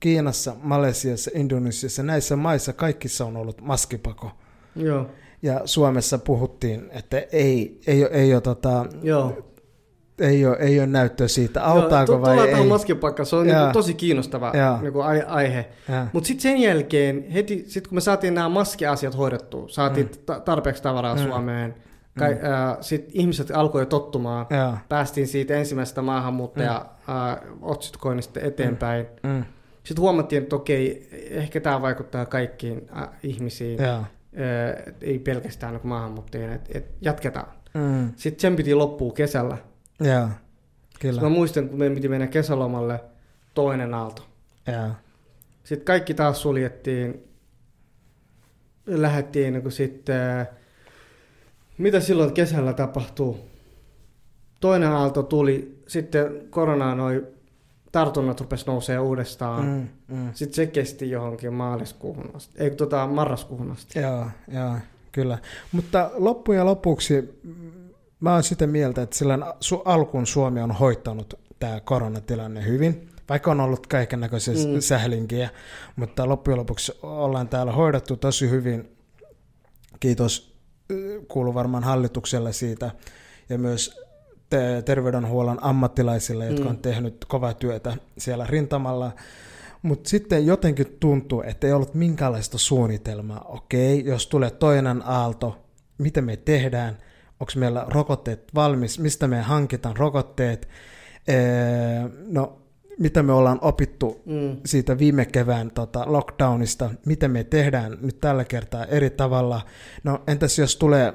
Kiinassa, 0.00 0.56
Malesiassa, 0.62 1.30
Indonesiassa, 1.34 2.02
näissä 2.02 2.36
maissa 2.36 2.72
kaikissa 2.72 3.24
on 3.24 3.36
ollut 3.36 3.60
maskipako. 3.60 4.30
Joo, 4.76 5.10
Ja 5.42 5.60
Suomessa 5.64 6.18
puhuttiin, 6.18 6.90
että 6.90 7.18
ei, 7.32 7.80
ei, 7.86 8.04
ole, 8.04 8.10
ei, 8.12 8.34
ole, 8.34 8.40
tota, 8.40 8.86
joo. 9.02 9.47
Ei, 10.20 10.46
ole, 10.46 10.56
ei 10.60 10.78
ole 10.78 10.86
näyttöä 10.86 11.28
siitä, 11.28 11.64
autaako 11.64 12.12
Joo, 12.12 12.22
vai 12.22 12.48
ei. 12.48 12.64
maskipaikkaan, 12.66 13.26
se 13.26 13.36
on 13.36 13.48
Joo. 13.48 13.58
niinku 13.58 13.72
tosi 13.72 13.94
kiinnostava 13.94 14.52
Joo. 14.56 14.80
niinku 14.82 15.00
ai- 15.00 15.24
aihe. 15.26 15.68
Mutta 16.12 16.26
sitten 16.26 16.42
sen 16.42 16.58
jälkeen, 16.60 17.30
heti 17.30 17.64
sit 17.68 17.88
kun 17.88 17.94
me 17.96 18.00
saatiin 18.00 18.34
nämä 18.34 18.48
maskiasiat 18.48 19.16
hoidettua, 19.16 19.68
saatiin 19.68 20.06
Mm. 20.06 20.12
ta- 20.26 20.40
tarpeeksi 20.40 20.82
tavaraa 20.82 21.14
Mm. 21.14 21.22
Suomeen, 21.22 21.74
kai, 22.18 22.34
Mm. 22.34 22.40
äh, 22.44 22.76
sitten 22.80 23.10
ihmiset 23.14 23.50
alkoi 23.50 23.86
tottumaan, 23.86 24.46
ja, 24.50 24.76
päästiin 24.88 25.26
siitä 25.26 25.54
ensimmäisestä 25.54 26.02
maahanmuuttaja 26.02 26.76
äh, 27.08 27.36
otsikoinnista 27.62 28.40
eteenpäin. 28.40 29.06
mm, 29.22 29.44
Sitten 29.84 30.02
huomattiin, 30.02 30.42
että 30.42 30.56
okei, 30.56 31.08
ehkä 31.30 31.60
tämä 31.60 31.82
vaikuttaa 31.82 32.26
kaikkiin 32.26 32.88
äh, 32.96 33.08
ihmisiin, 33.22 33.78
ja, 33.82 33.96
äh, 33.98 34.04
ei 35.00 35.18
pelkästään 35.18 35.72
niin 35.72 35.80
maahanmuuttajien, 35.88 36.52
että 36.52 36.78
et 36.78 36.86
jatketaan. 37.00 37.46
mm, 37.74 38.12
Sitten 38.16 38.40
sen 38.40 38.56
piti 38.56 38.74
loppua 38.74 39.12
kesällä. 39.12 39.56
Ja, 40.00 40.28
kyllä. 41.00 41.12
Sitten 41.12 41.22
mä 41.22 41.36
muistan, 41.36 41.68
kun 41.68 41.78
meidän 41.78 41.94
piti 41.94 42.08
mennä 42.08 42.26
kesälomalle 42.26 43.00
toinen 43.54 43.94
aalto. 43.94 44.26
Ja, 44.66 44.90
Sitten 45.64 45.86
kaikki 45.86 46.14
taas 46.14 46.42
suljettiin. 46.42 47.24
Lähettiin 48.86 49.54
niin 49.54 49.72
sitten, 49.72 50.48
mitä 51.78 52.00
silloin 52.00 52.34
kesällä 52.34 52.72
tapahtuu? 52.72 53.48
Toinen 54.60 54.88
aalto 54.88 55.22
tuli, 55.22 55.82
sitten 55.86 56.46
koronaa 56.50 56.94
noi 56.94 57.26
tartunnat 57.92 58.40
rupesi 58.40 58.66
nousee 58.66 58.98
uudestaan. 58.98 59.64
Mm. 59.64 60.16
mm. 60.16 60.30
Sitten 60.34 60.54
se 60.54 60.66
kesti 60.66 61.10
johonkin 61.10 61.52
maaliskuuhun 61.54 62.30
asti, 62.34 62.62
ei 62.62 62.70
tota 62.70 63.06
marraskuuhun 63.06 63.70
asti. 63.70 63.98
Joo, 63.98 64.26
joo, 64.48 64.74
kyllä. 65.12 65.38
Mutta 65.72 66.10
loppujen 66.14 66.66
lopuksi 66.66 67.40
mä 68.20 68.32
oon 68.32 68.42
sitä 68.42 68.66
mieltä, 68.66 69.02
että 69.02 69.16
silloin 69.16 69.42
su- 69.42 69.82
alkuun 69.84 70.26
Suomi 70.26 70.60
on 70.60 70.72
hoitanut 70.72 71.34
tämä 71.58 71.80
koronatilanne 71.80 72.64
hyvin, 72.64 73.08
vaikka 73.28 73.50
on 73.50 73.60
ollut 73.60 73.86
kaiken 73.86 74.20
näköisiä 74.20 74.54
Mm. 74.54 74.80
sählinkiä, 74.80 75.50
mutta 75.96 76.28
loppujen 76.28 76.58
lopuksi 76.58 76.92
ollaan 77.02 77.48
täällä 77.48 77.72
hoidettu 77.72 78.16
tosi 78.16 78.50
hyvin. 78.50 78.96
Kiitos 80.00 80.54
kuuluu 81.28 81.54
varmaan 81.54 81.84
hallitukselle 81.84 82.52
siitä 82.52 82.90
ja 83.48 83.58
myös 83.58 84.00
te- 84.50 84.82
terveydenhuollon 84.82 85.58
ammattilaisille, 85.64 86.46
jotka 86.46 86.64
Mm. 86.64 86.70
on 86.70 86.78
tehnyt 86.78 87.24
kovaa 87.28 87.54
työtä 87.54 87.96
siellä 88.18 88.46
rintamalla. 88.46 89.12
Mutta 89.82 90.08
sitten 90.10 90.46
jotenkin 90.46 90.96
tuntuu, 91.00 91.42
että 91.42 91.66
ei 91.66 91.72
ollut 91.72 91.94
minkäänlaista 91.94 92.58
suunnitelmaa. 92.58 93.44
Okei, 93.48 94.04
jos 94.04 94.26
tulee 94.26 94.50
toinen 94.50 95.02
aalto, 95.06 95.58
mitä 95.98 96.22
me 96.22 96.36
tehdään? 96.36 96.98
Onko 97.40 97.52
meillä 97.56 97.86
rokotteet 97.88 98.54
valmis? 98.54 98.98
Mistä 98.98 99.28
me 99.28 99.40
hankitaan 99.40 99.96
rokotteet? 99.96 100.68
Ee, 101.28 101.36
no, 102.26 102.58
mitä 102.98 103.22
me 103.22 103.32
ollaan 103.32 103.58
opittu 103.62 104.22
Mm. 104.26 104.56
siitä 104.66 104.98
viime 104.98 105.24
kevään 105.26 105.70
tota, 105.70 106.04
lockdownista, 106.06 106.90
mitä 107.06 107.28
me 107.28 107.44
tehdään 107.44 107.98
nyt 108.00 108.20
tällä 108.20 108.44
kertaa 108.44 108.84
eri 108.84 109.10
tavalla. 109.10 109.60
No 110.04 110.22
entäs 110.26 110.58
jos 110.58 110.76
tulee 110.76 111.14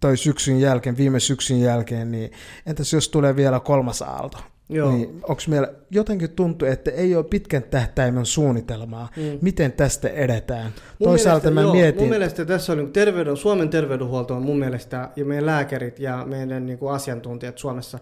toi 0.00 0.16
syksyn 0.16 0.60
jälkeen, 0.60 0.96
viime 0.96 1.20
syksyn 1.20 1.60
jälkeen, 1.60 2.10
niin 2.10 2.30
entäs 2.66 2.92
jos 2.92 3.08
tulee 3.08 3.36
vielä 3.36 3.60
kolmas 3.60 4.02
aalto? 4.02 4.38
Joo. 4.68 4.90
Niin 4.92 5.20
onko 5.28 5.42
meillä 5.48 5.72
jotenkin 5.90 6.30
tuntuu, 6.30 6.68
että 6.68 6.90
ei 6.90 7.16
ole 7.16 7.24
pitkän 7.24 7.62
tähtäimen 7.62 8.26
suunnitelmaa, 8.26 9.08
mm. 9.16 9.38
miten 9.42 9.72
tästä 9.72 10.08
edetään? 10.08 10.72
Mun 10.98 11.08
Toisaalta 11.08 11.50
mielestä, 11.50 11.54
mä 11.54 11.60
joo, 11.60 11.72
mietin... 11.72 12.00
Mun 12.00 12.08
mielestä 12.08 12.44
tässä 12.44 12.72
on 12.72 12.78
niin 12.78 12.92
terveyden, 12.92 13.36
Suomen 13.36 13.68
terveydenhuolto 13.68 14.36
on 14.36 14.42
mun 14.42 14.58
mielestä, 14.58 15.10
ja 15.16 15.24
meidän 15.24 15.46
lääkärit 15.46 15.98
ja 15.98 16.24
meidän 16.26 16.66
niin 16.66 16.78
kuin 16.78 16.92
asiantuntijat 16.92 17.58
Suomessa, 17.58 17.98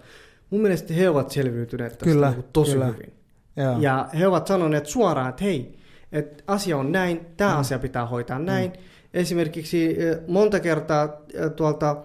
mun 0.51 0.61
mielestä 0.61 0.95
he 0.95 1.09
ovat 1.09 1.31
selviytyneet 1.31 1.93
tästä 1.93 2.05
Kyllä, 2.05 2.27
niin 2.27 2.35
kuin 2.35 2.47
tosi 2.53 2.73
kyllä. 2.73 2.87
hyvin. 2.87 3.13
Joo. 3.57 3.79
Ja 3.81 4.09
he 4.19 4.27
ovat 4.27 4.47
sanoneet 4.47 4.87
suoraan, 4.87 5.29
että 5.29 5.45
hei, 5.45 5.79
että 6.13 6.45
asia 6.47 6.77
on 6.77 6.93
näin, 6.93 7.21
tämä 7.37 7.53
Mm. 7.55 7.61
asia 7.61 7.79
pitää 7.79 8.07
hoitaa 8.07 8.39
näin. 8.39 8.73
Esimerkiksi 9.15 10.03
eh, 10.03 10.19
monta 10.29 10.61
kertaa 10.61 11.05
eh, 11.35 11.51
tuolta 11.51 11.97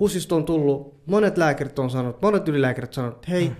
HUSista 0.00 0.34
on 0.34 0.44
tullut, 0.44 1.00
monet 1.06 1.38
lääkärit 1.38 1.78
on 1.78 1.90
sanonut, 1.90 2.22
monet 2.22 2.48
ylilääkärit 2.48 2.88
on 2.90 2.94
sanonut, 2.94 3.16
että 3.16 3.30
hei, 3.30 3.52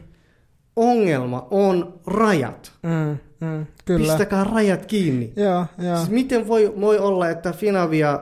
ongelma 0.76 1.46
on 1.50 1.94
rajat. 2.06 2.72
Mm, 2.83 3.18
mm, 3.48 3.66
kyllä. 3.85 3.98
Pistäkää 4.12 4.44
rajat 4.44 4.87
kiinni. 4.87 5.33
Joo, 5.37 5.66
joo, 5.78 5.96
Siis 5.96 6.11
miten 6.11 6.48
voi, 6.48 6.72
voi 6.80 6.98
olla, 6.98 7.28
että 7.28 7.52
Finavia 7.52 8.20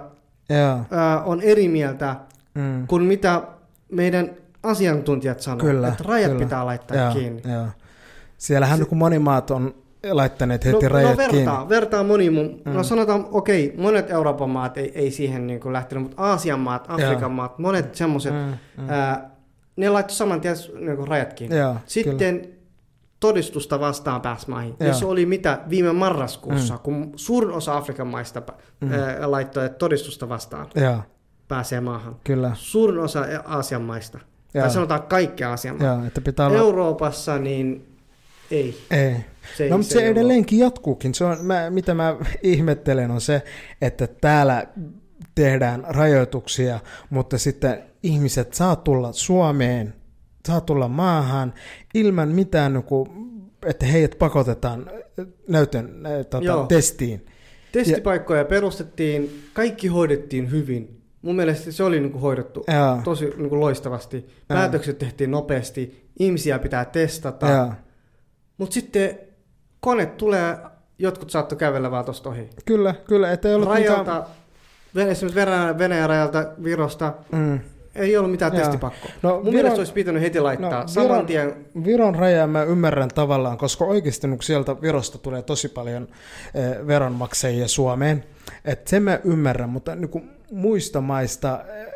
joo. 0.48 0.78
ää, 0.90 1.22
on 1.22 1.40
eri 1.42 1.68
mieltä 1.68 2.16
Mm. 2.54 2.86
kuin 2.86 3.02
mitä 3.02 3.42
meidän 3.92 4.30
asiantuntijat 4.62 5.40
sanoo, 5.40 5.60
Kyllä, 5.66 5.88
että 5.88 6.04
rajat 6.06 6.30
kyllä. 6.32 6.44
pitää 6.44 6.66
laittaa 6.66 6.96
Joo, 6.96 7.12
kiinni. 7.12 7.42
Joo. 7.52 7.66
Siellähän 8.38 8.86
kun 8.86 8.98
moni 8.98 9.18
maat 9.18 9.50
on 9.50 9.74
laittaneet 10.10 10.64
heti 10.64 10.82
no, 10.82 10.88
rajat 10.88 11.10
no 11.10 11.16
vertaa, 11.16 11.30
kiinni. 11.56 11.68
vertaa 11.68 12.02
moni 12.04 12.30
mun, 12.30 12.60
mm. 12.64 12.72
no 12.72 12.82
sanotaan, 12.82 13.26
okei, 13.30 13.74
monet 13.78 14.10
Euroopan 14.10 14.50
maat 14.50 14.78
ei, 14.78 14.92
ei 14.94 15.10
siihen 15.10 15.46
niin 15.46 15.60
kuin 15.60 15.72
lähtenyt, 15.72 16.02
mutta 16.04 16.22
Aasian 16.22 16.60
maat, 16.60 16.84
Afrikan 16.90 17.20
Joo. 17.20 17.28
maat, 17.28 17.58
monet 17.58 17.94
semmoiset, 17.94 18.34
Mm, 18.34 18.52
mm. 18.82 18.90
ää, 18.90 19.30
ne 19.78 19.88
laittoi 19.88 20.16
saman 20.16 20.40
tien 20.40 20.56
niin 20.80 20.96
kuin 20.96 21.08
rajat 21.08 21.32
kiinni. 21.32 21.56
Joo, 21.56 21.76
Sitten 21.86 22.48
todistusta 23.20 23.80
vastaan 23.80 24.20
pääsi 24.20 24.50
maihin. 24.50 24.76
Ja 24.80 24.86
Joo. 24.86 24.94
se 24.94 25.06
oli 25.06 25.26
mitä 25.26 25.60
viime 25.70 25.92
marraskuussa, 25.92 26.74
mm. 26.74 26.80
kun 26.80 27.12
suurin 27.16 27.50
osa 27.50 27.76
Afrikan 27.76 28.06
maista 28.06 28.42
mm. 28.80 28.92
ää, 28.92 29.30
laittoi 29.30 29.70
todistusta 29.70 30.28
vastaan 30.28 30.66
Joo, 30.74 31.02
pääsee 31.48 31.80
maahan. 31.80 32.16
kyllä. 32.24 32.50
Suurin 32.54 32.98
osa 32.98 33.24
Aasian 33.44 33.82
maista. 33.82 34.18
Joo. 34.54 34.62
Tai 34.62 34.70
sanotaan 34.70 35.02
kaikki 35.02 35.44
Aasian 35.44 35.82
maat. 35.82 35.96
Joo, 35.98 36.06
että 36.06 36.20
pitää 36.20 36.46
olla... 36.46 36.58
Euroopassa 36.58 37.38
niin 37.38 37.96
ei. 38.50 38.78
Ei. 38.90 39.16
Se, 39.56 39.64
ei- 39.64 39.70
no, 39.70 39.78
mutta 39.78 39.92
se, 39.92 39.98
ei 39.98 40.04
ole. 40.04 40.10
edelleenkin 40.10 40.58
jatkuukin. 40.58 41.14
Se 41.14 41.24
on, 41.24 41.36
mä, 41.42 41.70
mitä 41.70 41.94
mä 41.94 42.16
ihmettelen 42.42 43.10
on 43.10 43.20
se, 43.20 43.42
että 43.82 44.06
täällä 44.06 44.66
tehdään 45.34 45.84
rajoituksia, 45.88 46.80
mutta 47.10 47.38
sitten 47.38 47.87
ihmiset 48.02 48.54
saa 48.54 48.76
tulla 48.76 49.12
Suomeen, 49.12 49.94
saa 50.48 50.60
tulla 50.60 50.88
maahan 50.88 51.54
ilman 51.94 52.28
mitään, 52.28 52.72
niinku, 52.72 53.08
että 53.66 53.86
heidät 53.86 54.18
pakotetaan 54.18 54.90
näytön 55.48 56.06
äh, 56.06 56.12
tota, 56.26 56.44
Joo. 56.44 56.66
testiin. 56.66 57.26
Testipaikkoja 57.72 58.44
perustettiin, 58.44 59.42
kaikki 59.52 59.88
hoidettiin 59.88 60.50
hyvin. 60.50 61.02
Mun 61.22 61.36
mielestä 61.36 61.72
se 61.72 61.82
oli 61.82 62.00
niinku 62.00 62.18
hoidettu 62.18 62.64
Joo. 62.74 63.00
tosi 63.04 63.32
niinku 63.36 63.60
loistavasti. 63.60 64.26
Päätökset 64.48 64.98
tehtiin 64.98 65.30
nopeasti, 65.30 66.10
ihmisiä 66.18 66.58
pitää 66.58 66.84
testata. 66.84 67.72
Mutta 68.58 68.74
sitten 68.74 69.18
kone 69.80 70.06
tulee, 70.06 70.58
jotkut 70.98 71.30
saattoi 71.30 71.58
kävellä 71.58 71.90
vaan 71.90 72.04
tuosta 72.04 72.28
ohi. 72.28 72.50
Kyllä, 72.64 72.94
kyllä, 73.08 73.32
että 73.32 73.48
ei 73.48 73.54
ollut 73.54 73.68
Rajalta, 73.68 74.24
mikään- 74.94 75.08
esimerkiksi 75.10 75.40
Venäjän, 75.40 75.78
Venäjän 75.78 76.08
rajalta, 76.08 76.46
Virosta, 76.64 77.14
Mm. 77.32 77.60
Ei 77.98 78.16
ollut 78.16 78.30
mitään 78.30 78.52
Joo. 78.52 78.62
testipakkoa. 78.62 79.10
No, 79.22 79.34
Mun 79.34 79.42
Viron- 79.44 79.52
mielestä 79.52 79.78
olisi 79.80 79.92
pitänyt 79.92 80.22
heti 80.22 80.40
laittaa 80.40 80.82
No, 80.82 80.88
saman 80.88 81.10
Viron- 81.20 81.26
tien. 81.26 81.66
Viron 81.84 82.14
raja 82.14 82.46
mä 82.46 82.62
ymmärrän 82.62 83.08
tavallaan, 83.14 83.58
koska 83.58 83.84
oikeasti 83.84 84.26
sieltä 84.42 84.80
Virosta 84.82 85.18
tulee 85.18 85.42
tosi 85.42 85.68
paljon 85.68 86.08
eh, 86.54 86.86
veronmaksajia 86.86 87.68
Suomeen, 87.68 88.24
että 88.64 88.90
sen 88.90 89.02
mä 89.02 89.20
ymmärrän, 89.24 89.68
mutta 89.70 89.94
niin 89.94 90.08
kuin 90.08 90.30
muista 90.52 91.00
maista, 91.00 91.60
eh, 91.68 91.86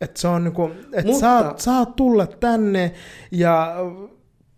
että 0.00 0.20
se 0.20 0.28
on 0.28 0.44
niin 0.44 0.54
kuin, 0.54 0.72
että 0.92 1.02
Mutta- 1.06 1.20
saa, 1.20 1.54
saa 1.56 1.86
tulla 1.86 2.26
tänne 2.26 2.92
ja 3.30 3.76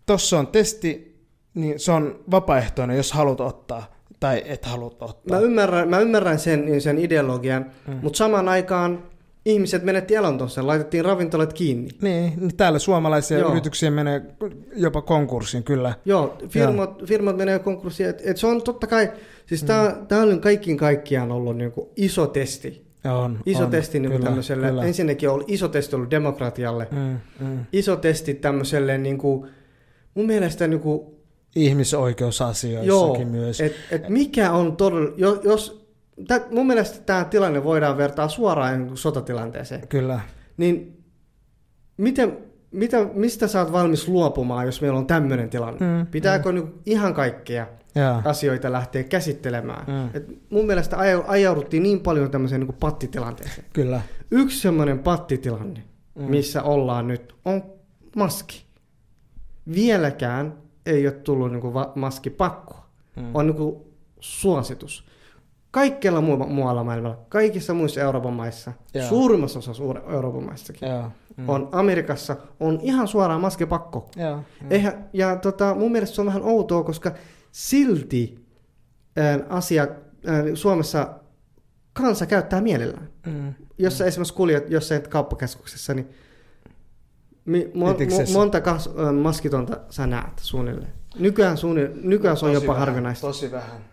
tuossa 0.05 0.39
on 0.39 0.47
testi, 0.47 1.13
niin 1.53 1.79
se 1.79 1.91
on 1.91 2.19
vapaaehtoinen, 2.31 2.97
jos 2.97 3.11
haluat 3.13 3.41
ottaa 3.41 3.93
tai 4.19 4.43
et 4.45 4.65
halua 4.65 4.85
ottaa. 5.01 5.37
Mä 5.37 5.39
ymmärrän, 5.39 5.89
mä 5.89 5.99
ymmärrän 5.99 6.39
sen, 6.39 6.81
sen 6.81 6.97
ideologian, 6.97 7.65
mm. 7.87 7.99
mutta 8.01 8.17
samaan 8.17 8.49
aikaan 8.49 9.03
ihmiset 9.45 9.83
menetti 9.83 10.15
elontonsa, 10.15 10.67
laitettiin 10.67 11.05
ravintolat 11.05 11.53
kiinni. 11.53 11.89
Niin, 12.01 12.33
niin 12.37 12.57
täällä 12.57 12.79
suomalaisia 12.79 13.37
Joo. 13.37 13.51
yrityksiä 13.51 13.91
menee 13.91 14.21
jopa 14.75 15.01
konkurssiin, 15.01 15.63
kyllä. 15.63 15.93
Joo, 16.05 16.37
firmat, 16.49 17.03
firmat 17.05 17.37
menee 17.37 17.59
konkurssiin. 17.59 18.09
Et, 18.09 18.21
et 18.25 18.37
se 18.37 18.47
on 18.47 18.61
totta 18.61 18.87
kai, 18.87 19.11
siis 19.45 19.61
mm. 19.61 20.07
tämä 20.07 20.21
on 20.21 20.41
kaikkiin 20.41 20.77
kaikkiaan 20.77 21.31
ollut 21.31 21.57
niinku 21.57 21.91
iso 21.95 22.27
testi. 22.27 22.83
On, 23.11 23.39
Iso 23.45 23.63
on, 23.63 23.69
testi 23.71 23.99
niinku 23.99 24.17
kyllä, 24.17 24.25
tämmöiselle, 24.29 24.67
kyllä. 24.67 24.83
ensinnäkin 24.83 25.29
on 25.29 25.35
ollut 25.35 25.49
iso 25.49 25.67
testi 25.67 25.95
ollut 25.95 26.11
demokratialle. 26.11 26.87
Mm. 26.91 26.97
Mm, 26.97 27.47
mm. 27.47 27.65
Iso 27.73 27.95
testi 27.95 28.33
tämmöiselle, 28.33 28.97
niinku, 28.97 29.47
mun 30.13 30.25
mielestä 30.25 30.67
niinku, 30.67 31.19
ihmisoikeusasioissakin 31.55 32.87
joo, 32.87 33.25
myös. 33.25 33.61
et, 33.61 33.75
et 33.91 34.09
mikä 34.09 34.51
on 34.51 34.75
todella, 34.75 35.13
jos, 35.17 35.39
jos 35.43 35.82
tä, 36.27 36.41
mun 36.51 36.67
mielestä 36.67 36.99
tämä 37.05 37.25
tilanne 37.25 37.63
voidaan 37.63 37.97
vertaa 37.97 38.27
suoraan 38.27 38.79
niinku 38.79 38.95
sotatilanteeseen. 38.95 39.87
Kyllä. 39.87 40.19
Niin 40.57 41.03
miten, 41.97 42.37
mitä, 42.71 42.97
mistä 43.13 43.47
sä 43.47 43.59
oot 43.61 43.71
valmis 43.71 44.07
luopumaan, 44.07 44.65
jos 44.65 44.81
meillä 44.81 44.99
on 44.99 45.07
tämmöinen 45.07 45.49
tilanne? 45.49 45.79
Mm, 45.79 46.07
Pitääkö 46.07 46.51
mm. 46.51 46.67
ihan 46.85 47.13
kaikkea 47.13 47.67
asioita 48.25 48.71
lähteä 48.71 49.03
käsittelemään? 49.03 49.85
Mm. 49.87 50.09
Et 50.13 50.49
mun 50.49 50.65
mielestä 50.65 50.97
aj- 50.97 51.25
ajauduttiin 51.27 51.83
niin 51.83 51.99
paljon 51.99 52.31
tämmöiseen 52.31 52.61
niin 52.61 52.75
pattitilanteeseen. 52.79 53.67
Kyllä. 53.73 54.01
Yksi 54.31 54.59
semmoinen 54.61 54.99
pattitilanne, 54.99 55.83
mm. 56.15 56.23
missä 56.23 56.63
ollaan 56.63 57.07
nyt, 57.07 57.35
on 57.45 57.63
maski. 58.15 58.65
Vieläkään 59.75 60.53
ei 60.85 61.07
ole 61.07 61.15
tullut 61.15 61.51
niin 61.51 61.61
kuin 61.61 61.73
va- 61.73 61.91
maskipakkoa. 61.95 62.89
Mm. 63.15 63.35
On 63.35 63.47
niin 63.47 63.55
kuin 63.55 63.75
suositus. 64.19 65.05
Kaikkialla 65.73 66.21
muu- 66.21 66.47
muualla 66.47 66.83
maailmalla, 66.83 67.19
kaikissa 67.29 67.73
muissa 67.73 68.01
Euroopan 68.01 68.33
maissa, 68.33 68.73
Joo. 68.93 69.07
suurimmassa 69.09 69.59
osassa 69.59 69.83
Euroopan 70.13 70.43
maissakin, 70.43 70.89
Joo. 70.89 71.11
mm. 71.37 71.49
on 71.49 71.69
Amerikassa, 71.71 72.35
on 72.59 72.79
ihan 72.81 73.07
suoraan 73.07 73.41
maskipakko. 73.41 74.09
Joo. 74.15 74.39
Eihän, 74.69 75.09
ja 75.13 75.35
tota, 75.35 75.75
mun 75.75 75.91
mielestä 75.91 76.15
se 76.15 76.21
on 76.21 76.27
vähän 76.27 76.43
outoa, 76.43 76.83
koska 76.83 77.11
silti 77.51 78.45
ää, 79.17 79.39
asia 79.49 79.87
ää, 80.27 80.43
Suomessa 80.53 81.13
kansa 81.93 82.25
käyttää 82.25 82.61
mielellään. 82.61 83.09
Mm. 83.25 83.53
Jos 83.77 83.97
sä 83.97 84.05
esimerkiksi 84.05 84.33
kuljet 84.33 84.69
jossain 84.69 85.09
kauppakeskuksessa, 85.09 85.93
niin 85.93 86.09
mi, 87.45 87.71
mo, 87.73 87.85
Mietitkö 87.85 88.15
mo, 88.15 88.39
monta 88.39 88.61
kas, 88.61 88.89
maskitonta 89.21 89.77
sä 89.89 90.07
näet 90.07 90.39
suunnilleen? 90.41 90.93
Nykyään, 91.19 91.57
suunnilleen, 91.57 91.99
nykyään 92.03 92.37
se 92.37 92.45
on 92.45 92.53
jopa 92.53 92.67
vähän, 92.67 92.79
harvinaista. 92.79 93.27
Tosi 93.27 93.51
vähän. 93.51 93.92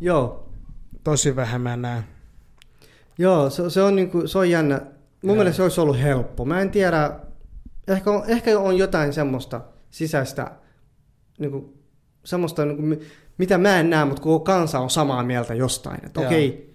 Joo, 0.00 0.46
Tosi 1.04 1.36
vähän 1.36 1.60
mä 1.60 1.76
näen. 1.76 2.02
Joo, 3.18 3.50
se, 3.50 3.70
se, 3.70 3.82
on, 3.82 3.96
niinku, 3.96 4.26
se 4.26 4.38
on 4.38 4.50
jännä. 4.50 4.80
Mun 5.24 5.36
mielestä 5.36 5.56
se 5.56 5.62
olisi 5.62 5.80
ollut 5.80 6.00
helppo. 6.02 6.44
Mä 6.44 6.60
en 6.60 6.70
tiedä, 6.70 7.20
ehkä 7.88 8.10
on, 8.10 8.22
ehkä 8.26 8.58
on 8.58 8.78
jotain 8.78 9.12
semmoista 9.12 9.60
sisäistä, 9.90 10.50
niinku, 11.38 11.74
semmoista, 12.24 12.64
niinku, 12.64 12.82
mi- 12.82 12.98
mitä 13.38 13.58
mä 13.58 13.80
en 13.80 13.90
näe, 13.90 14.04
mutta 14.04 14.22
kun 14.22 14.44
kansa 14.44 14.78
on 14.80 14.90
samaa 14.90 15.22
mieltä 15.22 15.54
jostain. 15.54 16.06
Että 16.06 16.20
okei, 16.20 16.74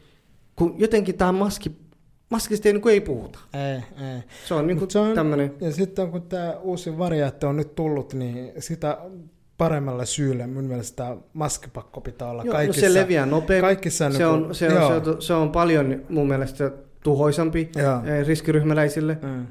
kun 0.55 0.75
jotenkin 0.77 1.17
tämä 1.17 1.31
maski, 1.31 1.71
maskista 2.29 2.67
ei, 2.69 2.73
niinku, 2.73 2.89
ei 2.89 3.01
puhuta. 3.01 3.39
Ei, 3.53 3.75
ei. 4.13 4.21
Se 4.47 4.53
on, 4.53 4.67
niinku, 4.67 4.81
Mut 4.83 4.91
se 4.91 4.99
on- 4.99 5.15
tämmöinen, 5.15 5.53
Ja 5.61 5.71
sitten 5.71 6.11
kun 6.11 6.21
tämä 6.21 6.53
uusi 6.61 6.97
variantti 6.97 7.45
on 7.45 7.55
nyt 7.57 7.75
tullut, 7.75 8.13
niin 8.13 8.51
sitä 8.59 8.97
paremmalla 9.57 10.05
syyllä 10.05 10.47
mun 10.47 10.63
mielestä 10.63 10.95
tämä 10.95 11.17
maskipakko 11.33 12.01
pitää 12.01 12.29
olla 12.29 12.43
Joo, 12.43 12.53
no 12.53 12.57
kaikissa. 12.57 12.81
se 12.81 12.93
leviää 12.93 13.25
nopeammin. 13.25 13.61
kaikissa 13.61 14.11
se, 14.11 14.25
on, 14.25 14.55
se, 14.55 14.67
on, 14.67 15.03
se, 15.03 15.09
on, 15.09 15.21
se 15.21 15.33
on 15.33 15.51
paljon 15.51 16.05
mun 16.09 16.27
mielestä 16.27 16.71
tuhoisampi 17.03 17.71
Joo. 17.75 18.05
eh, 18.05 18.27
riskiryhmäläisille. 18.27 19.17
Mm. 19.21 19.47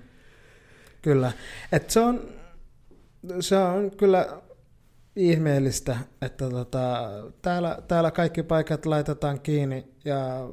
Kyllä. 1.03 1.33
Et 1.73 1.91
se, 1.91 2.01
on, 2.01 2.21
se 3.41 3.57
on 3.57 3.91
kyllä 3.91 4.27
ihmeellistä, 5.17 5.97
että 6.23 6.51
tota, 6.51 7.11
täällä, 7.43 7.79
täällä 7.89 8.11
kaikki 8.11 8.43
paikat 8.43 8.87
laitetaan 8.87 9.41
kiinni 9.41 9.87
ja 10.05 10.49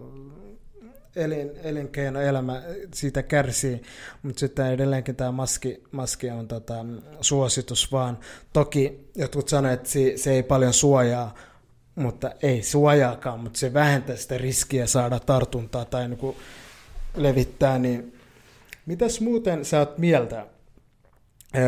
elin, 1.15 1.52
elinkeinoelämä 1.63 2.62
siitä 2.93 3.24
kärsii, 3.24 3.82
mutta 4.24 4.39
sitten 4.39 4.74
edelleenkin 4.74 5.15
tämä 5.15 5.32
maski, 5.32 5.84
maski 5.91 6.30
on 6.30 6.47
tota, 6.47 6.86
suositus 7.21 7.91
vaan. 7.91 8.19
Toki 8.54 9.10
jotkut 9.15 9.50
sanoivat, 9.50 9.80
että 9.80 9.89
se, 9.89 10.13
se 10.15 10.32
ei 10.32 10.43
paljon 10.43 10.74
suojaa, 10.74 11.36
mutta 11.95 12.32
ei 12.41 12.63
suojaakaan, 12.63 13.39
mutta 13.39 13.60
se 13.60 13.74
vähentää 13.74 14.15
sitä 14.15 14.38
riskiä 14.38 14.88
saada 14.88 15.19
tartuntaa 15.19 15.86
tai 15.86 16.08
niin 16.08 16.17
kuin 16.17 16.38
levittää, 17.15 17.80
niin 17.80 18.13
mitäs 18.86 19.21
muuten 19.21 19.65
sä 19.65 19.80
oot 19.80 19.97
mieltä 19.97 20.45
öö, 21.56 21.62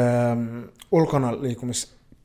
ulkona 0.91 1.41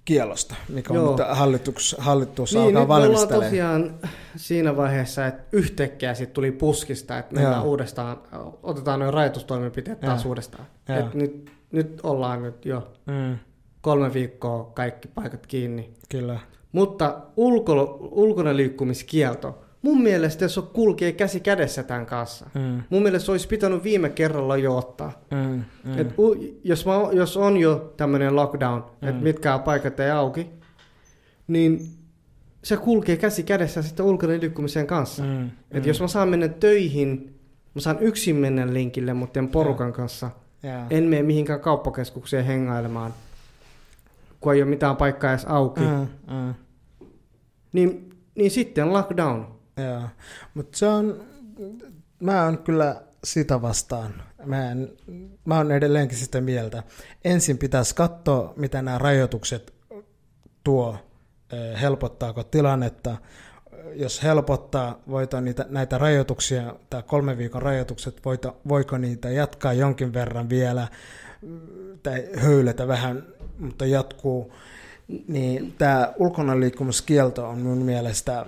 liikkumiskielosta, 0.08 0.54
mikä 0.68 0.94
Joo. 0.94 1.12
on 1.12 1.18
nyt 1.18 1.28
hallitus, 1.30 1.96
hallitus 1.98 2.54
Niin, 2.54 2.66
alkaa 2.76 2.88
valmistelemaan? 2.88 3.44
tosiaan 3.44 3.94
siinä 4.36 4.76
vaiheessa, 4.76 5.26
että 5.26 5.42
yhtäkkiä 5.52 6.14
sitten 6.14 6.34
tuli 6.34 6.52
puskista, 6.52 7.18
että 7.18 7.34
mennään 7.34 7.56
Joo. 7.56 7.64
uudestaan, 7.64 8.16
otetaan 8.62 9.00
noin 9.00 9.14
rajoitustoimenpiteet 9.14 10.00
taas 10.00 10.24
Joo. 10.24 10.28
uudestaan. 10.28 10.66
Joo. 10.88 10.98
Et 10.98 11.14
nyt, 11.14 11.50
nyt 11.72 12.00
ollaan 12.02 12.42
nyt 12.42 12.64
jo 12.66 12.92
Mm, 13.06 13.36
kolme 13.80 14.12
viikkoa 14.14 14.70
kaikki 14.74 15.08
paikat 15.08 15.46
kiinni. 15.46 15.90
kyllä. 16.08 16.38
Mutta 16.72 17.20
ulko, 17.36 17.98
ulkona 18.00 18.56
liikkumiskielto, 18.56 19.64
mun 19.82 20.02
mielestä 20.02 20.44
on 20.56 20.66
kulkee 20.72 21.12
käsi 21.12 21.40
kädessä 21.40 21.82
tämän 21.82 22.06
kanssa, 22.06 22.46
Mm, 22.54 22.82
mun 22.90 23.02
mielestä 23.02 23.32
olisi 23.32 23.48
pitänyt 23.48 23.84
viime 23.84 24.10
kerralla 24.10 24.56
jo 24.56 24.76
ottaa. 24.76 25.12
mm, 25.30 25.62
mm, 25.84 25.98
Et 25.98 26.14
jos, 26.64 26.86
mä, 26.86 26.92
jos 27.12 27.36
on 27.36 27.56
jo 27.56 27.94
tämmöinen 27.96 28.36
lockdown, 28.36 28.82
mm. 29.02 29.08
että 29.08 29.22
mitkään 29.22 29.60
paikat 29.62 30.00
ei 30.00 30.10
auki, 30.10 30.50
niin 31.48 31.80
se 32.64 32.76
kulkee 32.76 33.16
käsi 33.16 33.42
kädessä 33.42 33.82
sitten 33.82 34.06
ulkona 34.06 34.32
liikkumisen 34.40 34.86
kanssa. 34.86 35.22
Mm. 35.22 35.28
mm, 35.28 35.50
Et 35.70 35.86
jos 35.86 36.00
mä 36.00 36.08
saan 36.08 36.28
mennä 36.28 36.48
töihin, 36.48 37.34
mä 37.74 37.80
saan 37.80 37.98
yksin 38.00 38.36
mennä 38.36 38.72
linkille, 38.74 39.12
mutta 39.14 39.38
en 39.38 39.48
porukan 39.48 39.92
kanssa. 39.92 40.30
Jaa. 40.62 40.86
En 40.90 41.04
mene 41.04 41.22
mihinkään 41.22 41.60
kauppakeskukseen 41.60 42.44
hengailemaan, 42.44 43.14
kun 44.40 44.54
ei 44.54 44.62
ole 44.62 44.70
mitään 44.70 44.96
paikkaa 44.96 45.30
edes 45.30 45.44
auki. 45.44 45.80
Mm. 45.80 45.86
Mm, 45.86 46.34
mm. 46.34 46.54
Niin, 47.72 48.10
niin 48.34 48.50
sitten 48.50 48.92
lockdown. 48.92 49.57
Joo, 49.78 50.02
mutta 50.54 50.78
se 50.78 50.86
on, 50.86 51.24
mä 52.20 52.44
oon 52.44 52.58
kyllä 52.58 53.02
sitä 53.24 53.62
vastaan. 53.62 54.22
Mä, 54.44 54.70
en, 54.70 54.92
mä 55.44 55.56
oon 55.56 55.72
edelleenkin 55.72 56.18
sitä 56.18 56.40
mieltä. 56.40 56.82
Ensin 57.24 57.58
pitäisi 57.58 57.94
katsoa, 57.94 58.52
mitä 58.56 58.82
nämä 58.82 58.98
rajoitukset 58.98 59.74
tuo, 60.64 60.96
helpottaako 61.80 62.44
tilannetta. 62.44 63.16
Jos 63.94 64.22
helpottaa, 64.22 64.98
voiko 65.10 65.40
niitä, 65.40 65.66
näitä 65.68 65.98
rajoituksia, 65.98 66.74
tai 66.90 67.02
kolme 67.02 67.38
viikon 67.38 67.62
rajoitukset, 67.62 68.24
voito, 68.24 68.60
voiko 68.68 68.98
niitä 68.98 69.30
jatkaa 69.30 69.72
jonkin 69.72 70.12
verran 70.12 70.48
vielä, 70.48 70.88
tai 72.02 72.28
höylätä 72.36 72.88
vähän, 72.88 73.26
mutta 73.58 73.86
jatkuu. 73.86 74.52
Niin 75.28 75.74
tämä 75.78 76.12
ulkona 76.16 76.60
liikkumiskielto 76.60 77.48
on 77.48 77.58
mun 77.58 77.78
mielestä 77.78 78.46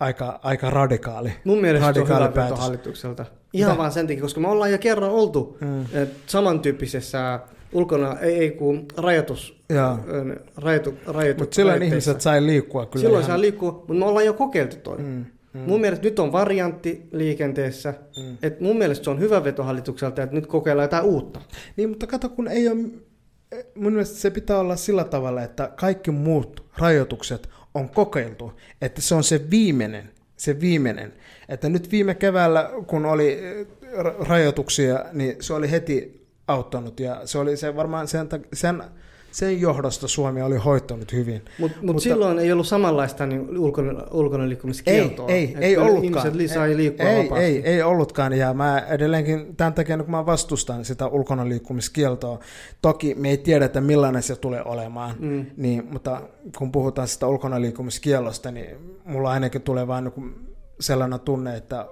aika, 0.00 0.40
aika 0.42 0.70
radikaali. 0.70 1.32
Mun 1.44 1.60
mielestä 1.60 1.92
se 1.94 2.00
on 2.00 2.08
radikaali 2.08 2.46
hyvä 2.46 2.56
hallitukselta. 2.56 3.24
Ihan 3.52 3.78
vaan 3.78 3.92
sen 3.92 4.06
takia, 4.06 4.22
koska 4.22 4.40
me 4.40 4.48
ollaan 4.48 4.72
jo 4.72 4.78
kerran 4.78 5.10
oltu 5.10 5.56
Mm. 5.60 5.66
mm. 5.66 6.06
samantyyppisessä 6.26 7.40
ulkona, 7.72 8.16
ei, 8.20 8.34
ei 8.36 8.50
kun 8.50 8.86
rajoitus, 8.96 9.60
ö, 9.72 9.74
rajoitu, 10.56 10.94
rajoitu, 11.06 11.42
Mutta 11.42 11.54
silloin 11.54 11.82
ihmiset 11.82 12.20
sai 12.20 12.46
liikkua 12.46 12.86
kyllä 12.86 13.02
Silloin 13.02 13.22
ihan. 13.22 13.30
saa 13.32 13.40
liikkua, 13.40 13.70
mutta 13.72 13.94
me 13.94 14.04
ollaan 14.04 14.26
jo 14.26 14.32
kokeiltu 14.34 14.76
toi. 14.82 14.98
Mm. 14.98 15.24
Mm, 15.52 15.60
Mun 15.60 15.80
mielestä 15.80 16.04
nyt 16.04 16.18
on 16.18 16.32
variantti 16.32 17.08
liikenteessä. 17.12 17.94
Mm. 18.16 18.36
Et 18.42 18.60
mun 18.60 18.76
mielestä 18.78 19.04
se 19.04 19.10
on 19.10 19.20
hyvä 19.20 19.44
veto 19.44 19.62
hallitukselta, 19.62 20.22
että 20.22 20.36
nyt 20.36 20.46
kokeillaan 20.46 20.84
jotain 20.84 21.04
uutta. 21.04 21.40
Niin, 21.76 21.88
mutta 21.88 22.06
kato, 22.06 22.28
kun 22.28 22.48
ei 22.48 22.68
ole... 22.68 22.76
Mun 23.74 23.92
mielestä 23.92 24.16
se 24.18 24.30
pitää 24.30 24.58
olla 24.58 24.76
sillä 24.76 25.04
tavalla, 25.04 25.42
että 25.42 25.70
kaikki 25.76 26.10
muut 26.10 26.64
rajoitukset 26.78 27.48
on 27.74 27.90
kokeiltu. 27.90 28.52
Että 28.82 29.00
se 29.00 29.14
on 29.14 29.24
se 29.24 29.50
viimeinen, 29.50 30.10
se 30.36 30.60
viimeinen. 30.60 31.12
Että 31.48 31.68
nyt 31.68 31.90
viime 31.90 32.14
keväällä, 32.14 32.70
kun 32.86 33.06
oli 33.06 33.32
eh, 33.32 33.66
ra- 33.98 34.28
rajoituksia, 34.28 35.04
niin 35.12 35.36
se 35.40 35.54
oli 35.54 35.70
heti 35.70 36.26
auttanut. 36.48 37.00
Ja 37.00 37.20
se 37.24 37.38
oli 37.38 37.56
se 37.56 37.76
varmaan 37.76 38.08
sen, 38.08 38.28
sen, 38.52 38.82
sen 39.32 39.60
johdosta 39.60 40.08
Suomi 40.08 40.42
oli 40.42 40.56
hoitanut 40.56 41.12
hyvin. 41.12 41.42
Mut, 41.58 41.72
mut 41.76 41.82
Mutta- 41.82 42.02
silloin 42.02 42.38
ei 42.38 42.52
ollut 42.52 42.66
samanlaista 42.66 43.26
niin 43.26 43.58
ulkona, 43.58 44.02
ulkona 44.10 44.42
Ei, 44.44 44.48
liikkumiskieltoa. 44.48 45.28
ei, 45.28 45.44
Että 45.44 45.60
ei 45.60 45.76
ollutkaan. 45.76 46.26
Ihmiset 46.26 46.62
ei, 46.62 46.76
liikkua 46.76 47.06
ei, 47.08 47.22
vapaasti. 47.24 47.44
ei, 47.46 47.62
ei 47.64 47.82
ollutkaan. 47.82 48.32
Ja 48.32 48.54
mä 48.54 48.78
edelleenkin 48.78 49.56
tämän 49.56 49.74
takia, 49.74 49.96
kun 49.98 50.10
mä 50.10 50.26
vastustan 50.26 50.84
sitä 50.84 51.06
ulkona 51.06 51.48
liikkumiskieltoa, 51.48 52.38
toki 52.82 53.14
me 53.14 53.30
ei 53.30 53.36
tiedetä 53.38 53.80
millainen 53.80 54.22
se 54.22 54.36
tulee 54.36 54.62
olemaan, 54.64 55.14
Mm. 55.18 55.46
niin, 55.56 55.86
mutta 55.92 56.22
kun 56.58 56.72
puhutaan 56.72 57.08
sitä 57.08 57.26
ulkona 57.26 57.60
liikkumiskielosta, 57.60 58.50
niin 58.50 58.76
mulla 59.04 59.30
ainakin 59.30 59.62
tulee 59.62 59.86
vain 59.86 60.04
niin 60.04 60.34
sellainen 60.80 61.20
tunne, 61.20 61.56
että 61.56 61.86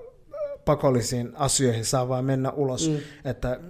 pakollisiin 0.65 1.33
asioihin 1.35 1.85
saa 1.85 2.09
vain 2.09 2.25
mennä 2.25 2.51
ulos, 2.51 2.89
mm. 2.91 2.97
että 3.31 3.61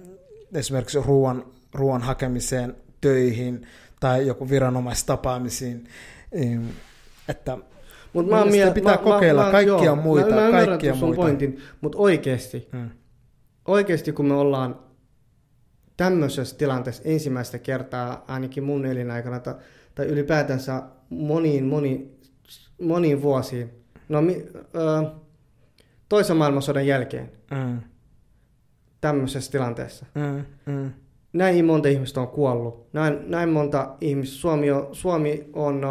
esimerkiksi 0.53 0.99
ruoan, 1.05 1.45
ruoan 1.73 2.01
hakemiseen, 2.01 2.75
töihin 3.01 3.67
tai 3.99 4.27
joku 4.27 4.49
viranomaistapaamisiin, 4.49 5.87
että 7.27 7.57
Mut 8.13 8.25
Mun 8.25 8.47
mielestä 8.51 8.73
pitää 8.73 8.97
kokeilla 8.97 9.51
kaikkia 9.51 9.95
muita, 9.95 10.29
Mä, 10.29 10.35
mä 10.35 10.45
ymmärrän 10.45 10.67
kaikkia 10.69 10.95
sun 10.95 11.09
muita. 11.09 11.21
pointin, 11.21 11.59
mutta 11.81 11.97
oikeasti, 11.97 12.69
mm, 12.71 12.89
oikeasti 13.65 14.11
kun 14.11 14.25
me 14.25 14.33
ollaan 14.33 14.79
tämmöisessä 15.97 16.57
tilanteessa 16.57 17.03
ensimmäistä 17.05 17.59
kertaa 17.59 18.25
ainakin 18.27 18.63
mun 18.63 18.85
elinaikana 18.85 19.39
tai, 19.39 19.55
tai 19.95 20.05
ylipäätänsä 20.05 20.83
moniin, 21.09 21.65
moniin, 21.65 22.19
moniin 22.81 23.21
vuosiin, 23.21 23.69
no 24.09 24.21
mi, 24.21 24.45
ö, 24.75 25.09
toisen 26.09 26.37
maailmansodan 26.37 26.87
jälkeen 26.87 27.31
mm, 27.51 27.79
tämmöisessä 29.01 29.51
tilanteessa. 29.51 30.05
mm, 30.15 30.45
mm, 30.73 30.91
Näin 31.33 31.65
monta 31.65 31.87
ihmistä 31.87 32.21
on 32.21 32.27
kuollut. 32.27 32.93
Näin, 32.93 33.19
näin 33.27 33.49
monta 33.49 33.95
ihmistä. 34.01 34.35
Suomi 34.37 34.71
on, 34.71 34.87
Suomi 34.91 35.49
on 35.53 35.85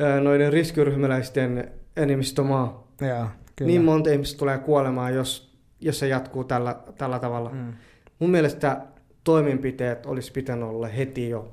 ö, 0.00 0.20
noiden 0.20 0.52
riskiryhmäläisten 0.52 1.72
enemmistömaa. 1.96 2.86
Joo, 3.00 3.26
kyllä. 3.56 3.68
Niin 3.68 3.84
monta 3.84 4.10
ihmistä 4.10 4.38
tulee 4.38 4.58
kuolemaan, 4.58 5.14
jos, 5.14 5.54
jos 5.80 5.98
se 5.98 6.08
jatkuu 6.08 6.44
tällä, 6.44 6.76
tällä 6.98 7.18
tavalla. 7.18 7.50
Mm. 7.50 7.72
Mun 8.18 8.30
mielestä 8.30 8.80
toimenpiteet 9.24 10.06
olisi 10.06 10.32
pitänyt 10.32 10.68
olla 10.68 10.86
heti 10.86 11.28
jo, 11.28 11.52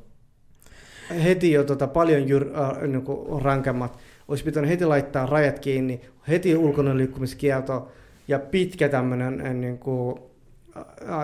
heti 1.23 1.51
jo 1.51 1.63
tota, 1.63 1.87
paljon 1.87 2.29
jyr, 2.29 2.47
äh, 2.59 2.87
niin 2.87 3.01
kuin 3.01 3.41
rankemmat. 3.41 3.97
Olisi 4.27 4.43
pitänyt 4.43 4.69
heti 4.69 4.85
laittaa 4.85 5.25
rajat 5.25 5.59
kiinni, 5.59 6.01
heti 6.27 6.57
ulkona 6.57 6.97
liikkumiskielto 6.97 7.91
ja 8.27 8.39
pitkä 8.39 8.89
tämmöinen 8.89 9.61
niin 9.61 9.77
kuin, 9.77 10.19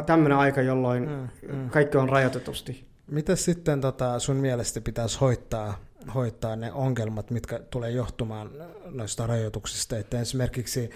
tämmöinen 0.05 0.38
aika, 0.38 0.62
jolloin 0.62 1.10
Mm, 1.10 1.55
mm. 1.55 1.69
kaikki 1.69 1.97
on 1.97 2.10
rajoitetusti. 2.10 2.88
Mitä 3.12 3.36
sitten 3.36 3.81
tota, 3.81 4.19
sun 4.19 4.36
mielestä 4.36 4.81
pitäisi 4.81 5.19
hoitaa, 5.19 5.79
hoitaa 6.15 6.55
ne 6.55 6.71
ongelmat, 6.73 7.31
mitkä 7.31 7.60
tulee 7.69 7.91
johtumaan 7.91 8.49
noista 8.91 9.27
rajoituksista, 9.27 9.97
että 9.97 10.19
esimerkiksi 10.21 10.89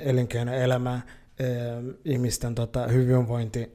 elinkeinoelämä, 0.00 1.00
ihmisten 2.04 2.54
tota, 2.54 2.86
hyvinvointi, 2.88 3.72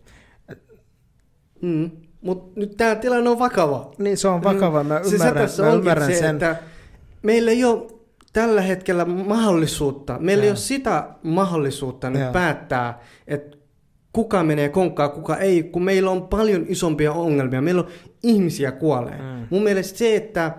Mm. 1.62 1.92
Mutta 2.22 2.60
nyt 2.60 2.78
tämä 2.78 2.96
tilanne 2.96 3.30
on 3.30 3.40
vakava. 3.40 3.92
niin 3.98 4.18
se 4.18 4.28
on 4.28 4.44
vakava, 4.44 4.84
mä 4.84 5.00
Se- 5.04 5.10
se 5.10 5.16
ymmärrän, 5.16 5.44
tässä 5.44 5.64
mä 5.64 5.70
ymmärrän 5.74 6.08
se, 6.12 6.20
sen. 6.20 6.36
Että 6.36 6.56
meillä 7.22 7.52
ei 7.52 7.64
ole 7.66 7.88
tällä 8.34 8.62
hetkellä 8.62 9.06
mahdollisuutta, 9.06 10.20
meillä 10.20 10.42
ei 10.44 10.48
Joo. 10.48 10.52
ole 10.52 10.58
sitä 10.58 11.10
mahdollisuutta 11.24 12.10
nyt 12.10 12.22
Joo. 12.22 12.32
päättää, 12.34 13.00
että 13.28 13.55
kuka 14.16 14.44
menee 14.44 14.70
konkkaan, 14.70 15.12
kuka 15.12 15.38
ei, 15.38 15.64
kun 15.64 15.84
meillä 15.84 16.12
on 16.12 16.28
paljon 16.28 16.66
isompia 16.68 17.12
ongelmia. 17.12 17.62
Meillä 17.62 17.82
on 17.82 17.88
ihmisiä 18.24 18.72
kuolee. 18.72 19.18
Mm. 19.18 19.48
Mun 19.50 19.64
mielestä 19.64 19.98
se, 19.98 20.16
että 20.16 20.56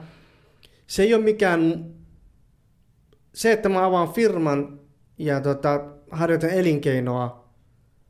se 0.87 1.03
ei 1.03 1.15
ole 1.15 1.25
mikään... 1.25 1.85
Se, 3.35 3.53
että 3.53 3.69
mä 3.69 3.87
avaan 3.87 4.09
firman 4.09 4.81
ja 5.19 5.41
tota, 5.41 5.85
harjoitan 6.11 6.51
elinkeinoa 6.51 7.47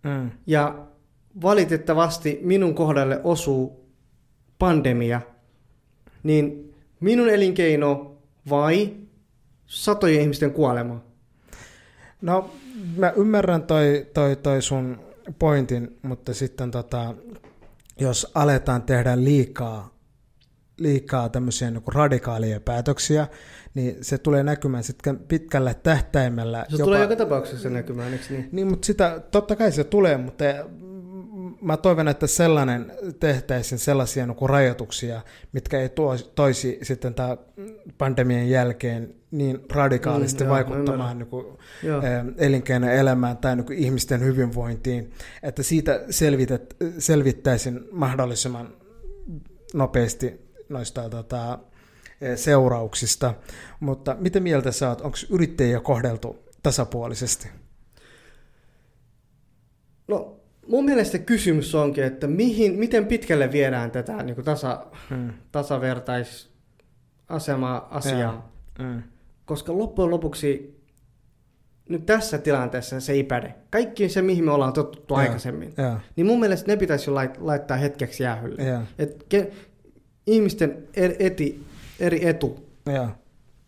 Mm, 0.06 0.30
ja 0.46 0.86
valitettavasti 1.42 2.40
minun 2.42 2.74
kohdalle 2.74 3.20
osuu 3.24 3.90
pandemia, 4.58 5.20
niin 6.22 6.74
minun 7.00 7.28
elinkeino 7.28 8.18
vai 8.50 8.96
satojen 9.66 10.20
ihmisten 10.20 10.52
kuolema? 10.52 11.04
No, 12.22 12.50
mä 12.96 13.12
ymmärrän 13.16 13.62
toi, 13.62 14.06
toi, 14.14 14.36
toi 14.36 14.62
sun 14.62 14.98
pointin, 15.38 15.98
mutta 16.02 16.34
sitten 16.34 16.70
tota, 16.70 17.14
jos 18.00 18.30
aletaan 18.34 18.82
tehdä 18.82 19.24
liikaa, 19.24 19.94
liikaa 20.78 21.28
tämmöisiä 21.28 21.70
niin 21.70 21.82
radikaalia 21.94 22.60
päätöksiä, 22.60 23.26
niin 23.74 23.96
se 24.00 24.18
tulee 24.18 24.42
näkymään 24.42 24.84
sitten 24.84 25.18
pitkällä 25.18 25.74
tähtäimellä. 25.74 26.66
Se 26.68 26.82
tulee 26.82 27.02
joka 27.02 27.16
tapauksessa 27.16 27.70
näkymään, 27.70 28.12
eikö 28.12 28.24
niin? 28.30 28.48
Niin, 28.52 28.66
mutta 28.66 28.86
sitä, 28.86 29.20
totta 29.30 29.56
kai 29.56 29.72
se 29.72 29.84
tulee, 29.84 30.16
mutta 30.16 30.44
mä 31.66 31.76
toivon, 31.76 32.08
että 32.08 32.26
sellainen 32.26 32.92
tehtäisiin 33.20 33.78
sellaisia 33.78 34.26
niin 34.26 34.48
rajoituksia, 34.48 35.20
mitkä 35.52 35.80
ei 35.80 35.88
tuo, 35.88 36.16
toisi 36.16 36.78
sitten 36.82 37.14
tää, 37.14 37.36
pandemian 37.98 38.48
jälkeen 38.48 39.14
niin 39.30 39.60
radikaalisti 39.72 40.44
Mm, 40.44 40.48
joo, 40.48 40.54
vaikuttamaan 40.54 41.18
niin 41.18 41.26
kuin, 41.26 41.58
elinkeinoelämään 42.36 43.36
tai 43.36 43.56
niin 43.56 43.72
ihmisten 43.72 44.20
hyvinvointiin, 44.20 45.12
että 45.42 45.62
siitä 45.62 46.00
selvitet, 46.10 46.76
selvittäisin 46.98 47.80
mahdollisimman 47.92 48.74
nopeasti 49.74 50.40
noista 50.68 51.08
tota, 51.10 51.58
eh, 52.20 52.38
seurauksista. 52.38 53.34
Mutta 53.80 54.16
mitä 54.20 54.40
mieltä 54.40 54.72
sä 54.72 54.88
oot, 54.88 55.00
onko 55.00 55.16
yrittäjiä 55.30 55.80
kohdeltu 55.80 56.44
tasapuolisesti? 56.62 57.48
No, 60.08 60.36
mun 60.68 60.84
mielestä 60.84 61.18
kysymys 61.18 61.74
onkin, 61.74 62.04
että 62.04 62.26
mihin, 62.26 62.78
miten 62.78 63.06
pitkälle 63.06 63.52
viedään 63.52 63.90
tätä 63.90 64.22
niin 64.22 64.34
kuin 64.34 64.44
tasa, 64.44 64.86
Mm. 65.10 65.30
tasavertaisasemaa 65.52 67.88
asiaa. 67.90 68.52
Mm. 68.78 69.02
Koska 69.44 69.78
loppujen 69.78 70.10
lopuksi 70.10 70.76
nyt 71.88 72.06
tässä 72.06 72.38
tilanteessa 72.38 73.00
se 73.00 73.12
ei 73.12 73.24
päde. 73.24 73.54
Kaikki 73.70 74.08
se, 74.08 74.22
mihin 74.22 74.44
me 74.44 74.50
ollaan 74.50 74.72
totuttu 74.72 75.14
Joo. 75.14 75.18
aikaisemmin. 75.20 75.74
Joo, 75.78 75.96
Niin 76.16 76.26
mun 76.26 76.40
mielestä 76.40 76.72
ne 76.72 76.76
pitäisi 76.76 77.10
laittaa 77.38 77.76
hetkeksi 77.76 78.22
jäähylle. 78.22 78.62
joo, 78.62 78.80
Et 78.98 79.26
ke, 79.28 79.50
ihmisten 80.26 80.76
eri, 80.94 81.16
eti, 81.18 81.64
eri 82.00 82.26
etu, 82.28 82.66
joo. 82.86 83.08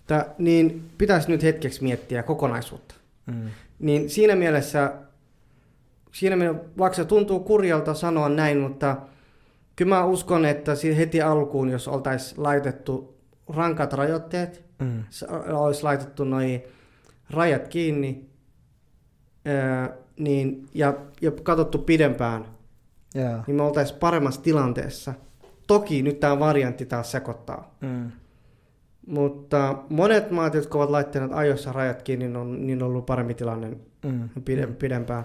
tää, 0.07 0.35
niin 0.39 0.91
pitäisi 0.99 1.31
nyt 1.31 1.43
hetkeksi 1.43 1.83
miettiä 1.83 2.23
kokonaisuutta. 2.23 2.95
Mm. 3.27 3.49
Niin 3.79 4.11
siinä 4.11 4.37
mielessä, 4.37 4.93
siinä 6.13 6.37
mielessä, 6.37 6.63
vaikka 6.79 6.97
se 6.97 7.05
tuntuu 7.05 7.41
kurjalta 7.41 7.95
sanoa 7.95 8.29
näin, 8.29 8.59
mutta 8.59 8.97
kyllä 9.77 9.95
mä 9.95 10.05
uskon, 10.05 10.45
että 10.45 10.73
heti 10.97 11.23
alkuun, 11.23 11.69
jos 11.69 11.89
oltaisiin 11.89 12.43
laitettu 12.43 13.15
rankat 13.49 13.93
rajoitteet, 13.93 14.65
Mm. 14.79 15.05
s- 15.11 15.25
olisi 15.53 15.83
laitettu 15.83 16.25
noi 16.25 16.63
rajat 17.31 17.69
kiinni 17.69 18.29
ää, 19.45 19.91
niin, 20.19 20.67
ja, 20.75 20.95
ja 21.21 21.31
katsottu 21.31 21.79
pidempään, 21.79 22.45
Joo. 23.15 23.39
niin 23.47 23.57
me 23.57 23.63
oltaisiin 23.63 23.99
paremmassa 23.99 24.43
tilanteessa. 24.43 25.15
Toki 25.67 26.03
nyt 26.03 26.21
tämä 26.21 26.39
variantti 26.39 26.87
taas 26.87 27.11
sekoittaa. 27.13 27.75
Mm. 27.81 28.11
Mutta 29.07 29.79
monet 29.89 30.31
maat, 30.31 30.55
jotka 30.55 30.79
ovat 30.79 30.91
laittaneet 30.91 31.33
ajoissa 31.35 31.73
rajat 31.73 32.03
kiinni, 32.03 32.25
niin 32.27 32.37
on, 32.37 32.67
niin 32.67 32.83
on 32.83 32.89
ollut 32.89 33.07
parempi 33.07 33.35
tilanne 33.35 33.77
Mm. 34.05 34.29
pide, 34.45 34.67
pidempään. 34.67 35.25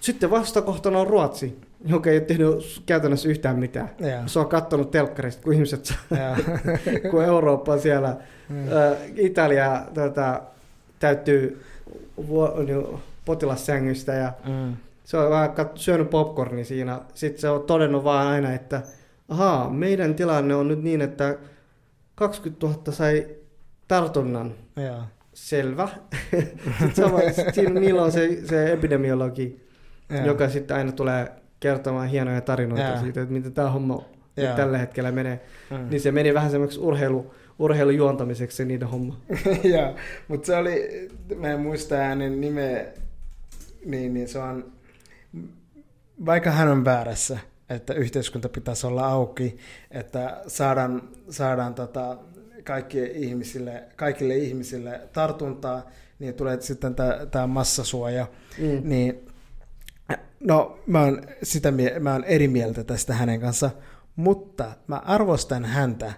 Sitten 0.00 0.30
vastakohtana 0.30 0.98
on 0.98 1.06
Ruotsi, 1.06 1.58
joka 1.84 2.10
ei 2.10 2.16
ole 2.18 2.24
tehnyt 2.24 2.82
käytännössä 2.86 3.28
yhtään 3.28 3.58
mitään. 3.58 3.90
Joo. 3.98 4.22
Se 4.26 4.38
on 4.38 4.48
katsonut 4.48 4.90
telkkarista, 4.90 5.42
kun 5.42 5.52
ihmiset, 5.52 5.84
saa- 5.84 5.98
Joo. 6.10 6.36
kun 7.10 7.24
Eurooppa 7.24 7.78
siellä, 7.78 8.16
Mm. 8.48 8.68
ä, 8.68 8.96
Italia 9.16 9.82
tota, 9.94 10.40
täyttyy 10.98 11.62
vuo, 12.26 12.62
niin, 12.66 12.86
potilassängystä 13.24 14.12
ja 14.12 14.32
Mm. 14.46 14.76
se 15.04 15.16
on 15.16 15.30
vähän 15.30 15.50
syönyt 15.74 16.10
popcornia 16.10 16.64
siinä. 16.64 17.00
Sitten 17.14 17.40
se 17.40 17.48
on 17.48 17.62
todennut 17.62 18.04
vaan 18.04 18.26
aina, 18.26 18.52
että 18.52 18.82
ahaa, 19.28 19.70
meidän 19.70 20.14
tilanne 20.14 20.54
on 20.54 20.68
nyt 20.68 20.82
niin, 20.82 21.00
että 21.00 21.36
20 22.14 22.66
000 22.66 22.92
sai 22.92 23.26
tartunnan. 23.88 24.54
Joo. 24.76 25.00
Selvä. 25.34 25.88
sitten 26.78 26.94
sama, 26.94 27.18
sit 27.32 27.54
siinä, 27.54 27.80
niillä 27.80 28.02
on 28.02 28.12
se, 28.12 28.38
se 28.46 28.72
epidemiologi, 28.72 29.60
Joo. 30.10 30.26
joka 30.26 30.48
sitten 30.48 30.76
aina 30.76 30.92
tulee 30.92 31.28
kertomaan 31.60 32.08
hienoja 32.08 32.40
tarinoita 32.40 32.88
Joo. 32.88 33.00
siitä, 33.00 33.22
että 33.22 33.32
miten 33.32 33.52
tämä 33.52 33.70
homma 33.70 34.04
Joo. 34.36 34.56
tällä 34.56 34.78
hetkellä 34.78 35.12
menee. 35.12 35.40
Mm. 35.70 35.90
Niin 35.90 36.00
se 36.00 36.12
meni 36.12 36.34
vähän 36.34 36.50
semmoiksi 36.50 36.80
urheilu, 36.80 37.34
urheilujuontamiseksi 37.58 38.56
se 38.56 38.64
niiden 38.64 38.88
homma. 38.88 39.20
Joo, 39.74 39.94
mutta 40.28 40.46
se 40.46 40.56
oli, 40.56 41.08
mä 41.36 41.48
en 41.48 41.60
muista 41.60 41.96
hänen 41.96 42.40
nimeä, 42.40 42.84
niin, 43.84 44.14
niin 44.14 44.28
se 44.28 44.38
on, 44.38 44.72
vaikka 46.26 46.50
hän 46.50 46.68
on 46.68 46.84
väärässä, 46.84 47.38
että 47.70 47.94
yhteiskunta 47.94 48.48
pitäisi 48.48 48.86
olla 48.86 49.06
auki, 49.06 49.56
että 49.90 50.42
saadaan, 50.46 51.02
saadaan 51.30 51.74
tota, 51.74 52.18
kaikille, 52.64 53.06
ihmisille, 53.08 53.82
kaikille 53.96 54.36
ihmisille 54.36 55.00
tartuntaa, 55.12 55.90
niin 56.18 56.34
tulee 56.34 56.60
sitten 56.60 56.94
tämä 57.30 57.46
massasuoja, 57.46 58.26
Mm. 58.58 58.80
niin 58.88 59.29
no 60.40 60.78
mä 60.86 61.00
oon, 61.00 61.22
sitä, 61.42 61.72
mä 62.00 62.12
oon 62.12 62.24
eri 62.24 62.48
mieltä 62.48 62.84
tästä 62.84 63.14
hänen 63.14 63.40
kanssa, 63.40 63.70
mutta 64.16 64.72
mä 64.86 64.96
arvostan 64.96 65.64
häntä 65.64 66.12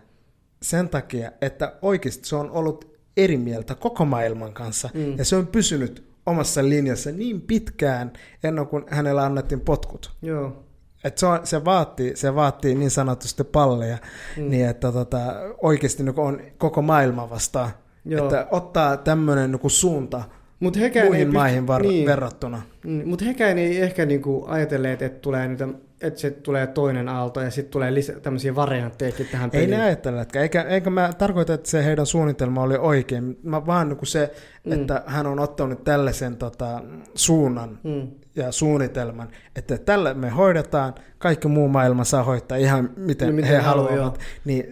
sen 0.63 0.89
takia, 0.89 1.33
että 1.41 1.73
oikeasti 1.83 2.29
se 2.29 2.37
on 2.37 2.51
ollut 2.51 2.99
eri 3.17 3.37
mieltä 3.37 3.75
koko 3.75 4.05
maailman 4.05 4.53
kanssa 4.53 4.91
Mm. 4.95 5.19
ja 5.19 5.25
se 5.25 5.37
on 5.37 5.47
pysynyt 5.47 6.13
omassa 6.27 6.63
linjassa 6.63 7.11
niin 7.11 7.41
pitkään 7.41 8.13
ennen 8.45 8.67
kuin 8.67 8.85
hänellä 8.89 9.25
annettiin 9.25 9.61
potkut. 9.61 10.13
Joo. 10.23 10.65
Et 11.05 11.19
se, 11.19 11.27
on, 11.27 11.41
se, 11.47 11.65
vaatii, 11.65 12.17
se 12.17 12.35
vaatii 12.35 12.75
niin 12.75 12.91
sanotusti 12.91 13.45
palleja, 13.45 13.99
mm. 14.37 14.51
niin 14.51 14.69
että 14.69 14.93
tota, 14.93 15.19
oikeasti 15.63 16.03
niin 16.03 16.21
on 16.21 16.41
koko 16.59 16.83
maailma 16.83 17.31
vastaan. 17.31 17.71
Joo. 18.05 18.25
Että 18.25 18.47
ottaa 18.51 18.97
tämmöinen 18.97 19.53
niin 19.53 19.71
suunta 19.71 20.23
Mut 20.63 20.77
hekään 20.81 21.07
muihin 21.07 21.27
pysty- 21.27 21.39
maihin 21.39 21.67
var- 21.67 21.83
niin. 21.83 22.07
verrattuna. 22.07 22.63
Mm, 22.85 23.03
Mutta 23.09 23.25
hekään 23.25 23.59
ei 23.59 23.81
ehkä 23.81 24.07
niinku 24.07 24.45
ajatelleet, 24.49 25.03
että, 25.03 25.19
tulee 25.21 25.49
niitä, 25.49 25.69
että 26.01 26.21
se 26.21 26.31
tulee 26.31 26.67
toinen 26.67 27.09
aalto 27.09 27.41
ja 27.41 27.51
sitten 27.51 27.73
tulee 27.73 27.95
lisä, 27.95 28.13
tämmöisiä 28.21 28.55
varianttejakin 28.55 29.27
tähän 29.33 29.51
Ei 29.53 29.61
peliin. 29.61 29.79
ne 29.79 29.85
ajatteleetkään, 29.85 30.43
eikä, 30.43 30.63
eikä 30.63 30.91
mä 30.91 31.11
tarkoita, 31.19 31.55
että 31.55 31.71
se 31.71 31.85
heidän 31.85 32.07
suunnitelma 32.07 32.63
oli 32.63 32.77
oikein, 32.77 33.39
mä 33.43 33.67
vaan 33.67 33.89
niin 33.89 34.07
se, 34.07 34.33
Mm. 34.65 34.73
että 34.73 35.03
hän 35.07 35.27
on 35.27 35.39
ottanut 35.39 35.85
tällaisen 35.85 36.37
tota, 36.37 36.83
suunnan 37.15 37.79
Mm. 37.83 38.09
ja 38.37 38.53
suunnitelman, 38.53 39.29
että 39.57 39.79
tällä 39.79 40.15
me 40.15 40.29
hoidetaan, 40.31 40.95
kaikki 41.19 41.49
muu 41.49 41.69
maailma 41.69 42.05
saa 42.05 42.25
hoitaa 42.25 42.59
ihan 42.59 42.91
miten, 42.97 43.29
No, 43.29 43.35
miten 43.35 43.51
he 43.51 43.57
haluaa, 43.59 43.91
haluavat. 43.91 44.19
Niin 44.45 44.65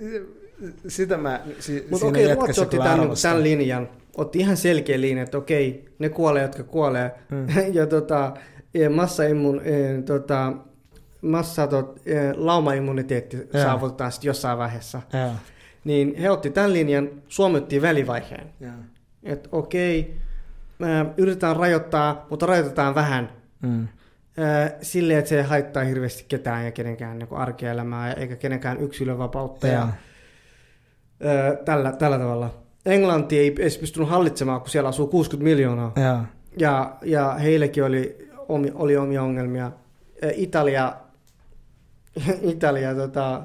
sitä 0.88 1.16
mä 1.16 1.40
si, 1.58 1.72
Mutta 1.90 1.96
siinä 1.98 2.08
okei, 2.08 2.24
Ruotsi 2.24 2.40
jätkässä 2.40 2.62
otti 2.62 2.78
tämän, 2.78 3.00
tämän 3.22 3.42
linjan, 3.42 3.88
otti 4.16 4.38
ihan 4.38 4.56
selkeä 4.56 5.00
linja, 5.00 5.22
että 5.22 5.38
okei, 5.38 5.84
ne 5.98 6.08
kuolee, 6.08 6.42
jotka 6.42 6.62
kuolee. 6.62 7.14
Mm. 7.30 7.46
ja 7.78 7.86
tota, 7.86 8.32
ja 8.74 8.90
massaimmun, 8.90 9.60
eh, 9.64 10.02
tota, 10.04 10.52
massa, 11.22 11.66
tot, 11.66 12.00
eh, 12.06 12.32
laumaimmuniteetti 12.36 13.36
Joo. 13.36 13.62
saavutetaan 13.62 14.12
sitten 14.12 14.28
jossain 14.28 14.58
vaiheessa. 14.58 15.02
Joo, 15.12 15.30
Niin 15.84 16.14
he 16.16 16.30
otti 16.30 16.50
tämän 16.50 16.72
linjan, 16.72 17.08
Suomi 17.28 17.58
otti 17.58 17.82
välivaiheen. 17.82 18.46
joo. 18.60 18.72
Että 19.22 19.48
okei, 19.52 20.14
ää, 20.82 21.06
yritetään 21.16 21.56
rajoittaa, 21.56 22.26
mutta 22.30 22.46
rajoitetaan 22.46 22.94
vähän. 22.94 23.32
Mm. 23.62 23.88
Ää, 24.38 24.70
Silleen, 24.82 25.18
että 25.18 25.28
se 25.28 25.36
ei 25.36 25.42
haittaa 25.42 25.84
hirveästi 25.84 26.24
ketään 26.28 26.64
ja 26.64 26.70
kenenkään 26.72 27.18
niin 27.18 27.28
arkielämää 27.32 28.12
eikä 28.12 28.36
kenenkään 28.36 28.80
yksilövapautta. 28.80 29.66
Ja, 29.66 29.72
Joo. 29.74 29.88
ää, 31.32 31.56
tällä, 31.64 31.92
tällä 31.92 32.18
tavalla. 32.18 32.59
Englanti 32.86 33.38
ei 33.38 33.54
edes 33.58 33.78
pystynyt 33.78 34.08
hallitsemaan, 34.08 34.60
kun 34.60 34.70
siellä 34.70 34.88
asuu 34.88 35.06
60 35.06 35.44
miljoonaa. 35.44 35.92
Joo. 35.96 36.22
Ja, 36.58 36.96
ja 37.02 37.34
heillekin 37.34 37.84
oli, 37.84 38.28
oli 38.74 38.96
omia 38.96 39.22
ongelmia. 39.22 39.64
Ää, 40.22 40.30
Italia, 40.34 40.96
Italia 42.42 42.94
tota, 42.94 43.42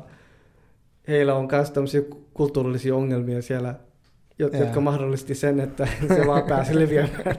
heillä 1.07 1.35
on 1.35 1.47
myös 1.51 1.71
tämmöisiä 1.71 2.01
kulttuurillisia 2.33 2.95
ongelmia 2.95 3.41
siellä, 3.41 3.75
jotka 4.39 4.81
mahdollisti 4.81 5.35
sen, 5.35 5.59
että 5.59 5.87
se 6.15 6.27
vaan 6.27 6.43
pääsi 6.43 6.79
leviämään. 6.79 7.35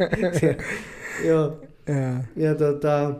Joo. 1.24 1.60
Joo. 1.88 2.14
Ja 2.36 2.54
tota, 2.54 3.14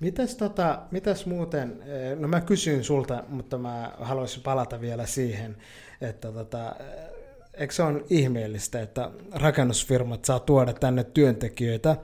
Mitäs, 0.00 0.34
tota, 0.34 0.82
mitäs 0.90 1.26
muuten, 1.26 1.82
eh, 1.86 2.18
no 2.18 2.28
mä 2.28 2.40
kysyin 2.40 2.84
sulta, 2.84 3.24
mutta 3.28 3.58
mä 3.58 3.92
haluaisin 4.00 4.42
palata 4.42 4.80
vielä 4.80 5.06
siihen, 5.06 5.56
että 6.00 6.32
tota, 6.32 6.76
eikö 7.60 7.74
se 7.74 7.82
on 7.82 8.04
ihmeellistä, 8.10 8.82
että 8.82 9.10
rakennusfirmat 9.32 10.24
saa 10.24 10.40
tuoda 10.40 10.72
tänne 10.72 11.04
työntekijöitä 11.04 11.96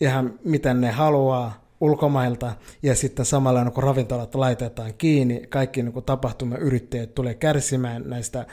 ihan 0.00 0.38
miten 0.44 0.80
ne 0.80 0.90
haluaa 0.90 1.64
ulkomailta 1.80 2.52
ja 2.82 2.94
sitten 2.94 3.24
samalla 3.24 3.64
niin 3.64 3.72
kun 3.72 3.82
ravintolat 3.82 4.34
laitetaan 4.34 4.94
kiinni, 4.98 5.46
kaikki 5.48 5.82
niin 5.82 5.92
kun 5.92 6.02
tapahtumayrittäjät 6.02 7.14
tulee 7.14 7.34
kärsimään 7.34 8.02
näistä 8.06 8.46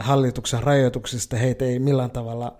hallituksen 0.00 0.62
rajoituksista, 0.62 1.36
heitä 1.36 1.64
ei 1.64 1.78
millään 1.78 2.10
tavalla, 2.10 2.56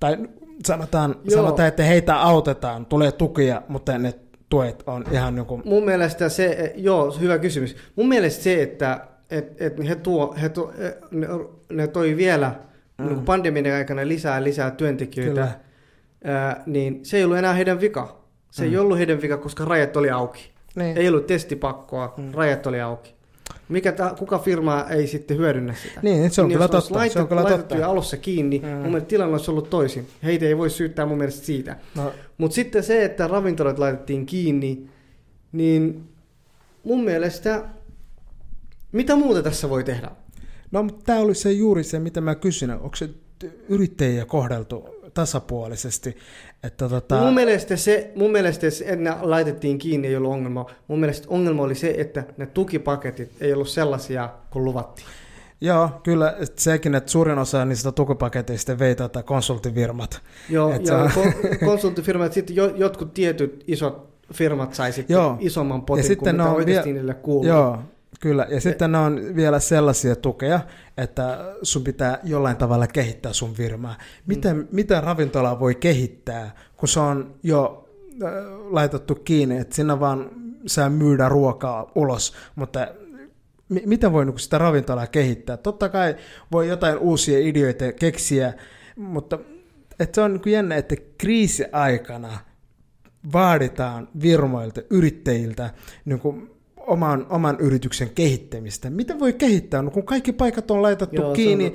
tai 0.00 0.18
sanotaan, 0.66 1.16
Joo. 1.24 1.36
sanotaan 1.36 1.68
että 1.68 1.82
heitä 1.82 2.20
autetaan, 2.20 2.86
tulee 2.86 3.12
tukia, 3.12 3.62
mutta 3.68 3.98
ne 3.98 4.14
tuet 4.48 4.82
on 4.86 5.04
ihan 5.10 5.34
niin 5.34 5.46
kuin, 5.46 5.62
mun 5.64 5.84
mielestä 5.84 6.28
se, 6.28 6.72
joo, 6.76 7.16
hyvä 7.20 7.38
kysymys. 7.38 7.76
Mun 7.96 8.08
mielestä 8.08 8.42
se, 8.42 8.62
että 8.62 9.06
et, 9.30 9.62
et 9.62 9.88
he, 9.88 9.94
tuo, 9.94 10.34
he 10.42 10.48
tuo, 10.48 10.72
ne, 11.10 11.26
ne 11.72 11.86
toi 11.86 12.16
vielä 12.16 12.54
mm. 12.98 13.06
niin 13.06 13.20
pandemian 13.24 13.76
aikana 13.76 14.08
lisää 14.08 14.44
lisää 14.44 14.70
työntekijöitä, 14.70 15.32
Kyllä. 15.32 16.34
ää, 16.34 16.62
niin 16.66 17.00
se 17.02 17.16
ei 17.16 17.24
ollut 17.24 17.38
enää 17.38 17.52
heidän 17.52 17.80
vika. 17.80 18.20
Se 18.50 18.64
mm. 18.64 18.70
ei 18.70 18.78
ollut 18.78 18.98
heidän 18.98 19.22
vika, 19.22 19.36
koska 19.36 19.64
rajat 19.64 19.96
oli 19.96 20.10
auki. 20.10 20.50
niin. 20.74 20.96
Ei 20.96 21.08
ollut 21.08 21.26
testipakkoa, 21.26 22.14
mm. 22.16 22.30
rajat 22.34 22.66
oli 22.66 22.80
auki. 22.80 23.14
Mikä 23.68 23.92
ta, 23.92 24.14
kuka 24.18 24.38
firma 24.38 24.86
ei 24.90 25.06
sitten 25.06 25.36
hyödynnä 25.36 25.74
sitä? 25.74 26.00
Niin, 26.02 26.30
se 26.30 26.40
on 26.40 26.48
Niin 26.48 26.56
kyllä 26.58 26.68
totta. 26.68 26.94
Laitettu, 26.94 27.12
se 27.12 27.20
on 27.22 27.28
kyllä 27.28 27.42
laitettu 27.42 27.74
totta. 27.74 27.86
alussa 27.86 28.16
kiinni, 28.16 28.58
mm. 28.58 28.68
mun 28.68 28.82
mielestä 28.82 29.08
tilanne 29.08 29.32
olisi 29.34 29.50
ollut 29.50 29.70
toisin. 29.70 30.06
Heitä 30.24 30.44
ei 30.46 30.58
voi 30.58 30.70
syyttää 30.70 31.06
mun 31.06 31.18
mielestä 31.18 31.46
siitä. 31.46 31.76
No, 31.96 32.12
Mutta 32.38 32.54
sitten 32.54 32.82
se, 32.82 33.04
että 33.04 33.26
ravintolat 33.28 33.78
laitettiin 33.78 34.26
kiinni, 34.26 34.88
niin 35.52 36.08
mun 36.84 37.04
mielestä, 37.04 37.64
mitä 38.92 39.16
muuta 39.16 39.42
tässä 39.42 39.70
voi 39.70 39.84
tehdä? 39.84 40.10
no 40.70 40.82
mutta 40.82 41.04
tämä 41.06 41.18
oli 41.18 41.34
se 41.34 41.52
juuri 41.52 41.84
se, 41.84 41.98
mitä 41.98 42.20
mä 42.20 42.34
kysyin. 42.34 42.70
Onko 42.70 42.96
se 42.96 43.10
yrittäjiä 43.68 44.24
kohdeltu 44.24 44.88
tasapuolisesti? 45.14 46.16
Että 46.62 46.88
tota, 46.88 47.20
Mun 47.20 47.34
mielestä 47.34 47.76
se, 47.76 48.12
mun 48.16 48.30
mielestä 48.32 48.70
se, 48.70 48.84
että 48.84 48.96
ne 48.96 49.14
laitettiin 49.20 49.78
kiinni 49.78 50.08
ei 50.08 50.16
ollut 50.16 50.32
ongelma. 50.32 50.66
Mun 50.88 51.00
mielestä 51.00 51.26
ongelma 51.30 51.62
oli 51.62 51.74
se, 51.74 51.94
että 51.98 52.24
ne 52.36 52.46
tukipaketit 52.46 53.30
ei 53.40 53.52
ollut 53.52 53.68
sellaisia 53.68 54.28
kuin 54.50 54.64
luvattiin. 54.64 55.06
Joo, 55.60 55.90
kyllä 56.02 56.30
että 56.40 56.62
sekin, 56.62 56.94
että 56.94 57.10
suurin 57.10 57.38
osa 57.38 57.64
niistä 57.64 57.92
tukipaketeista 57.92 58.78
vei 58.78 58.94
tätä 58.94 59.22
konsulttifirmat. 59.22 60.20
Joo, 60.50 60.72
Et 60.72 60.86
se 60.86 60.94
on- 60.94 61.10
ko- 61.10 61.64
konsulttifirmat, 61.64 62.32
sitten 62.32 62.56
jo, 62.56 62.66
jotkut 62.76 63.14
tietyt 63.14 63.64
isot 63.66 64.10
firmat 64.34 64.74
sai 64.74 64.92
sitten 64.92 65.14
Joo. 65.14 65.36
isomman 65.40 65.82
potin 65.82 66.00
Ja 66.02 66.02
kuin 66.02 66.08
sitten 66.08 66.34
mitä 66.34 66.42
ne 66.44 66.48
on 66.50 66.56
oikeasti 66.56 66.88
vie- 66.88 66.94
niille 66.94 67.14
kuuluu. 67.14 67.46
Joo, 67.46 67.78
kyllä. 68.20 68.46
Ja 68.50 68.60
sitten 68.60 68.92
ne 68.92 68.98
on 68.98 69.20
vielä 69.36 69.60
sellaisia 69.60 70.16
tukeja, 70.16 70.60
että 70.96 71.54
sun 71.62 71.84
pitää 71.84 72.18
jollain 72.24 72.56
tavalla 72.56 72.86
kehittää 72.86 73.32
sun 73.32 73.54
firmaa. 73.54 73.98
Miten, 74.26 74.56
mm. 74.56 74.68
miten 74.72 75.02
ravintola 75.02 75.60
voi 75.60 75.74
kehittää, 75.74 76.54
kun 76.76 76.88
se 76.88 77.00
on 77.00 77.34
jo 77.42 77.88
äh, 78.22 78.30
laitettu 78.70 79.14
kiinni, 79.14 79.58
että 79.58 79.76
sinä 79.76 80.00
vaan 80.00 80.30
saa 80.66 80.90
myydä 80.90 81.28
ruokaa 81.28 81.92
ulos, 81.94 82.34
mutta 82.54 82.88
mi- 83.68 83.82
miten 83.86 84.12
voi 84.12 84.24
niinku 84.24 84.38
sitä 84.38 84.58
ravintolaa 84.58 85.06
kehittää? 85.06 85.56
Totta 85.56 85.88
kai 85.88 86.16
voi 86.52 86.68
jotain 86.68 86.98
uusia 86.98 87.38
ideoita 87.38 87.92
keksiä, 87.92 88.54
mutta 88.96 89.38
että 90.00 90.14
se 90.14 90.20
on 90.20 90.32
niinku 90.32 90.48
jännä, 90.48 90.76
että 90.76 90.96
kriisiaikana 91.18 92.38
vaaditaan 93.32 94.08
firmoilta, 94.20 94.80
yrittäjiltä 94.90 95.70
niin 96.04 96.20
kuin 96.20 96.50
oman, 96.90 97.26
oman 97.30 97.56
yrityksen 97.60 98.10
kehittämistä. 98.10 98.90
Miten 98.90 99.20
voi 99.20 99.32
kehittää, 99.32 99.82
no 99.82 99.90
kun 99.90 100.06
kaikki 100.06 100.32
paikat 100.32 100.70
on 100.70 100.82
laitettu 100.82 101.16
Joo, 101.16 101.24
se 101.24 101.28
on 101.28 101.36
kiinni, 101.36 101.74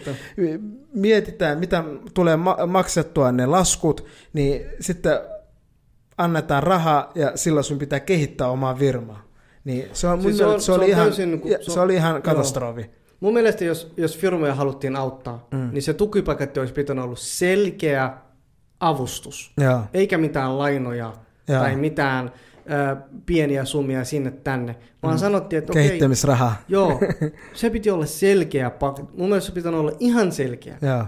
mietitään, 0.94 1.60
mitä 1.60 1.84
tulee 2.14 2.36
ma- 2.38 2.58
maksettua 2.68 3.32
ne 3.32 3.46
laskut, 3.46 4.06
niin 4.34 4.62
sitten 4.80 5.20
annetaan 6.18 6.64
rahaa 6.64 7.12
ja 7.16 7.32
silloin 7.36 7.64
sun 7.64 7.80
pitää 7.80 8.00
kehittää 8.00 8.48
omaa 8.48 8.76
firmaa. 8.76 9.26
Niin 9.64 9.90
se, 9.94 10.08
on, 10.08 10.22
Siis 10.22 10.38
se 10.38 10.44
mielestä 10.44 10.56
on- 10.56 10.62
se, 10.62 10.72
oli 10.72 10.86
se 10.86 10.92
ihan, 10.92 11.06
täysin 11.06 11.32
niinku- 11.32 11.48
se 11.48 11.72
se 11.72 11.80
oli 11.80 11.96
ihan 11.96 12.14
joo. 12.16 12.22
katastrofi. 12.22 12.90
Mun 13.20 13.34
mielestä 13.34 13.64
jos, 13.66 13.94
jos 13.98 14.18
firmoja 14.18 14.56
haluttiin 14.56 14.96
auttaa, 14.96 15.48
mm. 15.52 15.70
niin 15.72 15.82
se 15.84 15.94
tukipaketti 15.94 16.60
olisi 16.60 16.74
pitänyt 16.74 17.04
olla 17.04 17.16
selkeä 17.16 18.14
avustus. 18.80 19.54
Joo. 19.62 19.80
Eikä 19.94 20.18
mitään 20.18 20.58
lainoja 20.58 21.14
Joo. 21.48 21.60
tai 21.60 21.76
mitään 21.76 22.32
ö, 22.92 22.96
pieniä 23.26 23.66
summia 23.66 24.04
sinne 24.04 24.32
tänne, 24.32 24.76
vaan 25.04 25.14
mm. 25.16 25.20
sanottiin, 25.20 25.58
että 25.58 25.72
okei, 25.72 25.88
Kehittämisraha. 25.88 26.56
joo, 26.68 27.00
se 27.54 27.70
piti 27.70 27.90
olla 27.90 28.06
selkeä 28.06 28.70
paketti. 28.70 29.14
Mun 29.18 29.30
mielestä 29.30 29.48
se 29.48 29.54
pitää 29.54 29.72
olla 29.72 29.92
ihan 30.00 30.32
selkeä. 30.32 30.78
Joo. 30.82 31.06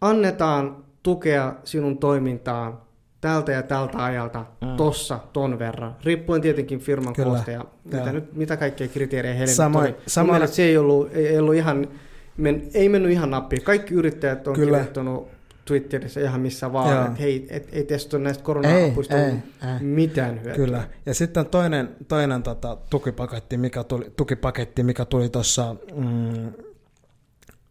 Annetaan 0.00 0.84
tukea 1.02 1.54
sinun 1.64 1.98
toimintaan 1.98 2.78
tältä 3.20 3.52
ja 3.52 3.62
tältä 3.62 4.04
ajalta 4.04 4.44
mm. 4.60 4.76
tossa 4.76 5.18
ton 5.32 5.58
verran, 5.58 5.96
riippuen 6.04 6.40
tietenkin 6.40 6.78
firman 6.80 7.12
Kyllä. 7.14 7.28
koosta 7.28 7.50
ja 7.50 7.64
mitä, 7.84 7.96
Joo. 7.96 8.12
nyt, 8.12 8.36
mitä 8.36 8.56
kaikkea 8.56 8.88
kriteerejä 8.88 9.34
heille 9.34 9.52
Samoin- 9.54 9.94
oli. 10.42 10.48
se 10.48 10.62
ei 10.62 10.76
ollut, 10.76 11.08
ei, 11.12 11.26
ei 11.26 11.38
ollut 11.38 11.54
ihan, 11.54 11.88
men, 12.36 12.62
ei 12.74 12.88
mennyt 12.88 13.12
ihan 13.12 13.30
nappiin. 13.30 13.62
Kaikki 13.62 13.94
yrittäjät 13.94 14.48
on 14.48 14.54
Kyllä. 14.54 14.66
kirjoittanut 14.66 15.28
Twitterissä 15.64 16.20
ihan 16.20 16.40
missä 16.40 16.72
vaan, 16.72 16.90
Joo. 16.96 17.04
että 17.04 17.18
hei, 17.20 17.46
et, 17.50 17.68
ei 17.72 17.84
testä 17.84 18.16
ole 18.16 18.24
näistä 18.24 18.40
Ei, 18.40 18.44
korona-apuista 18.44 19.16
ei, 19.16 19.24
ollut 19.30 19.40
ei. 19.62 19.86
mitään 19.86 20.34
hyötyä. 20.42 20.54
Kyllä. 20.54 20.88
Ja 21.06 21.14
sitten 21.14 21.46
toinen, 21.46 21.96
toinen 22.08 22.42
tota, 22.42 22.76
tukipaketti, 22.90 23.56
mikä 23.56 23.84
tuli, 23.84 24.12
tukipaketti, 24.16 24.82
mikä 24.82 25.04
tuli 25.04 25.28
tuossa 25.28 25.76
mm, 25.94 26.52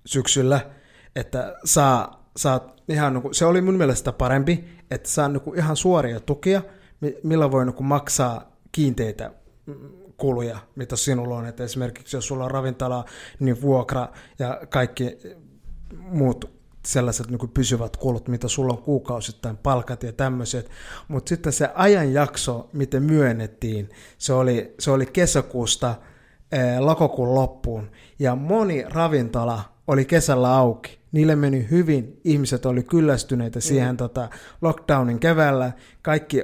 syksyllä, 0.06 0.60
että 1.16 1.56
saa, 1.66 2.30
saa 2.38 2.76
ihan, 2.90 3.14
niinku- 3.14 3.34
se 3.34 3.46
oli 3.46 3.62
mun 3.62 3.76
mielestä 3.78 4.12
parempi, 4.12 4.66
että 4.92 5.10
saa 5.10 5.28
niinku 5.28 5.54
ihan 5.54 5.76
suoria 5.76 6.20
tukia, 6.20 6.62
mi- 7.02 7.18
millä 7.24 7.52
voi 7.52 7.66
niinku 7.66 7.84
maksaa 7.84 8.52
kiinteitä 8.72 9.32
mm, 9.66 9.76
kuluja, 10.18 10.58
mitä 10.76 10.96
sinulla 10.96 11.36
on. 11.36 11.46
Että 11.46 11.64
esimerkiksi 11.64 12.18
jos 12.18 12.28
sulla 12.28 12.46
on 12.46 12.52
ravintola, 12.52 13.06
niin 13.40 13.62
vuokra 13.62 14.08
ja 14.40 14.62
kaikki 14.70 15.18
muut 15.98 16.59
sellaiset 16.86 17.30
niin 17.30 17.50
pysyvät 17.54 17.98
kulut, 17.98 18.28
mitä 18.28 18.48
sulla 18.48 18.74
on 18.74 18.84
kuukausittain, 18.84 19.58
palkat 19.58 20.04
ja 20.04 20.14
tämmöiset. 20.14 20.70
Mutta 21.08 21.30
sitten 21.30 21.54
se 21.54 21.70
ajanjakso, 21.76 22.70
miten 22.74 23.04
myönnettiin, 23.04 23.90
se 24.18 24.34
oli, 24.34 24.74
se 24.80 24.92
oli 24.92 25.06
kesäkuusta 25.06 25.96
eh, 26.52 26.80
lokakuun 26.80 27.36
loppuun. 27.36 27.92
Ja 28.20 28.36
moni 28.36 28.86
ravintola 28.90 29.64
oli 29.88 30.06
kesällä 30.06 30.56
auki. 30.56 31.00
Niille 31.12 31.36
meni 31.36 31.68
hyvin, 31.72 32.22
ihmiset 32.24 32.66
oli 32.66 32.84
kyllästyneitä 32.84 33.60
siihen 33.60 33.92
mm. 33.92 33.98
tota, 33.98 34.30
lockdownin 34.62 35.20
keväällä. 35.20 35.72
Kaikki 36.02 36.44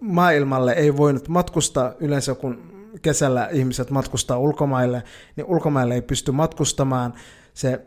maailmalle 0.00 0.72
ei 0.72 0.96
voinut 0.96 1.28
matkustaa 1.28 1.94
yleensä, 2.00 2.34
kun 2.34 2.78
kesällä 3.02 3.48
ihmiset 3.52 3.90
matkustaa 3.90 4.38
ulkomaille, 4.38 5.02
niin 5.36 5.46
ulkomaille 5.46 5.94
ei 5.94 6.02
pysty 6.02 6.32
matkustamaan. 6.32 7.14
Se 7.54 7.80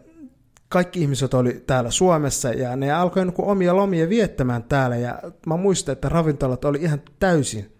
kaikki 0.72 1.02
ihmiset 1.02 1.34
oli 1.34 1.64
täällä 1.68 1.92
Suomessa 1.92 2.50
ja 2.50 2.76
ne 2.76 2.92
alkoi 2.92 3.26
niin 3.26 3.34
omia 3.38 3.76
lomia 3.76 4.10
viettämään 4.10 4.64
täällä 4.64 4.96
ja 4.96 5.20
mä 5.46 5.58
muistan, 5.58 5.94
että 5.94 6.10
ravintolat 6.10 6.66
oli 6.66 6.78
ihan 6.82 7.02
täysin 7.20 7.72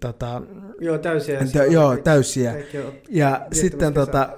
tota, 0.00 0.42
Joo, 0.80 0.98
täysiä. 0.98 1.40
tä, 1.52 1.64
joo, 1.64 1.96
täysiä. 1.96 2.52
Kaikki 2.52 2.78
Ja 3.08 3.46
sitten 3.52 3.78
kesää. 3.92 4.06
tota, 4.06 4.28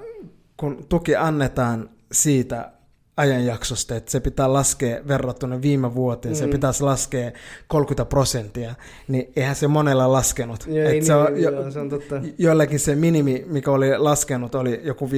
kun 0.57 0.87
tuki 0.89 1.17
annetaan 1.17 1.91
siitä 2.13 2.73
ajanjaksosta, 3.17 3.97
että 3.97 4.11
se 4.11 4.21
pitää 4.21 4.53
laskea 4.53 5.01
verrattuna 5.09 5.63
viime 5.63 5.95
vuoteen, 5.95 6.35
mm. 6.35 6.39
se 6.39 6.49
pitäisi 6.49 6.83
laskea 6.83 7.31
30 7.69 8.05
prosenttia, 8.05 8.75
niin 9.09 9.33
eihän 9.37 9.57
se 9.57 9.69
monella 9.69 10.13
laskenut. 10.13 10.67
Joo, 10.67 10.79
Et 10.89 10.93
ei 10.93 11.03
se 11.03 11.13
niin, 11.13 11.27
on, 11.27 11.43
jo, 11.43 11.51
joo, 11.51 11.71
se 11.71 11.81
on 11.81 11.89
totta. 11.89 12.21
joillakin 12.39 12.81
se 12.81 12.95
minimi, 12.95 13.45
mikä 13.47 13.71
oli 13.71 13.99
laskenut, 13.99 14.55
oli 14.55 14.81
joku 14.85 15.07
15-10 15.07 15.11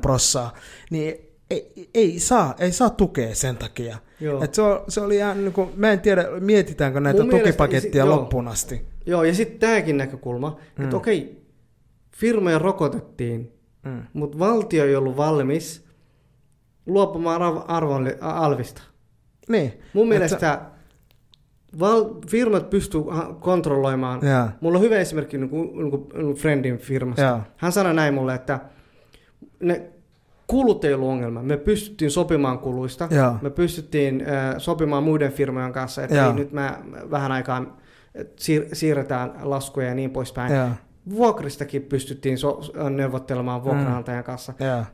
prossaa, 0.00 0.54
niin 0.90 1.29
ei, 1.50 1.88
ei, 1.94 2.18
saa, 2.18 2.54
ei 2.58 2.72
saa 2.72 2.90
tukea 2.90 3.34
sen 3.34 3.56
takia. 3.56 3.98
Joo. 4.20 4.44
Et 4.44 4.54
se, 4.54 4.62
on, 4.62 4.80
se 4.88 5.00
oli 5.00 5.16
ihan, 5.16 5.44
niin 5.44 5.52
kuin, 5.52 5.70
mä 5.76 5.92
en 5.92 6.00
tiedä, 6.00 6.24
mietitäänkö 6.40 7.00
näitä 7.00 7.20
Mun 7.20 7.26
mielestä- 7.28 7.48
tukipakettia 7.48 8.04
joo. 8.04 8.16
loppuun 8.16 8.48
asti. 8.48 8.84
Joo, 9.06 9.24
ja 9.24 9.34
sitten 9.34 9.58
tämäkin 9.58 9.96
näkökulma, 9.96 10.56
mm. 10.78 10.84
että 10.84 10.96
okei, 10.96 11.42
firmoja 12.16 12.58
rokotettiin, 12.58 13.52
Mm. 13.84 14.02
mutta 14.12 14.38
valtio 14.38 14.84
ei 14.84 14.96
ollut 14.96 15.16
valmis 15.16 15.84
luopumaan 16.86 17.40
arv- 17.42 17.64
arvon, 17.68 18.06
alvista. 18.20 18.82
Niin. 19.48 19.72
Mun 19.92 20.08
mielestä 20.08 20.60
val- 21.80 22.14
firmat 22.28 22.70
pystyy 22.70 23.00
kontrolloimaan. 23.40 24.20
Jaa. 24.26 24.52
Mulla 24.60 24.78
on 24.78 24.84
hyvä 24.84 24.96
esimerkki 24.98 25.38
niin 25.38 25.50
kuin, 25.50 25.78
niin 25.78 25.90
kuin, 25.90 26.02
niin 26.14 26.24
kuin 26.24 26.34
friendin 26.36 26.78
firmasta. 26.78 27.22
Jaa. 27.22 27.44
Hän 27.56 27.72
sanoi 27.72 27.94
näin 27.94 28.14
mulle, 28.14 28.34
että 28.34 28.60
ne 29.60 29.90
kulut 30.50 30.84
ei 30.84 30.94
ollut 30.94 31.08
ongelma. 31.08 31.42
Me 31.42 31.56
pystyttiin 31.56 32.10
sopimaan 32.10 32.58
kuluista. 32.58 33.08
Jaa. 33.10 33.38
Me 33.42 33.50
pystyttiin 33.50 34.24
äh, 34.28 34.54
sopimaan 34.58 35.02
muiden 35.02 35.32
firmojen 35.32 35.72
kanssa, 35.72 36.04
että 36.04 36.26
ei, 36.26 36.32
nyt 36.32 36.52
mä 36.52 36.78
vähän 37.10 37.32
aikaan 37.32 37.72
siir- 38.18 38.68
siirretään 38.72 39.32
laskuja 39.42 39.88
ja 39.88 39.94
niin 39.94 40.10
poispäin. 40.10 40.52
Jaa. 40.54 40.74
Vuokristakin 41.10 41.82
pystyttiin 41.82 42.38
so- 42.38 42.60
neuvottelemaan 42.90 43.64
vuokranantajan 43.64 44.24
kanssa. 44.24 44.52
Jaa. 44.60 44.86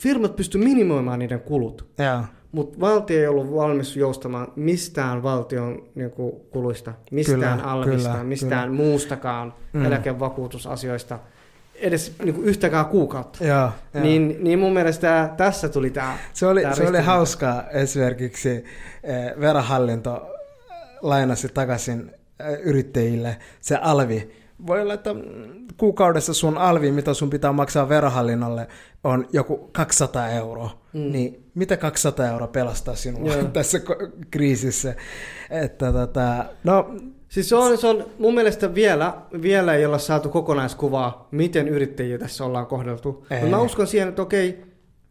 Firmat 0.00 0.36
pysty 0.36 0.58
minimoimaan 0.58 1.18
niiden 1.18 1.40
kulut. 1.40 1.86
Jaa. 1.98 2.26
Mutta 2.52 2.80
valtio 2.80 3.18
ei 3.20 3.26
ollut 3.26 3.54
valmis 3.54 3.96
joustamaan 3.96 4.48
mistään 4.56 5.22
valtion 5.22 5.82
niin 5.94 6.10
kuin, 6.10 6.32
kuluista, 6.50 6.92
mistään 7.10 7.58
Kyllä, 7.58 7.70
alvista, 7.72 8.10
kyllä, 8.10 8.24
mistään 8.24 8.68
kyllä. 8.70 8.82
muustakaan 8.82 9.54
Mm. 9.72 9.80
mm. 9.80 9.86
eläkevakuutusasioista, 9.86 11.18
edes 11.80 12.12
niin 12.24 12.34
kuin, 12.34 12.46
yhtäkään 12.46 12.86
kuukautta. 12.86 13.44
Joo, 13.44 13.70
joo. 13.94 14.04
Niin, 14.04 14.36
niin 14.40 14.58
mun 14.58 14.72
mielestä 14.72 15.30
tässä 15.36 15.68
tuli 15.68 15.90
tämä. 15.90 16.18
Se 16.32 16.46
oli, 16.46 16.62
tää 16.62 16.74
se 16.74 16.88
oli 16.88 17.00
hauskaa 17.00 17.68
esimerkiksi 17.68 18.50
eh, 18.50 19.40
verohallinto 19.40 20.34
lainasi 21.02 21.48
takaisin 21.48 22.10
eh, 22.40 22.58
yrittäjille 22.62 23.36
se 23.60 23.76
alvi. 23.76 24.30
Voi 24.66 24.82
olla, 24.82 24.94
että 24.94 25.14
kuukaudessa 25.76 26.34
sun 26.34 26.58
alvi, 26.58 26.92
mitä 26.92 27.14
sun 27.14 27.30
pitää 27.30 27.52
maksaa 27.52 27.88
verohallinnolle, 27.88 28.68
on 29.04 29.28
joku 29.32 29.70
200 29.72 30.28
euroa. 30.28 30.82
Mm. 30.92 31.12
Niin 31.12 31.50
mitä 31.54 31.76
200 31.76 32.26
euroa 32.26 32.48
pelastaa 32.48 32.94
sinua 32.94 33.34
Joo. 33.34 33.44
tässä 33.52 33.80
kriisissä? 34.30 34.94
Että 35.50 35.92
tota, 35.92 36.44
no, 36.64 36.94
Siis 37.28 37.48
se 37.48 37.56
on, 37.56 37.78
se 37.78 37.86
on 37.86 38.04
mun 38.18 38.34
mielestä 38.34 38.74
vielä, 38.74 39.14
vielä 39.42 39.74
ei 39.74 39.86
olla 39.86 39.98
saatu 39.98 40.28
kokonaiskuvaa, 40.28 41.28
miten 41.30 41.68
yrittäjiä 41.68 42.18
tässä 42.18 42.44
ollaan 42.44 42.66
kohdeltu. 42.66 43.26
Ei. 43.30 43.50
Mä 43.50 43.60
uskon 43.60 43.86
siihen, 43.86 44.08
että 44.08 44.22
okei, 44.22 44.64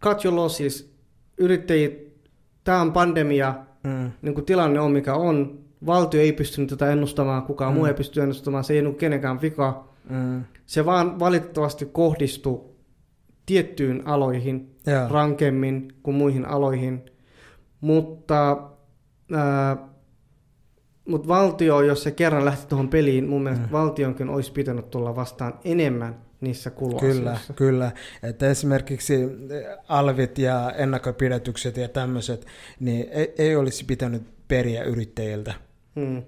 cut 0.04 0.26
your 0.26 0.36
losses, 0.36 0.94
yrittäjät, 1.38 1.94
tämä 2.64 2.82
on 2.82 2.94
pandemia, 2.94 3.56
Mm. 3.84 4.12
niin 4.22 4.34
kuin 4.34 4.46
tilanne 4.46 4.80
on 4.80 4.92
mikä 4.92 5.14
on, 5.16 5.60
valtio 5.86 6.22
ei 6.22 6.34
pystynyt 6.34 6.70
tätä 6.70 6.92
ennustamaan, 6.92 7.44
kukaan 7.44 7.74
mm. 7.74 7.78
muu 7.78 7.86
ei 7.86 7.94
pysty 7.94 8.22
ennustamaan, 8.22 8.64
se 8.64 8.74
ei 8.74 8.80
ollut 8.80 8.98
kenenkään 8.98 9.42
vika. 9.42 9.88
Mm. 10.10 10.44
Se 10.66 10.86
vaan 10.86 11.20
valitettavasti 11.20 11.86
kohdistui 11.86 12.62
tiettyyn 13.46 14.08
aloihin 14.08 14.76
Joo. 14.88 15.08
rankemmin 15.10 15.94
kuin 16.04 16.16
muihin 16.16 16.46
aloihin, 16.46 17.06
mutta, 17.82 18.58
ää, 19.34 19.78
mutta 21.08 21.28
valtio, 21.28 21.82
jos 21.82 22.04
se 22.04 22.12
kerran 22.12 22.46
lähti 22.46 22.68
tuohon 22.68 22.90
peliin, 22.90 23.28
mun 23.30 23.44
mielestä 23.44 23.66
mm. 23.66 23.72
valtionkin 23.72 24.30
olisi 24.30 24.52
pitänyt 24.52 24.90
tulla 24.90 25.16
vastaan 25.16 25.60
enemmän 25.64 26.16
niissä 26.42 26.70
Kyllä, 26.70 26.80
kuluasioissa. 26.80 27.54
kyllä. 27.54 27.92
Että 28.24 28.50
esimerkiksi 28.50 29.30
alvit 29.88 30.38
ja 30.38 30.72
ennakkopidätykset 30.78 31.78
ja 31.78 31.90
tämmöiset, 31.90 32.46
niin 32.80 33.10
ei, 33.12 33.34
ei 33.38 33.56
olisi 33.56 33.86
pitänyt 33.86 34.24
periä 34.48 34.84
yrittäjiltä. 34.84 35.54
Hmm. 35.96 36.24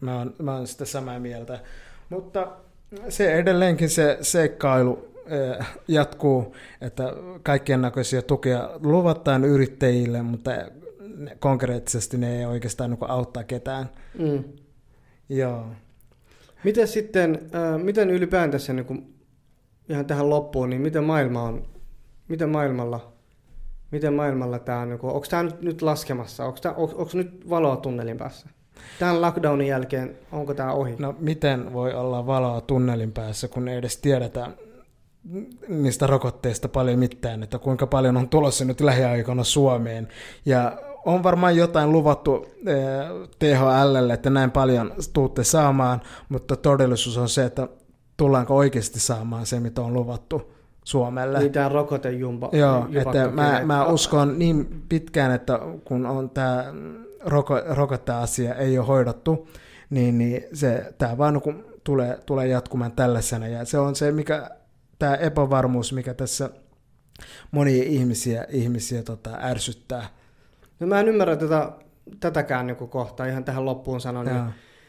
Mä 0.00 0.18
oon, 0.18 0.34
mä 0.42 0.56
oon 0.56 0.66
sitä 0.66 0.84
samaa 0.84 1.20
mieltä. 1.20 1.60
Mutta 2.08 2.48
se 3.08 3.34
edelleenkin 3.34 3.90
se 3.90 4.18
seikkailu 4.20 5.08
eh, 5.26 5.66
jatkuu, 5.88 6.56
että 6.80 7.12
kaikkien 7.42 7.82
näköisiä 7.82 8.22
tukea 8.22 8.70
luvataan 8.82 9.44
yrittäjille, 9.44 10.22
mutta 10.22 10.50
konkreettisesti 11.38 12.18
ne 12.18 12.38
ei 12.38 12.46
oikeastaan 12.46 12.90
niin 12.90 13.10
auttaa 13.10 13.44
ketään. 13.44 13.90
Hmm. 14.18 14.44
Joo. 15.28 15.66
Miten 16.64 16.88
sitten, 16.88 17.50
ää, 17.52 17.78
miten 17.78 18.10
ylipäätänsä 18.10 18.72
niin 18.72 18.86
kuin, 18.86 19.14
ihan 19.88 20.06
tähän 20.06 20.30
loppuun, 20.30 20.70
niin 20.70 20.82
miten 20.82 21.04
maailma 21.04 21.42
on, 21.42 21.62
miten 22.28 22.48
maailmalla, 22.48 23.12
miten 23.90 24.12
maailmalla 24.12 24.58
tämä 24.58 24.80
on, 24.80 24.88
niin 24.88 24.98
kuin, 24.98 25.12
onko 25.12 25.26
tämä 25.30 25.42
nyt, 25.42 25.60
nyt 25.60 25.82
laskemassa, 25.82 26.44
onko, 26.44 26.58
tämä, 26.60 26.74
onko, 26.74 26.94
onko 26.96 27.10
nyt 27.14 27.48
valoa 27.50 27.76
tunnelin 27.76 28.18
päässä? 28.18 28.48
Tämän 28.98 29.22
lockdownin 29.22 29.68
jälkeen, 29.68 30.16
onko 30.32 30.54
tämä 30.54 30.72
ohi? 30.72 30.94
No 30.98 31.14
miten 31.18 31.72
voi 31.72 31.94
olla 31.94 32.26
valoa 32.26 32.60
tunnelin 32.60 33.12
päässä, 33.12 33.48
kun 33.48 33.68
ei 33.68 33.76
edes 33.76 33.96
tiedetä 33.96 34.50
niistä 35.68 36.06
rokotteista 36.06 36.68
paljon 36.68 36.98
mitään, 36.98 37.42
että 37.42 37.58
kuinka 37.58 37.86
paljon 37.86 38.16
on 38.16 38.28
tulossa 38.28 38.64
nyt 38.64 38.80
lähiaikoina 38.80 39.44
Suomeen. 39.44 40.08
Ja 40.46 40.78
on 41.04 41.22
varmaan 41.22 41.56
jotain 41.56 41.92
luvattu 41.92 42.46
eh, 42.66 42.76
THLlle, 43.38 44.14
että 44.14 44.30
näin 44.30 44.50
paljon 44.50 44.92
tuutte 45.12 45.44
saamaan, 45.44 46.00
mutta 46.28 46.56
todellisuus 46.56 47.18
on 47.18 47.28
se, 47.28 47.44
että 47.44 47.68
tullaanko 48.16 48.56
oikeasti 48.56 49.00
saamaan 49.00 49.46
se, 49.46 49.60
mitä 49.60 49.82
on 49.82 49.94
luvattu 49.94 50.52
Suomelle. 50.84 51.38
Niin 51.38 51.52
tämä 51.52 51.68
rokotejumpa. 51.68 52.48
Joo, 52.52 52.86
että 52.92 53.28
mä, 53.28 53.60
mä 53.64 53.86
uskon 53.86 54.38
niin 54.38 54.84
pitkään, 54.88 55.32
että 55.32 55.60
kun 55.84 56.06
on 56.06 56.30
tämä 56.30 56.64
roko, 57.24 57.60
rokoteasia 57.68 58.54
ei 58.54 58.78
ole 58.78 58.86
hoidettu, 58.86 59.48
niin, 59.90 60.18
niin 60.18 60.44
se, 60.52 60.94
tämä 60.98 61.18
vaan 61.18 61.34
niin 61.34 61.64
tulee, 61.84 62.18
tulee 62.26 62.46
jatkumaan 62.46 62.92
tällaisena. 62.92 63.46
Ja 63.46 63.64
se 63.64 63.78
on 63.78 63.96
se, 63.96 64.12
mikä 64.12 64.50
tämä 64.98 65.14
epävarmuus, 65.14 65.92
mikä 65.92 66.14
tässä 66.14 66.50
monia 67.50 67.82
ihmisiä, 67.82 68.46
ihmisiä 68.48 69.02
tota, 69.02 69.30
ärsyttää. 69.40 70.06
No 70.80 70.86
mä 70.86 71.00
en 71.00 71.08
ymmärrä 71.08 71.36
tätä, 71.36 71.72
tätäkään 72.20 72.66
niin 72.66 72.76
kohtaa, 72.76 73.26
ihan 73.26 73.44
tähän 73.44 73.64
loppuun 73.64 74.00
sanon. 74.00 74.26
Niin, 74.26 74.44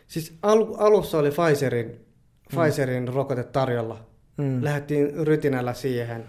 siis 0.08 0.38
al, 0.42 0.66
alussa 0.78 1.18
oli 1.18 1.32
Pfizerin, 1.32 1.88
mm. 1.88 2.62
Pfizerin 2.62 3.08
rokote 3.08 3.44
tarjolla. 3.44 4.06
Mm. 4.38 4.64
Lähdettiin 4.64 5.28
rytinällä 5.28 5.74
siihen. 5.74 6.26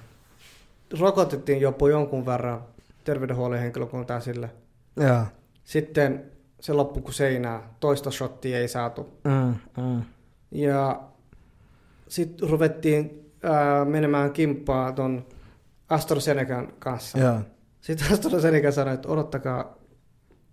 Rokotettiin 1.01 1.61
jopa 1.61 1.89
jonkun 1.89 2.27
verran 2.27 2.65
terveydenhuollon 3.05 3.59
henkilökuntaa 3.59 4.21
sille. 4.21 4.51
Joo. 4.97 5.25
Sitten 5.65 6.25
se 6.61 6.73
loppui 6.73 7.03
kuin 7.03 7.15
seinää. 7.15 7.63
Toista 7.81 8.11
shottia 8.11 8.59
ei 8.59 8.69
saatu. 8.69 9.21
Mm, 9.25 9.55
mm. 9.83 10.03
Ja 10.51 11.01
sitten 12.09 12.49
ruvettiin 12.49 13.33
ää, 13.43 13.85
menemään 13.85 14.33
kimppaa 14.33 14.93
ton 14.93 15.27
AstraZenecan 15.89 16.73
kanssa. 16.79 17.19
Joo. 17.19 17.41
Sitten 17.81 18.13
AstraZeneca 18.13 18.73
sanoi, 18.73 18.95
että 18.95 19.09
odottakaa 19.09 19.79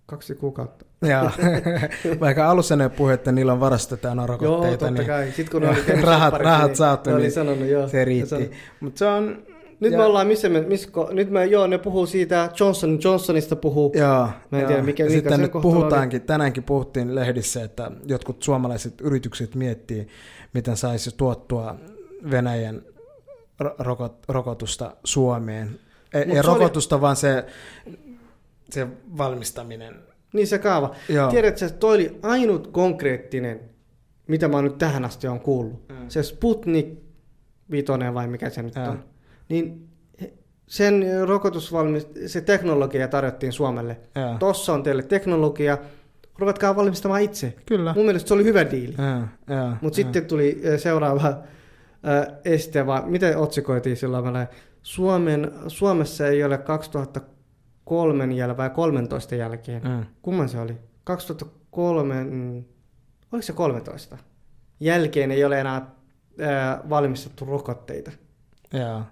kaksi 0.06 0.34
kuukautta. 0.34 0.84
Joo. 1.02 1.30
Vaikka 2.20 2.50
alussa 2.50 2.76
ne 2.76 2.88
puhui, 2.88 3.14
että 3.14 3.32
niillä 3.32 3.52
on 3.52 3.60
varastetaan 3.60 4.18
Joo, 4.18 4.26
rokotteita, 4.26 4.76
totta 4.78 4.90
niin 4.94 5.06
kai. 5.06 5.26
Sitten 5.26 5.50
kun 5.50 5.62
ne 5.62 5.66
Joo, 5.68 5.76
oli 5.76 6.02
rahat- 6.12 6.40
rahat 6.40 6.66
niin 6.66 6.76
saatu, 6.76 7.16
niin 7.16 7.32
sanonut, 7.32 7.68
joo. 7.68 7.88
se 7.88 8.04
riitti. 8.04 8.50
Mutta 8.80 8.98
se 8.98 9.06
on... 9.06 9.42
Nyt 9.80 9.92
ja- 9.92 9.98
me 9.98 10.04
ollaan, 10.04 10.26
missä 10.26 10.48
me, 10.48 10.60
missä, 10.60 10.88
nyt 11.12 11.30
me, 11.30 11.46
joo, 11.46 11.66
ne 11.66 11.78
puhuu 11.78 12.06
siitä, 12.06 12.50
Johnson 12.60 12.98
Johnsonista 13.04 13.56
puhuu. 13.56 13.92
Joo, 13.96 14.26
Mä 14.26 14.32
en 14.52 14.60
joo. 14.60 14.68
tiedä, 14.68 14.82
mikä- 14.82 15.02
ja 15.02 15.10
mikä 15.10 15.20
sitten 15.20 15.40
nyt 15.40 15.50
kohtalo 15.52 15.74
oli. 15.74 15.80
puhutaankin, 15.80 16.22
tänäänkin 16.22 16.62
puhuttiin 16.62 17.14
lehdissä, 17.14 17.64
että 17.64 17.90
jotkut 18.06 18.42
suomalaiset 18.42 19.00
yritykset 19.00 19.54
miettii, 19.54 20.08
miten 20.54 20.76
saisi 20.76 21.16
tuottua 21.16 21.74
Venäjän 22.30 22.82
ro- 23.64 23.74
rokot, 23.78 24.16
rokotusta 24.28 24.96
Suomeen. 25.04 25.80
Ei, 26.14 26.22
ei 26.22 26.26
se 26.30 26.32
oli- 26.32 26.42
rokotusta, 26.58 27.00
vaan 27.00 27.16
se, 27.16 27.44
se 28.70 28.86
valmistaminen. 29.18 29.94
Niin 30.32 30.46
se 30.46 30.58
kaava. 30.58 30.94
Joo. 31.08 31.30
Tiedätkö, 31.30 31.66
että 31.66 31.78
toi 31.78 31.94
oli 31.94 32.18
ainut 32.22 32.66
konkreettinen, 32.66 33.60
mitä 34.26 34.48
mä 34.48 34.62
nyt 34.62 34.78
tähän 34.78 35.04
asti 35.04 35.28
on 35.28 35.40
kuullut. 35.40 35.88
Mm. 35.88 36.08
Se 36.08 36.22
Sputnik 36.22 36.98
vitonen 37.70 38.14
vai 38.14 38.28
mikä 38.28 38.50
se 38.50 38.62
nyt 38.62 38.74
Joo. 38.76 38.86
on. 38.88 39.04
Niin 39.48 39.88
sen 40.66 41.04
rokotusvalmis, 41.26 42.08
se 42.26 42.40
teknologia 42.40 43.08
tarjottiin 43.08 43.52
Suomelle. 43.52 44.00
Joo. 44.14 44.36
Tossa 44.38 44.72
on 44.72 44.82
teille 44.82 45.02
teknologia, 45.02 45.78
ruvetkaa 46.38 46.76
valmistamaan 46.76 47.22
itse. 47.22 47.54
Kyllä. 47.66 47.94
Mun 47.94 48.04
mielestä 48.04 48.28
se 48.28 48.34
oli 48.34 48.44
hyvä 48.44 48.70
diili. 48.70 48.94
Mutta 49.80 49.96
sitten 49.96 50.24
tuli 50.26 50.62
seuraava 50.76 51.28
äh, 51.28 51.36
este, 52.44 52.86
vaan 52.86 53.10
miten 53.10 53.36
otsikoitiin 53.36 53.96
silloin? 53.96 54.48
Suomen, 54.82 55.52
Suomessa 55.66 56.26
ei 56.28 56.44
ole 56.44 56.58
2003 56.58 58.24
jälkeen 58.34 58.56
vai 58.56 58.70
13 58.70 59.34
jälkeen. 59.34 59.82
Mm. 59.82 60.04
Kumman 60.22 60.48
se 60.48 60.60
oli? 60.60 60.76
2003, 61.04 62.24
mm, 62.24 62.64
oliko 63.32 63.42
se 63.42 63.52
13? 63.52 64.18
Jälkeen 64.80 65.30
ei 65.30 65.44
ole 65.44 65.60
enää 65.60 65.76
äh, 65.76 66.88
valmistettu 66.90 67.44
rokotteita. 67.44 68.10
Joo. 68.72 69.02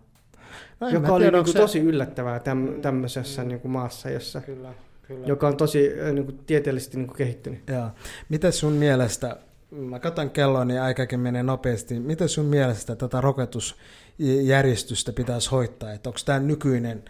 No, 0.81 0.89
joka 0.89 1.13
oli 1.13 1.25
tiedä, 1.25 1.37
niinku 1.37 1.39
onko 1.39 1.53
se- 1.53 1.59
tosi 1.59 1.79
yllättävää 1.81 2.41
täm, 2.41 2.81
tämmöisessä 2.83 3.45
niinku 3.45 3.69
maassa, 3.69 4.11
jossa, 4.11 4.41
Kyllä, 4.41 4.73
kyllä. 5.07 5.27
joka 5.27 5.49
on 5.49 5.57
tosi 5.57 5.91
äh, 6.07 6.13
niinku 6.13 6.33
tieteellisesti 6.33 6.97
niinku 6.97 7.15
kehittynyt. 7.15 7.61
Joo. 7.69 7.91
Miten 8.29 8.53
sun 8.53 8.73
mielestä, 8.73 9.37
mä 9.71 9.99
katson 9.99 10.31
kelloa, 10.31 10.65
niin 10.65 10.81
aikakin 10.81 11.21
menee 11.21 11.43
nopeasti, 11.43 12.01
miten 12.01 12.29
sun 12.29 12.45
mielestä 12.45 12.97
tätä 12.97 13.21
rokotusjärjestystä 13.21 15.13
pitäisi 15.13 15.51
hoitaa? 15.51 15.93
Että 15.93 16.09
onko 16.09 16.19
tämä 16.25 16.39
nykyinen 16.39 17.05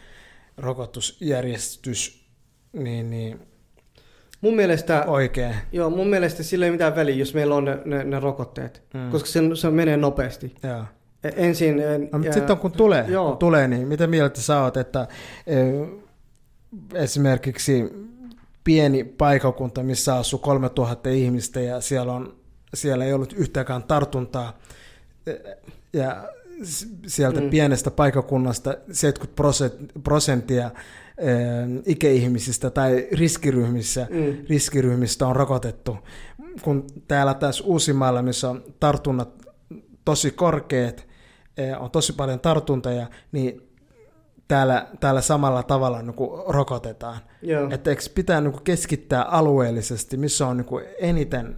rokotusjärjestys 0.59 2.27
niin, 2.73 3.11
niin 3.11 3.41
Mun 4.41 4.55
mielestä 4.57 5.05
oikein? 5.07 5.55
Joo, 5.73 5.91
mun 5.91 6.07
mielestä 6.09 6.43
sillä 6.43 6.65
ei 6.67 6.71
mitään 6.73 6.97
väliä, 6.97 7.15
jos 7.15 7.35
meillä 7.35 7.55
on 7.55 7.65
ne, 7.65 7.79
ne, 7.85 8.05
ne 8.05 8.21
rokotteet, 8.21 8.83
Mm. 8.95 9.01
mm. 9.01 9.11
koska 9.11 9.29
se, 9.29 9.41
se 9.55 9.71
menee 9.71 9.97
nopeasti. 9.97 10.55
Joo. 10.63 10.85
E- 11.25 11.31
Ensin... 11.37 11.81
e, 11.81 11.99
No, 11.99 12.19
mutta 12.19 12.33
sitten 12.33 12.57
kun 12.57 12.73
tulee, 12.73 13.05
Joo. 13.09 13.29
kun 13.29 13.39
tulee, 13.39 13.69
niin 13.69 13.89
mitä 13.89 14.07
mieltä 14.07 14.41
sä 14.41 14.63
oot, 14.63 14.77
että 14.77 15.09
e, 15.47 15.57
esimerkiksi 16.95 17.85
pieni 18.65 19.05
paikakunta, 19.05 19.83
missä 19.83 20.17
asuu 20.17 20.39
3000 20.39 21.11
ihmistä 21.11 21.61
ja 21.61 21.81
siellä, 21.81 22.13
on, 22.13 22.35
siellä 22.75 23.05
ei 23.05 23.13
ollut 23.13 23.33
yhtäkään 23.33 23.83
tartuntaa 23.83 24.59
ja 25.93 26.29
sieltä 27.07 27.41
mm. 27.41 27.51
Pienestä 27.51 27.91
paikakunnasta 27.91 28.75
70 28.93 29.43
prosent- 29.43 30.01
prosenttia 30.05 30.71
e, 31.19 31.27
ikäihmisistä 31.87 32.71
tai 32.71 33.09
riskiryhmissä, 33.13 34.07
Mm. 34.11 34.37
riskiryhmistä 34.49 35.27
on 35.27 35.37
rokotettu. 35.37 35.99
Kun 36.63 36.87
täällä 37.09 37.35
tässä 37.35 37.65
Uusimaalla, 37.65 38.23
missä 38.23 38.51
on 38.51 38.65
tartunnat 38.81 39.29
tosi 40.05 40.31
korkeat, 40.31 41.07
eh, 41.57 41.83
on 41.83 41.91
tosi 41.91 42.13
paljon 42.13 42.41
tartuntoja, 42.41 43.07
niin 43.33 43.63
täällä, 44.49 44.87
täällä 45.01 45.21
samalla 45.21 45.63
tavalla 45.63 46.03
niin 46.03 46.15
kuin 46.15 46.43
rokotetaan. 46.49 47.19
Joo. 47.43 47.69
Että 47.71 47.91
eikö 47.91 48.03
pitää 48.15 48.41
niin 48.41 48.53
kuin 48.53 48.65
keskittää 48.65 49.23
alueellisesti, 49.23 50.17
missä 50.17 50.47
on 50.47 50.57
niin 50.57 50.65
kuin 50.65 50.85
eniten 51.01 51.57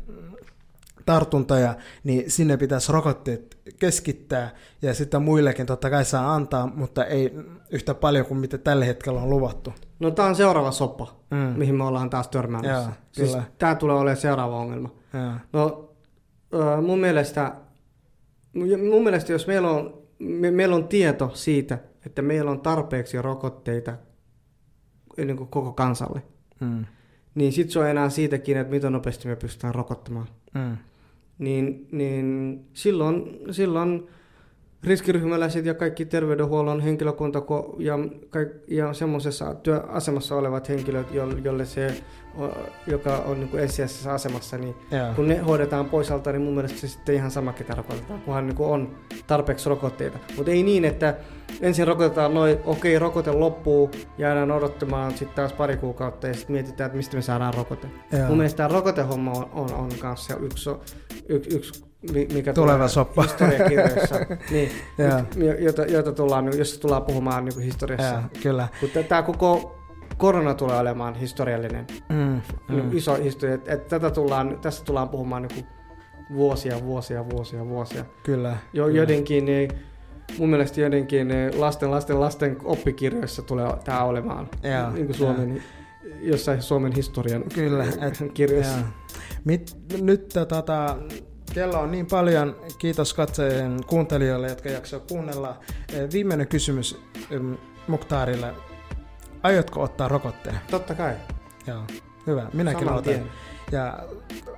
tartuntoja, 1.12 1.74
niin 2.04 2.30
sinne 2.30 2.56
pitäisi 2.56 2.92
rokotteet 2.92 3.58
keskittää 3.78 4.50
ja 4.82 4.94
sitten 4.94 5.22
muillekin 5.22 5.66
totta 5.66 5.90
kai 5.90 6.04
saa 6.04 6.34
antaa, 6.34 6.66
mutta 6.66 7.04
ei 7.04 7.34
yhtä 7.70 7.94
paljon 7.94 8.26
kuin 8.26 8.38
mitä 8.38 8.58
tällä 8.58 8.84
hetkellä 8.84 9.20
on 9.20 9.30
luvattu. 9.30 9.72
No 10.00 10.10
tämä 10.10 10.28
on 10.28 10.36
seuraava 10.36 10.70
soppa, 10.70 11.16
mm. 11.30 11.36
mihin 11.36 11.74
me 11.74 11.84
ollaan 11.84 12.10
taas 12.10 12.28
törmäämässä. 12.28 12.82
Joo, 12.82 12.92
siis 13.12 13.30
kyllä. 13.30 13.42
tämä 13.58 13.74
tulee 13.74 13.96
olemaan 13.96 14.16
seuraava 14.16 14.56
ongelma. 14.56 14.90
Joo. 15.12 15.32
No 15.52 15.88
mun 16.82 16.98
mielestä, 16.98 17.52
mun 18.90 19.02
mielestä 19.02 19.32
jos 19.32 19.46
meillä 19.46 19.70
on, 19.70 20.02
me, 20.18 20.50
meillä 20.50 20.76
on 20.76 20.88
tieto 20.88 21.30
siitä, 21.34 21.78
että 22.06 22.22
meillä 22.22 22.50
on 22.50 22.60
tarpeeksi 22.60 23.22
rokotteita 23.22 23.92
niin 25.16 25.36
kuin 25.36 25.48
koko 25.48 25.72
kansalle, 25.72 26.22
Mm. 26.60 26.84
niin 27.34 27.52
sitten 27.52 27.72
se 27.72 27.78
on 27.78 27.88
enää 27.88 28.10
siitäkin, 28.10 28.56
että 28.56 28.70
miten 28.70 28.92
nopeasti 28.92 29.28
me 29.28 29.36
pystytään 29.36 29.74
rokottamaan. 29.74 30.26
Mm. 30.54 30.76
Niin, 31.38 31.88
niin 31.92 32.60
silloin, 32.72 33.38
silloin 33.50 34.08
riskiryhmäläiset 34.84 35.64
ja 35.64 35.74
kaikki 35.74 36.04
terveydenhuollon 36.04 36.80
henkilökunta 36.80 37.42
ja, 37.78 37.98
ja 38.68 38.92
semmoisessa 38.92 39.54
työasemassa 39.54 40.36
olevat 40.36 40.68
henkilöt, 40.68 41.14
jo- 41.14 41.36
jolle 41.44 41.64
se, 41.64 42.02
joka 42.86 43.16
on 43.16 43.40
niin 43.40 43.58
ensisijaisessa 43.58 44.14
asemassa, 44.14 44.58
niin 44.58 44.74
Joo. 44.90 45.14
kun 45.16 45.28
ne 45.28 45.38
hoidetaan 45.38 45.86
pois 45.86 46.10
alta, 46.10 46.32
niin 46.32 46.42
mun 46.42 46.54
mielestä 46.54 46.78
se 46.78 46.88
sitten 46.88 47.14
ihan 47.14 47.30
sama, 47.30 47.52
ketä 47.52 47.74
rokotetaan, 47.74 48.20
kunhan 48.20 48.46
niin 48.46 48.56
on 48.58 48.96
tarpeeksi 49.26 49.68
rokotteita. 49.68 50.18
Mutta 50.36 50.50
ei 50.50 50.62
niin, 50.62 50.84
että 50.84 51.14
ensin 51.60 51.86
rokotetaan 51.86 52.34
noin, 52.34 52.58
okei, 52.64 52.98
rokote 52.98 53.32
loppuu, 53.32 53.90
jäädään 54.18 54.50
odottamaan 54.50 55.10
sitten 55.10 55.36
taas 55.36 55.52
pari 55.52 55.76
kuukautta 55.76 56.26
ja 56.26 56.34
sitten 56.34 56.52
mietitään, 56.52 56.86
että 56.86 56.96
mistä 56.96 57.16
me 57.16 57.22
saadaan 57.22 57.54
rokote. 57.54 57.88
Joo. 58.12 58.28
Mun 58.28 58.36
mielestä 58.36 58.56
tämä 58.56 58.68
rokotehomma 58.68 59.32
on, 59.32 59.50
on, 59.52 59.74
on 59.74 59.90
kanssa 59.98 60.36
yksi, 60.36 60.70
yksi, 61.28 61.56
yksi 61.56 61.87
mikä 62.34 62.52
Tuleva 62.52 62.72
tulee 62.76 62.88
soppa. 62.88 63.22
historiakirjoissa, 63.22 64.14
niin, 64.50 64.70
jota, 65.58 65.82
jota 65.84 66.12
tullaan, 66.12 66.58
jos 66.58 66.78
tullaan 66.78 67.02
puhumaan 67.02 67.44
niin 67.44 67.60
historiassa. 67.60 68.14
Joo, 68.14 68.22
kyllä. 68.42 68.68
Mutta 68.82 69.02
tämä 69.02 69.22
koko 69.22 69.78
korona 70.16 70.54
tulee 70.54 70.78
olemaan 70.78 71.14
historiallinen, 71.14 71.86
Mm. 72.08 72.16
mm. 72.68 72.82
Mm. 72.82 72.96
iso 72.96 73.14
historia. 73.14 73.54
Et, 73.54 73.68
et 73.68 73.88
tätä 73.88 74.10
tullaan, 74.10 74.58
tästä 74.62 74.84
tullaan 74.84 75.08
puhumaan 75.08 75.42
niin 75.42 75.66
vuosia, 76.34 76.84
vuosia, 76.84 77.30
vuosia, 77.30 77.66
vuosia. 77.68 78.04
Kyllä. 78.22 78.56
Jo, 78.72 78.84
kyllä. 78.84 78.96
joidenkin, 78.96 79.44
niin, 79.44 79.70
mun 80.38 80.48
mielestä 80.50 80.80
joidenkin 80.80 81.28
niin 81.28 81.60
lasten, 81.60 81.90
lasten, 81.90 82.20
lasten 82.20 82.56
oppikirjoissa 82.64 83.42
tulee 83.42 83.66
tämä 83.84 84.04
olemaan. 84.04 84.48
Joo, 84.62 84.90
niin 84.90 85.06
kuin 85.06 85.16
Suomen, 85.16 85.62
jossain 86.20 86.62
Suomen 86.62 86.92
historian 86.92 87.44
Kyllä, 87.54 87.84
et- 87.84 88.32
kirjoissa. 88.34 88.78
Joo. 88.78 88.86
Mit, 89.44 89.76
nyt 90.00 90.28
tota, 90.48 90.96
kello 91.54 91.80
on 91.80 91.90
niin 91.90 92.06
paljon. 92.06 92.56
Kiitos 92.78 93.14
katsojien 93.14 93.80
kuuntelijoille, 93.86 94.48
jotka 94.48 94.68
jaksoivat 94.68 95.08
kuunnella. 95.08 95.60
Eh, 95.92 96.10
Viimeinen 96.12 96.48
kysymys 96.48 97.00
Muktaarille. 97.88 98.54
Aiotko 99.42 99.82
ottaa 99.82 100.08
rokotteen? 100.08 100.58
Totta 100.70 100.94
kai. 100.94 101.14
Joo. 101.66 101.82
Hyvä, 102.26 102.50
minäkin 102.52 102.80
Saman 102.80 102.94
otan. 102.98 103.04
tien. 103.14 103.26
Ja 103.72 103.98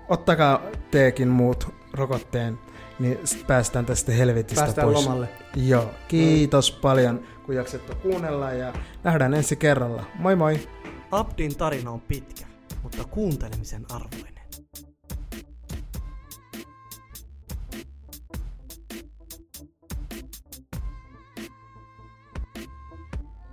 ottakaa 0.08 0.62
teekin 0.90 1.28
muut 1.28 1.74
rokotteen, 1.92 2.58
niin 2.98 3.18
päästään 3.46 3.86
tästä 3.86 4.12
helvetistä 4.12 4.60
Päästään 4.62 4.88
pois. 4.88 5.04
lomalle. 5.04 5.28
Joo, 5.56 5.90
kiitos 6.08 6.72
paljon, 6.72 7.20
kun 7.46 7.54
jaksettu 7.54 7.94
kuunnella 8.02 8.52
ja 8.52 8.72
nähdään 9.04 9.34
ensi 9.34 9.56
kerralla. 9.56 10.04
Moi 10.18 10.36
moi! 10.36 10.68
Abdin 11.10 11.56
tarina 11.56 11.90
on 11.90 12.00
pitkä, 12.00 12.46
mutta 12.82 13.04
kuuntelemisen 13.04 13.86
arvoinen. 13.92 14.39